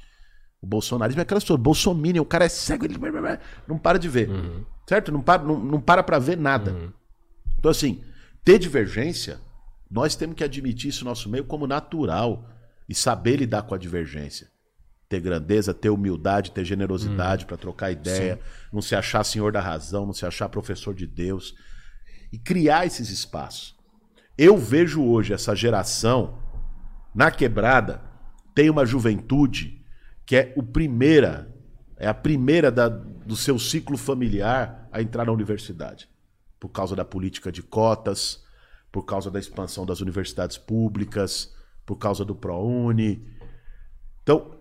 [0.61, 1.61] O bolsonarismo é aquela história.
[1.61, 2.97] Bolsominion, o cara é cego, ele
[3.67, 4.29] não para de ver.
[4.87, 5.11] Certo?
[5.11, 6.93] Não para, não, não para pra ver nada.
[7.57, 8.03] Então, assim,
[8.45, 9.39] ter divergência,
[9.89, 12.47] nós temos que admitir isso no nosso meio como natural
[12.87, 14.49] e saber lidar com a divergência.
[15.09, 18.39] Ter grandeza, ter humildade, ter generosidade pra trocar ideia,
[18.71, 21.55] não se achar senhor da razão, não se achar professor de Deus.
[22.31, 23.75] E criar esses espaços.
[24.37, 26.39] Eu vejo hoje essa geração
[27.13, 28.01] na quebrada
[28.55, 29.80] tem uma juventude
[30.31, 31.53] que é o primeira,
[31.97, 36.07] é a primeira da- do seu ciclo familiar a entrar na universidade.
[36.57, 38.41] Por causa da política de cotas,
[38.93, 41.53] por causa da expansão das universidades públicas,
[41.85, 43.27] por causa do ProUni.
[44.23, 44.55] Então,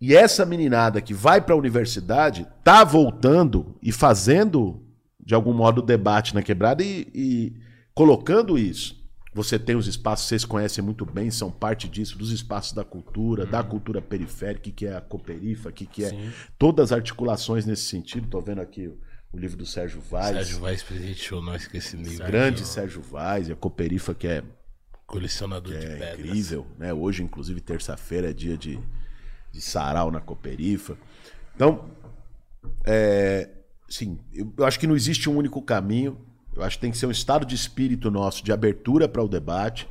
[0.00, 4.80] e essa meninada que vai para a universidade tá voltando e fazendo,
[5.18, 7.52] de algum modo, o debate na quebrada e, e
[7.92, 9.03] colocando isso.
[9.34, 13.44] Você tem os espaços, vocês conhecem muito bem, são parte disso, dos espaços da cultura,
[13.44, 18.26] da cultura periférica, que é a Coperifa, que, que é todas as articulações nesse sentido.
[18.26, 22.24] Estou vendo aqui o, livro do Sérgio Vaz, Sérgio Vaz presenteou nós com esse livro.
[22.24, 24.44] grande Sérgio Vaz, e a Coperifa que é
[25.06, 26.18] Colecionador de é pedras.
[26.20, 26.94] incrível, né?
[26.94, 28.78] Hoje, inclusive, terça-feira é dia de,
[29.52, 30.96] de sarau na Coperifa.
[31.54, 31.90] Então,
[32.84, 33.50] é,
[33.88, 36.18] sim, eu acho que não existe um único caminho.
[36.54, 39.28] Eu acho que tem que ser um estado de espírito nosso de abertura para o
[39.28, 39.88] debate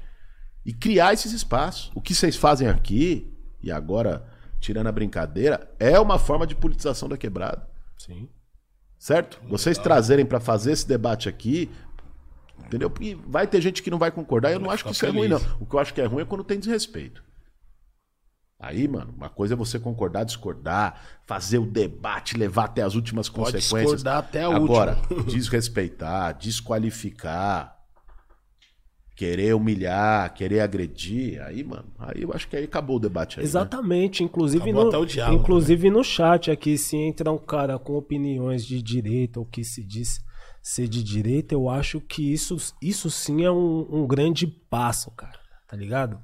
[0.66, 1.92] e criar esses espaços.
[1.94, 3.32] O que vocês fazem aqui,
[3.62, 4.26] e agora,
[4.60, 7.68] tirando a brincadeira, é uma forma de politização da quebrada.
[7.98, 8.30] Sim.
[8.98, 9.42] Certo?
[9.50, 11.70] Vocês trazerem para fazer esse debate aqui,
[12.66, 12.90] entendeu?
[12.90, 14.54] Porque vai ter gente que não vai concordar.
[14.54, 15.40] Eu não Vai acho que isso ficar é ruim, não.
[15.40, 15.56] feliz.
[15.60, 17.22] O que eu acho que é ruim é quando tem desrespeito.
[18.66, 23.28] Aí, mano, uma coisa é você concordar, discordar, fazer o debate, levar até as últimas
[23.28, 23.82] Pode consequências.
[23.82, 25.24] discordar até a Agora, última.
[25.30, 27.76] desrespeitar, desqualificar,
[29.16, 33.44] querer humilhar, querer agredir, aí, mano, aí eu acho que aí acabou o debate aí.
[33.44, 33.50] né?
[33.50, 35.44] Exatamente, inclusive Acabou no, até o diálogo, né?
[35.44, 39.84] inclusive no chat aqui, se entra um cara com opiniões de direita ou que se
[39.84, 40.20] diz
[40.62, 45.38] ser de direita, eu acho que isso, isso sim é um, um grande passo, cara,
[45.68, 46.18] tá ligado?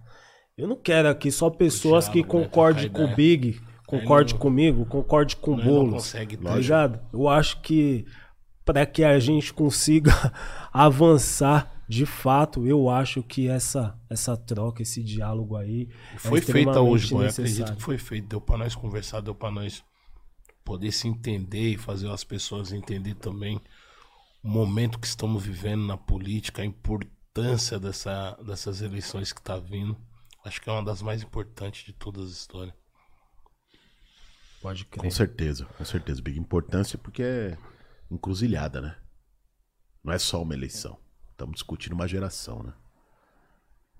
[0.59, 2.45] Eu não quero aqui só pessoas que diálogo, né?
[2.45, 3.15] concordem com o.
[3.15, 6.99] Big, concorde não- comigo, concorde com o Nós não consegue tá ligado?
[7.13, 8.05] Eu acho que
[8.65, 10.11] para que a gente consiga
[10.71, 16.79] avançar de fato, eu acho que essa essa troca, esse diálogo aí Foi é feita
[16.81, 17.11] hoje.
[17.13, 18.27] Eu acredito que foi feito.
[18.27, 19.83] Deu pra nós conversar, deu pra nós
[20.63, 23.59] poder se entender e fazer as pessoas entender também
[24.43, 29.97] o momento que estamos vivendo na política, a importância dessa, dessas eleições que tá vindo.
[30.45, 32.73] Acho que é uma das mais importantes de todas as histórias.
[34.61, 35.11] Pode Com crer.
[35.11, 36.37] certeza, com certeza, Big.
[36.37, 37.57] Importância porque é
[38.11, 38.95] encruzilhada, né?
[40.03, 40.97] Não é só uma eleição.
[41.31, 42.73] Estamos discutindo uma geração, né?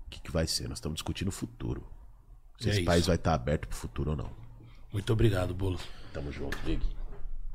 [0.06, 0.68] O que, que vai ser?
[0.68, 1.86] Nós estamos discutindo o futuro.
[2.58, 2.86] Se É esse isso.
[2.86, 4.30] país vai estar aberto pro futuro ou não.
[4.92, 5.78] Muito obrigado, Bolo.
[6.12, 6.84] Tamo junto, Big.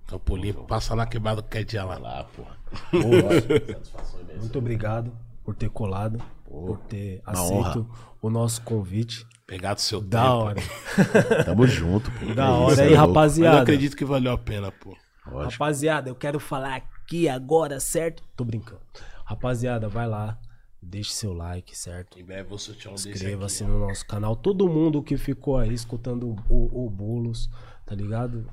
[0.06, 1.98] Então, Polinho, passa na quebrada que quer dia lá.
[1.98, 2.58] Lá, porra.
[2.94, 4.38] Imensa.
[4.40, 6.24] Muito obrigado por ter colado,
[6.62, 7.90] por ter aceito
[8.22, 9.26] o nosso convite.
[9.48, 10.34] Pegado seu Da tempo.
[10.34, 10.62] hora.
[11.46, 12.34] Tamo junto, pô.
[12.34, 12.90] Da hora isso, aí, é.
[12.92, 13.62] Mas eu rapaziada.
[13.62, 14.96] acredito que valeu a pena, pô.
[15.28, 15.52] Lógico.
[15.64, 18.24] Rapaziada, eu quero falar aqui agora, certo?
[18.36, 18.82] Tô brincando.
[19.24, 20.38] Rapaziada, vai lá,
[20.82, 22.20] deixe seu like, certo?
[22.20, 24.36] Em breve vou sortear um Inscreva-se no nosso canal.
[24.36, 27.50] Todo mundo que ficou aí escutando o, o Bolos,
[27.86, 28.48] tá ligado?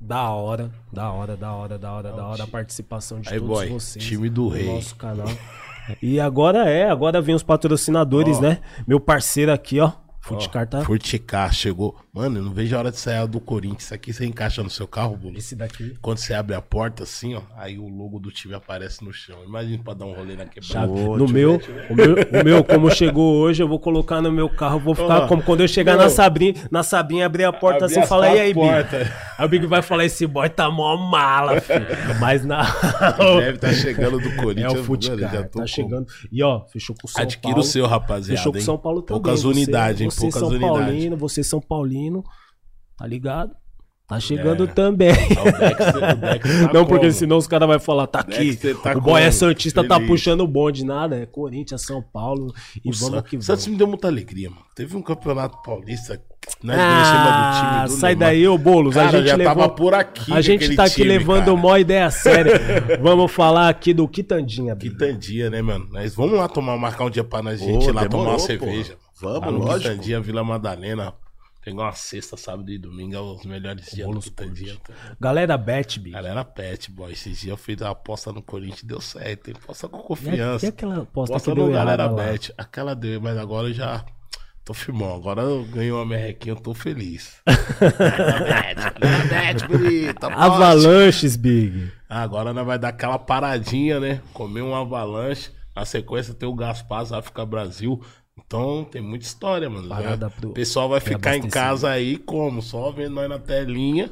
[0.00, 3.48] Da hora, da hora, da hora, da hora, da hora a participação de Aí, todos
[3.56, 4.04] boy, vocês.
[4.04, 4.66] time do no rei.
[4.66, 5.26] nosso canal.
[6.02, 8.40] E agora é, agora vem os patrocinadores, Ó.
[8.40, 8.58] né?
[8.86, 9.92] Meu parceiro aqui, ó.
[10.24, 10.82] Futicar tá.
[10.84, 11.94] Furticar chegou.
[12.12, 13.82] Mano, eu não vejo a hora de sair a do Corinthians.
[13.84, 15.36] Isso aqui você encaixa no seu carro, Bolo.
[15.36, 15.94] Esse daqui.
[16.00, 19.36] Quando você abre a porta assim, ó, aí o logo do time aparece no chão.
[19.44, 20.86] Imagina pra dar um rolê na quebrada.
[20.86, 20.92] Chave.
[20.92, 24.32] Ô, no meu, ver, o meu, o meu, como chegou hoje, eu vou colocar no
[24.32, 26.04] meu carro, vou ficar Ó, como quando eu chegar meu.
[26.04, 28.66] na Sabrinha, na Sabrinha abrir a porta Abrir assim e as falar, e aí, Big?
[29.36, 31.84] Aí o Big vai falar, esse boy tá mó mala, filho.
[32.20, 32.62] Mas na.
[33.40, 34.72] Deve estar chegando do É Corinthians.
[34.72, 36.06] o mano, Futicar, já tá com- chegando.
[36.32, 37.60] E ó, fechou com o São Adquira Paulo.
[37.60, 38.36] o seu, rapaziada.
[38.38, 38.62] Fechou com o?
[38.62, 39.20] São Paulo também.
[39.22, 40.10] Poucas unidades, hein?
[40.14, 40.76] Você São unidades.
[40.78, 42.22] Paulino, você São Paulino,
[42.96, 43.52] tá ligado?
[44.06, 44.66] Tá chegando É.
[44.66, 45.12] também.
[45.12, 45.14] Ah,
[45.50, 47.12] Dexter- Dexter tá Não, porque como?
[47.12, 48.54] senão os caras vão falar, tá aqui.
[48.82, 49.30] Tá o boy é?
[49.30, 50.10] Santista, tá Feliz.
[50.10, 51.16] puxando o bonde, nada.
[51.16, 52.52] É Corinthians, São Paulo.
[52.84, 53.68] E O vamos que o Santos vamos.
[53.72, 54.62] me deu muita alegria, mano.
[54.76, 56.20] Teve um campeonato paulista.
[56.62, 58.28] Nós em cima do Ah, time do sai Neymar.
[58.28, 58.94] daí, ô Boulos.
[58.94, 59.54] Cara, a gente já levou...
[59.54, 60.30] tava por aqui.
[60.34, 61.54] A gente tá aqui time, levando cara.
[61.54, 62.52] uma ideia séria.
[63.00, 64.90] Vamos falar aqui do Quitandinha, Big.
[64.90, 65.88] Quitandia, né, mano?
[65.90, 68.52] Nós vamos lá tomar, marcar um dia pra nós, a gente ir lá demorou, tomar
[68.52, 68.96] uma porra.
[69.20, 69.90] Vamos, lá no lógico.
[69.90, 71.14] Quitandia, Vila Madalena.
[71.64, 74.76] Pegar uma sexta, sábado e domingo, é os melhores dias do Boulos Quitandia.
[75.18, 76.10] Galera, bet, Big.
[76.12, 77.10] Galera, pet, boy.
[77.12, 79.54] Esses dias eu fiz uma aposta no Corinthians deu certo, hein?
[79.62, 80.66] Aposta com a- confiança.
[80.66, 82.30] e aquela aposta Aposta que deu no Galera errada lá?
[82.32, 82.52] Bet.
[82.58, 84.04] Aquela deu, mas agora eu já
[84.62, 85.14] tô firmão.
[85.16, 87.40] Agora eu ganhei uma merrequinha, eu tô feliz.
[87.80, 90.26] Galera Bet, Galera Bet, bonita.
[90.26, 90.42] aposte.
[90.44, 91.90] Avalanches, Big.
[92.08, 94.20] Agora nós vai dar aquela paradinha, né?
[94.34, 95.50] Comer um avalanche.
[95.74, 98.00] Na sequência tem o Gaspar África Brasil.
[98.54, 99.88] Então tem muita história, mano.
[99.88, 102.62] Parada Já- pro- O pessoal vai ficar em casa aí como?
[102.62, 104.10] Só vendo nós na telinha.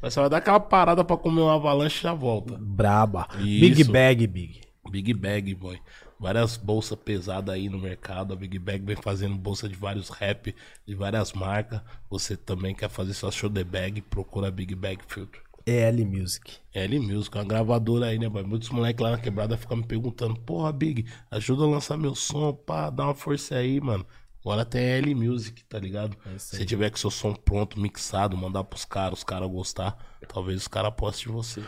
[0.00, 2.56] Mas você vai dar aquela parada pra comer um avalanche e já volta.
[2.60, 3.26] Braba.
[3.38, 3.60] Isso.
[3.60, 4.60] Big Bag, Big.
[4.90, 5.78] Big Bag, boy.
[6.18, 8.32] Várias bolsas pesadas aí no mercado.
[8.32, 10.54] A Big Bag vem fazendo bolsa de vários rap,
[10.86, 11.80] de várias marcas.
[12.08, 15.42] Você também quer fazer sua show de bag, procura a Big Bag Filter.
[15.66, 16.58] EL Music.
[16.72, 18.44] É L Music, uma gravadora aí, né, boy?
[18.44, 22.52] Muitos moleques lá na quebrada ficam me perguntando, porra, Big, ajuda a lançar meu som,
[22.52, 24.06] pá, dá uma força aí, mano.
[24.44, 26.16] Agora tem L Music, tá ligado?
[26.38, 29.98] Se tiver com seu som pronto, mixado, mandar pros caras, os caras gostar,
[30.28, 31.64] talvez os caras apostem em você.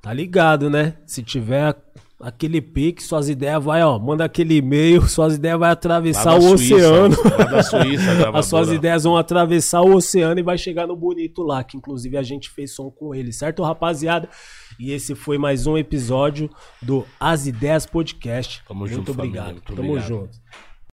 [0.00, 0.96] Tá ligado, né?
[1.04, 1.76] Se tiver
[2.20, 6.74] aquele pique, suas ideias vai, ó, manda aquele e-mail, suas ideias vai atravessar o Suíça,
[6.74, 7.14] oceano.
[7.62, 8.30] Suíça.
[8.34, 12.16] As suas ideias vão atravessar o oceano e vai chegar no bonito lá, que inclusive
[12.16, 14.28] a gente fez som com ele, certo, rapaziada?
[14.78, 16.48] E esse foi mais um episódio
[16.80, 18.62] do As Ideias Podcast.
[18.66, 19.40] Tamo Muito junto, família.
[19.42, 19.52] obrigado.
[19.54, 20.08] Muito Tamo obrigado.
[20.08, 20.38] junto.